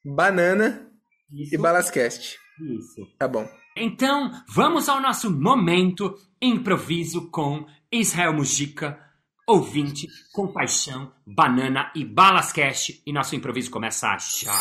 banana 0.05 0.89
Isso. 1.33 1.55
e 1.55 1.59
Balascast. 1.59 2.39
Isso. 2.61 3.07
Tá 3.19 3.27
bom. 3.27 3.49
Então, 3.77 4.31
vamos 4.49 4.89
ao 4.89 5.01
nosso 5.01 5.31
momento 5.31 6.15
improviso 6.41 7.31
com 7.31 7.67
Israel 7.91 8.35
Mujica 8.35 9.01
ouvinte, 9.47 10.09
compaixão, 10.33 11.11
banana 11.27 11.91
e 11.95 12.05
balascast. 12.05 13.03
E 13.05 13.13
nosso 13.13 13.35
improviso 13.35 13.71
começa 13.71 14.17
já. 14.19 14.53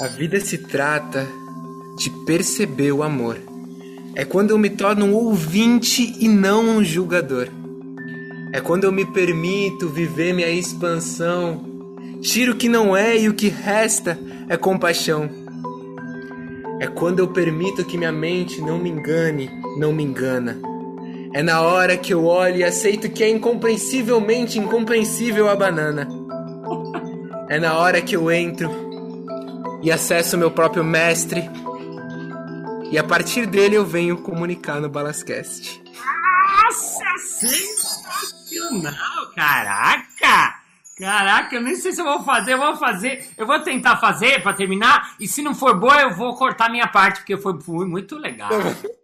A 0.00 0.08
vida 0.08 0.40
se 0.40 0.58
trata 0.58 1.26
de 1.96 2.10
perceber 2.26 2.92
o 2.92 3.02
amor. 3.02 3.38
É 4.16 4.24
quando 4.24 4.50
eu 4.50 4.58
me 4.58 4.70
torno 4.70 5.06
um 5.06 5.14
ouvinte 5.14 6.16
e 6.20 6.28
não 6.28 6.76
um 6.76 6.84
julgador. 6.84 7.48
É 8.52 8.60
quando 8.60 8.84
eu 8.84 8.92
me 8.92 9.04
permito 9.04 9.88
viver 9.88 10.32
minha 10.32 10.50
expansão. 10.50 11.64
Tiro 12.20 12.52
o 12.52 12.56
que 12.56 12.68
não 12.68 12.96
é 12.96 13.18
e 13.18 13.28
o 13.28 13.34
que 13.34 13.48
resta 13.48 14.18
é 14.48 14.56
compaixão. 14.56 15.28
É 16.80 16.86
quando 16.86 17.20
eu 17.20 17.28
permito 17.28 17.84
que 17.84 17.96
minha 17.96 18.12
mente 18.12 18.60
não 18.60 18.78
me 18.78 18.90
engane, 18.90 19.50
não 19.78 19.92
me 19.92 20.02
engana 20.02 20.73
é 21.34 21.42
na 21.42 21.60
hora 21.62 21.96
que 21.96 22.14
eu 22.14 22.24
olho 22.24 22.58
e 22.58 22.64
aceito 22.64 23.10
que 23.10 23.24
é 23.24 23.28
incompreensivelmente 23.28 24.56
incompreensível 24.56 25.50
a 25.50 25.56
banana. 25.56 26.06
É 27.48 27.58
na 27.58 27.74
hora 27.74 28.00
que 28.00 28.14
eu 28.14 28.30
entro 28.30 28.70
e 29.82 29.90
acesso 29.90 30.38
meu 30.38 30.52
próprio 30.52 30.84
mestre. 30.84 31.42
E 32.88 32.96
a 32.96 33.02
partir 33.02 33.46
dele 33.46 33.74
eu 33.74 33.84
venho 33.84 34.18
comunicar 34.18 34.80
no 34.80 34.88
Balascast. 34.88 35.82
Nossa, 36.62 37.04
sensacional! 37.40 38.94
Caraca! 39.34 40.62
Caraca, 40.96 41.56
eu 41.56 41.62
nem 41.62 41.74
sei 41.74 41.90
se 41.90 42.00
eu 42.00 42.04
vou 42.04 42.22
fazer, 42.22 42.52
eu 42.52 42.58
vou 42.58 42.76
fazer, 42.76 43.28
eu 43.36 43.44
vou 43.44 43.58
tentar 43.58 43.96
fazer 43.96 44.40
para 44.40 44.52
terminar, 44.52 45.16
e 45.18 45.26
se 45.26 45.42
não 45.42 45.52
for 45.52 45.74
boa, 45.76 46.00
eu 46.00 46.14
vou 46.14 46.36
cortar 46.36 46.70
minha 46.70 46.86
parte, 46.86 47.18
porque 47.18 47.36
foi, 47.36 47.60
foi 47.60 47.84
muito 47.84 48.16
legal. 48.16 48.50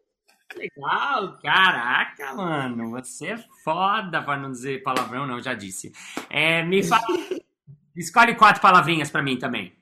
legal, 0.56 1.38
caraca, 1.40 2.34
mano. 2.34 2.90
Você 2.90 3.28
é 3.28 3.44
foda 3.64 4.22
pra 4.22 4.36
não 4.36 4.50
dizer 4.50 4.82
palavrão, 4.82 5.26
não, 5.26 5.40
já 5.40 5.54
disse. 5.54 5.92
É, 6.28 6.62
me 6.64 6.82
fala. 6.82 7.04
Escolhe 7.96 8.34
quatro 8.34 8.62
palavrinhas 8.62 9.10
pra 9.10 9.22
mim 9.22 9.38
também. 9.38 9.72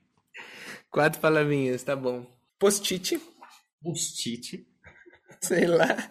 Quatro 0.90 1.20
palavrinhas, 1.20 1.83
tá 1.83 1.94
bom. 1.94 2.26
Post-it. 2.59 3.20
Post-it. 3.83 4.66
Sei 5.40 5.66
lá. 5.66 6.11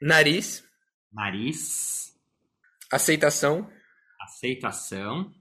Nariz. 0.00 0.64
Nariz. 1.12 2.14
Aceitação. 2.92 3.68
Aceitação. 4.20 5.32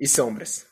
E 0.00 0.08
sombras. 0.08 0.66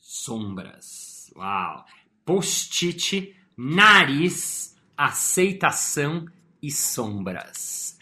Sombras. 0.00 1.30
Uau. 1.36 1.84
Post-it, 2.24 3.36
nariz, 3.56 4.76
aceitação 4.98 6.26
e 6.60 6.72
sombras. 6.72 7.96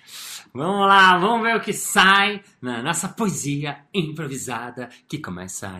Vamos 0.55 0.89
lá, 0.89 1.19
vamos 1.19 1.43
ver 1.47 1.55
o 1.55 1.61
que 1.61 1.75
sai 1.75 2.43
na 2.63 2.83
nossa 2.83 3.07
poesia 3.11 3.81
improvisada 3.93 4.89
que 5.07 5.19
começa 5.19 5.71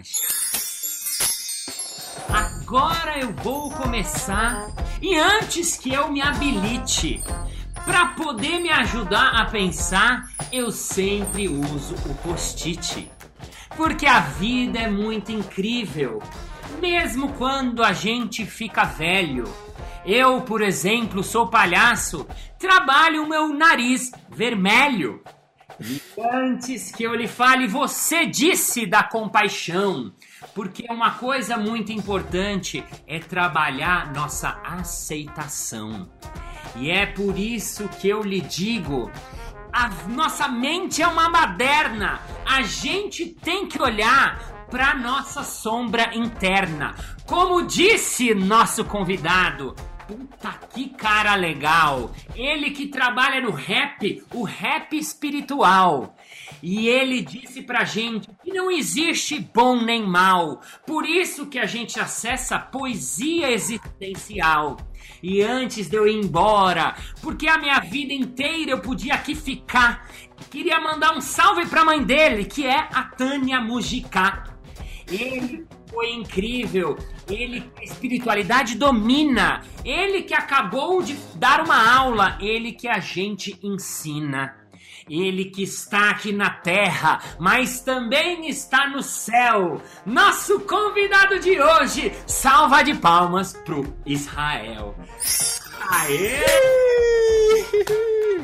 Agora 2.29 3.19
eu 3.19 3.33
vou 3.33 3.71
começar 3.71 4.69
e 5.01 5.17
antes 5.17 5.79
que 5.79 5.95
eu 5.95 6.13
me 6.13 6.21
habilite 6.21 7.23
para 7.87 8.09
poder 8.09 8.59
me 8.59 8.69
ajudar 8.69 9.41
a 9.41 9.47
pensar, 9.47 10.29
eu 10.53 10.71
sempre 10.71 11.49
uso 11.49 11.95
o 11.95 12.15
post-it. 12.17 13.11
Porque 13.77 14.07
a 14.07 14.21
vida 14.21 14.81
é 14.81 14.91
muito 14.91 15.31
incrível, 15.31 16.21
mesmo 16.81 17.33
quando 17.35 17.83
a 17.83 17.93
gente 17.93 18.45
fica 18.45 18.85
velho 18.85 19.45
eu, 20.07 20.41
por 20.41 20.63
exemplo, 20.63 21.25
sou 21.25 21.49
palhaço, 21.49 22.29
trabalho 22.61 23.25
o 23.25 23.29
meu 23.29 23.49
nariz 23.49 24.13
vermelho. 24.29 25.21
E 25.81 26.01
antes 26.17 26.93
que 26.93 27.03
eu 27.03 27.13
lhe 27.13 27.27
fale, 27.27 27.67
você 27.67 28.25
disse 28.25 28.87
da 28.87 29.03
compaixão, 29.03 30.15
porque 30.55 30.87
uma 30.89 31.11
coisa 31.11 31.57
muito 31.57 31.91
importante 31.91 32.85
é 33.07 33.19
trabalhar 33.19 34.15
nossa 34.15 34.61
aceitação. 34.65 36.09
E 36.77 36.89
é 36.89 37.05
por 37.05 37.37
isso 37.37 37.89
que 38.01 38.09
eu 38.09 38.23
lhe 38.23 38.41
digo 38.41 39.11
A 39.73 39.89
nossa 40.09 40.47
mente 40.49 41.03
é 41.03 41.07
uma 41.07 41.29
baderna. 41.29 42.21
A 42.47 42.63
gente 42.63 43.27
tem 43.27 43.67
que 43.67 43.83
olhar 43.83 44.56
para 44.71 44.95
nossa 44.95 45.43
sombra 45.43 46.15
interna. 46.15 46.95
Como 47.27 47.63
disse 47.63 48.35
nosso 48.35 48.85
convidado, 48.85 49.75
Puta 50.07 50.53
que 50.73 50.91
cara 50.91 51.35
legal! 51.35 52.13
Ele 52.37 52.71
que 52.71 52.87
trabalha 52.87 53.41
no 53.41 53.51
rap, 53.51 54.23
o 54.33 54.45
rap 54.45 54.97
espiritual. 54.97 56.15
E 56.63 56.89
ele 56.89 57.23
disse 57.23 57.63
pra 57.63 57.83
gente 57.83 58.29
que 58.43 58.53
não 58.53 58.71
existe 58.71 59.41
bom 59.53 59.83
nem 59.83 60.07
mal. 60.07 60.61
Por 60.87 61.05
isso 61.05 61.47
que 61.47 61.59
a 61.59 61.67
gente 61.67 61.99
acessa 61.99 62.57
poesia 62.57 63.51
existencial. 63.51 64.77
E 65.21 65.43
antes 65.43 65.89
de 65.89 65.97
eu 65.97 66.07
ir 66.07 66.25
embora, 66.25 66.95
porque 67.21 67.49
a 67.49 67.59
minha 67.59 67.81
vida 67.81 68.13
inteira 68.13 68.71
eu 68.71 68.81
podia 68.81 69.15
aqui 69.15 69.35
ficar, 69.35 70.09
queria 70.51 70.81
mandar 70.81 71.17
um 71.17 71.21
salve 71.21 71.67
pra 71.67 71.85
mãe 71.85 72.03
dele, 72.03 72.45
que 72.45 72.65
é 72.65 72.89
a 72.93 73.03
Tânia 73.03 73.61
Mujicá. 73.61 74.56
Ele 75.11 75.67
foi 75.89 76.13
incrível. 76.13 76.97
Ele, 77.29 77.71
a 77.79 77.85
espiritualidade 77.85 78.77
domina. 78.77 79.63
Ele 79.85 80.23
que 80.23 80.35
acabou 80.35 81.03
de 81.03 81.15
dar 81.37 81.65
uma 81.65 81.97
aula, 81.97 82.37
ele 82.41 82.73
que 82.73 82.89
a 82.89 82.99
gente 82.99 83.59
ensina. 83.63 84.55
Ele 85.09 85.45
que 85.45 85.63
está 85.63 86.11
aqui 86.11 86.33
na 86.33 86.51
terra, 86.51 87.21
mas 87.39 87.81
também 87.81 88.49
está 88.49 88.89
no 88.89 89.03
céu. 89.03 89.81
Nosso 90.05 90.59
convidado 90.61 91.39
de 91.39 91.61
hoje, 91.61 92.13
salva 92.27 92.83
de 92.83 92.93
palmas 92.95 93.53
pro 93.53 93.95
Israel. 94.05 94.97
Aê! 95.89 96.43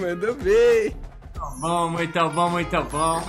Mandou 0.01 0.35
bem. 0.37 0.95
Muito 1.43 1.61
bom, 1.61 1.91
muito 1.91 2.31
bom, 2.31 2.51
muito 2.51 2.83
bom. 2.85 3.23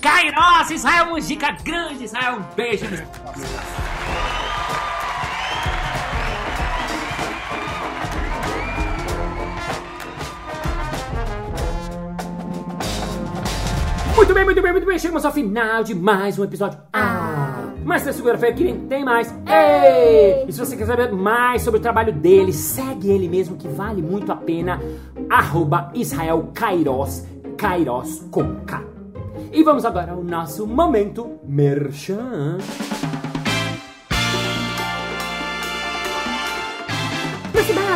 Kairos! 0.00 0.70
Israel, 0.70 1.08
uma 1.08 1.20
dica 1.20 1.52
grande! 1.62 2.04
Israel, 2.04 2.38
um 2.38 2.54
beijo 2.54 2.86
nos 2.88 3.00
Muito 14.16 14.34
bem, 14.34 14.44
muito 14.44 14.62
bem, 14.62 14.72
muito 14.72 14.86
bem. 14.86 14.98
Chegamos 14.98 15.24
ao 15.24 15.32
final 15.32 15.82
de 15.82 15.94
mais 15.94 16.38
um 16.38 16.44
episódio. 16.44 16.78
Ah! 16.92 17.70
Mas 17.84 18.04
na 18.06 18.12
segunda-feira 18.12 18.54
que 18.54 18.72
tem 18.72 19.04
mais. 19.04 19.34
Ei! 19.46 20.46
E 20.48 20.52
se 20.52 20.58
você 20.58 20.76
quer 20.76 20.86
saber 20.86 21.12
mais 21.12 21.62
sobre 21.62 21.78
o 21.78 21.82
trabalho 21.82 22.12
dele, 22.12 22.52
segue 22.52 23.10
ele 23.10 23.28
mesmo 23.28 23.56
que 23.56 23.68
vale 23.68 24.00
muito 24.00 24.32
a 24.32 24.36
pena. 24.36 24.80
Arroba 25.28 25.90
Israel 25.94 26.50
Kairos, 26.54 27.24
Kairos 27.56 28.24
com 28.30 28.60
K. 28.64 28.99
E 29.52 29.64
vamos 29.64 29.84
agora 29.84 30.12
ao 30.12 30.22
nosso 30.22 30.64
momento 30.66 31.40
merchan. 31.44 32.58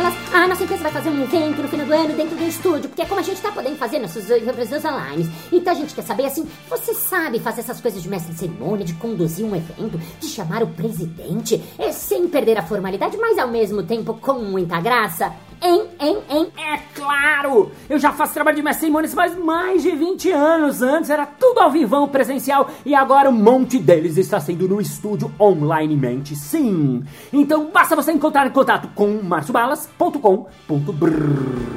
Balas, 0.05 0.33
a 0.33 0.47
nossa 0.47 0.63
empresa 0.63 0.83
vai 0.83 0.91
fazer 0.91 1.09
um 1.09 1.23
evento 1.23 1.61
no 1.61 1.67
final 1.67 1.85
do 1.85 1.93
ano 1.93 2.13
dentro 2.13 2.35
do 2.35 2.43
estúdio, 2.43 2.89
porque 2.89 3.01
é 3.01 3.05
como 3.05 3.19
a 3.19 3.23
gente 3.23 3.41
tá 3.41 3.51
podendo 3.51 3.75
fazer 3.75 3.97
nossos 3.97 4.27
representações 4.27 4.85
online. 4.85 5.31
Então 5.51 5.73
a 5.73 5.75
gente 5.75 5.95
quer 5.95 6.03
saber 6.03 6.25
assim, 6.25 6.47
você 6.69 6.93
sabe 6.93 7.39
fazer 7.39 7.61
essas 7.61 7.81
coisas 7.81 8.03
de 8.03 8.09
mestre 8.09 8.33
de 8.33 8.39
cerimônia, 8.39 8.85
de 8.85 8.93
conduzir 8.93 9.45
um 9.45 9.55
evento, 9.55 9.99
de 10.19 10.27
chamar 10.27 10.61
o 10.61 10.67
presidente, 10.67 11.63
é, 11.79 11.91
sem 11.91 12.27
perder 12.27 12.57
a 12.57 12.61
formalidade, 12.61 13.17
mas 13.17 13.39
ao 13.39 13.47
mesmo 13.47 13.81
tempo 13.81 14.13
com 14.15 14.33
muita 14.33 14.79
graça? 14.79 15.33
Hein, 15.61 15.85
hein, 15.99 16.17
hein? 16.29 16.47
É 16.57 16.77
claro! 16.93 17.71
Eu 17.89 17.97
já 17.97 18.11
faço 18.11 18.33
trabalho 18.33 18.57
de 18.57 18.61
mestre 18.61 18.81
cerimônias 18.81 19.13
faz 19.13 19.35
mais 19.37 19.81
de 19.81 19.91
20 19.91 20.29
anos. 20.31 20.81
Antes 20.81 21.09
era 21.09 21.25
tudo 21.25 21.59
ao 21.61 21.71
vivão 21.71 22.07
presencial 22.09 22.69
e 22.85 22.93
agora 22.93 23.29
um 23.29 23.33
monte 23.33 23.79
deles 23.79 24.17
está 24.17 24.39
sendo 24.39 24.67
no 24.67 24.81
estúdio 24.81 25.31
onlinemente, 25.39 26.35
sim. 26.35 27.03
Então 27.31 27.71
basta 27.71 27.95
você 27.95 28.11
encontrar 28.11 28.45
em 28.45 28.51
contato 28.51 28.89
com 28.93 29.21
marciobalas.com.br. 29.23 29.94
É 29.97 31.74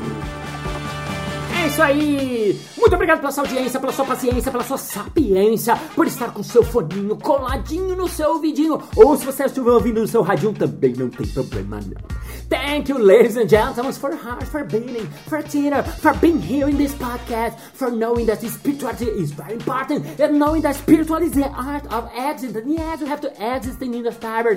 isso 1.79 1.83
aí! 1.83 2.61
Muito 2.77 2.95
obrigado 2.95 3.21
pela 3.21 3.31
sua 3.31 3.45
audiência, 3.45 3.79
pela 3.79 3.93
sua 3.93 4.05
paciência, 4.05 4.51
pela 4.51 4.65
sua 4.65 4.79
sapiência, 4.79 5.77
por 5.95 6.07
estar 6.07 6.33
com 6.33 6.43
seu 6.43 6.65
foninho 6.65 7.17
coladinho 7.17 7.95
no 7.95 8.09
seu 8.09 8.33
ouvidinho, 8.33 8.83
ou 8.97 9.17
se 9.17 9.25
você 9.25 9.45
estiver 9.45 9.71
ouvindo 9.71 10.01
no 10.01 10.09
seu 10.09 10.25
também 10.59 10.93
não 10.95 11.09
tem 11.09 11.27
problema 11.29 11.81
não. 11.81 12.19
Thank 12.49 12.91
you, 12.91 12.99
ladies 12.99 13.37
and 13.37 13.49
gentlemen, 13.49 13.93
for 13.93 14.11
heart, 14.15 14.45
for 14.45 14.65
being, 14.65 15.07
for 15.29 15.43
theater, 15.43 15.83
for 15.83 16.15
being 16.15 16.41
here 16.41 16.69
in 16.69 16.79
this 16.79 16.95
podcast, 16.95 17.59
for 17.75 17.91
knowing 17.91 18.25
that 18.25 18.41
spirituality 18.41 19.05
is 19.05 19.33
very 19.33 19.55
important, 19.55 20.19
and 20.19 20.39
knowing 20.39 20.63
that 20.63 20.75
spirituality 20.75 21.27
is 21.27 21.33
the 21.33 21.49
art 21.51 21.87
of 21.93 22.11
existing. 22.17 22.73
Yes, 22.73 23.03
we 23.03 23.09
have 23.09 23.21
to 23.21 23.57
exist 23.57 23.83
in 23.83 24.03
the 24.03 24.11
cyber 24.11 24.57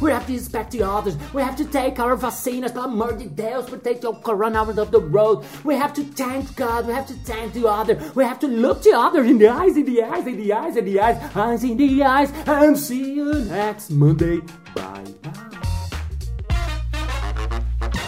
We 0.00 0.10
have 0.12 0.26
to 0.26 0.32
respect 0.34 0.72
the 0.72 0.82
others. 0.82 1.16
We 1.32 1.40
have 1.40 1.56
to 1.56 1.64
take 1.64 1.98
our 1.98 2.16
vacinas, 2.16 2.72
pelo 2.72 2.84
amor 2.84 3.12
de 3.12 3.28
Deus, 3.28 3.64
take 3.82 4.02
the 4.02 4.12
corona 4.12 4.60
out 4.60 4.78
of 4.78 4.90
the 4.90 5.00
road. 5.00 5.42
We 5.64 5.74
have 5.74 5.94
to 5.94 6.04
thank 6.04 6.51
God. 6.56 6.86
We 6.86 6.92
have 6.92 7.06
to 7.06 7.14
thank 7.14 7.52
the 7.52 7.68
other. 7.68 7.98
We 8.14 8.24
have 8.24 8.38
to 8.40 8.46
look 8.46 8.82
the 8.82 8.92
other 8.92 9.24
in 9.24 9.38
the 9.38 9.48
eyes, 9.48 9.76
in 9.76 9.84
the 9.84 10.02
eyes, 10.02 10.26
in 10.26 10.36
the 10.36 10.52
eyes, 10.52 10.76
in 10.76 10.84
the 10.84 11.00
eyes, 11.00 11.36
eyes 11.36 11.64
in 11.64 11.76
the 11.76 12.02
eyes, 12.02 12.32
and 12.46 12.78
see 12.78 13.14
you 13.14 13.32
next 13.44 13.90
Monday. 13.90 14.40
Bye 14.74 15.04
bye. 15.22 15.32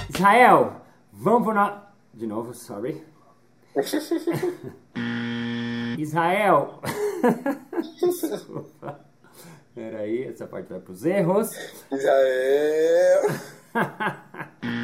Israel, 0.09 0.81
vamos 1.13 1.45
pro 1.45 1.55
nosso. 1.55 1.81
De 2.13 2.27
novo, 2.27 2.53
sorry. 2.53 3.03
Israel. 5.99 6.81
Desculpa. 8.01 9.01
Peraí, 9.75 10.23
essa 10.23 10.47
parte 10.47 10.69
vai 10.69 10.81
pros 10.81 11.05
erros. 11.05 11.51
Israel. 11.91 13.41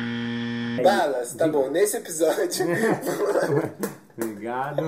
Balas, 0.82 1.34
tá 1.34 1.48
bom, 1.48 1.70
nesse 1.70 1.96
episódio. 1.96 2.66
Obrigado. 4.16 4.86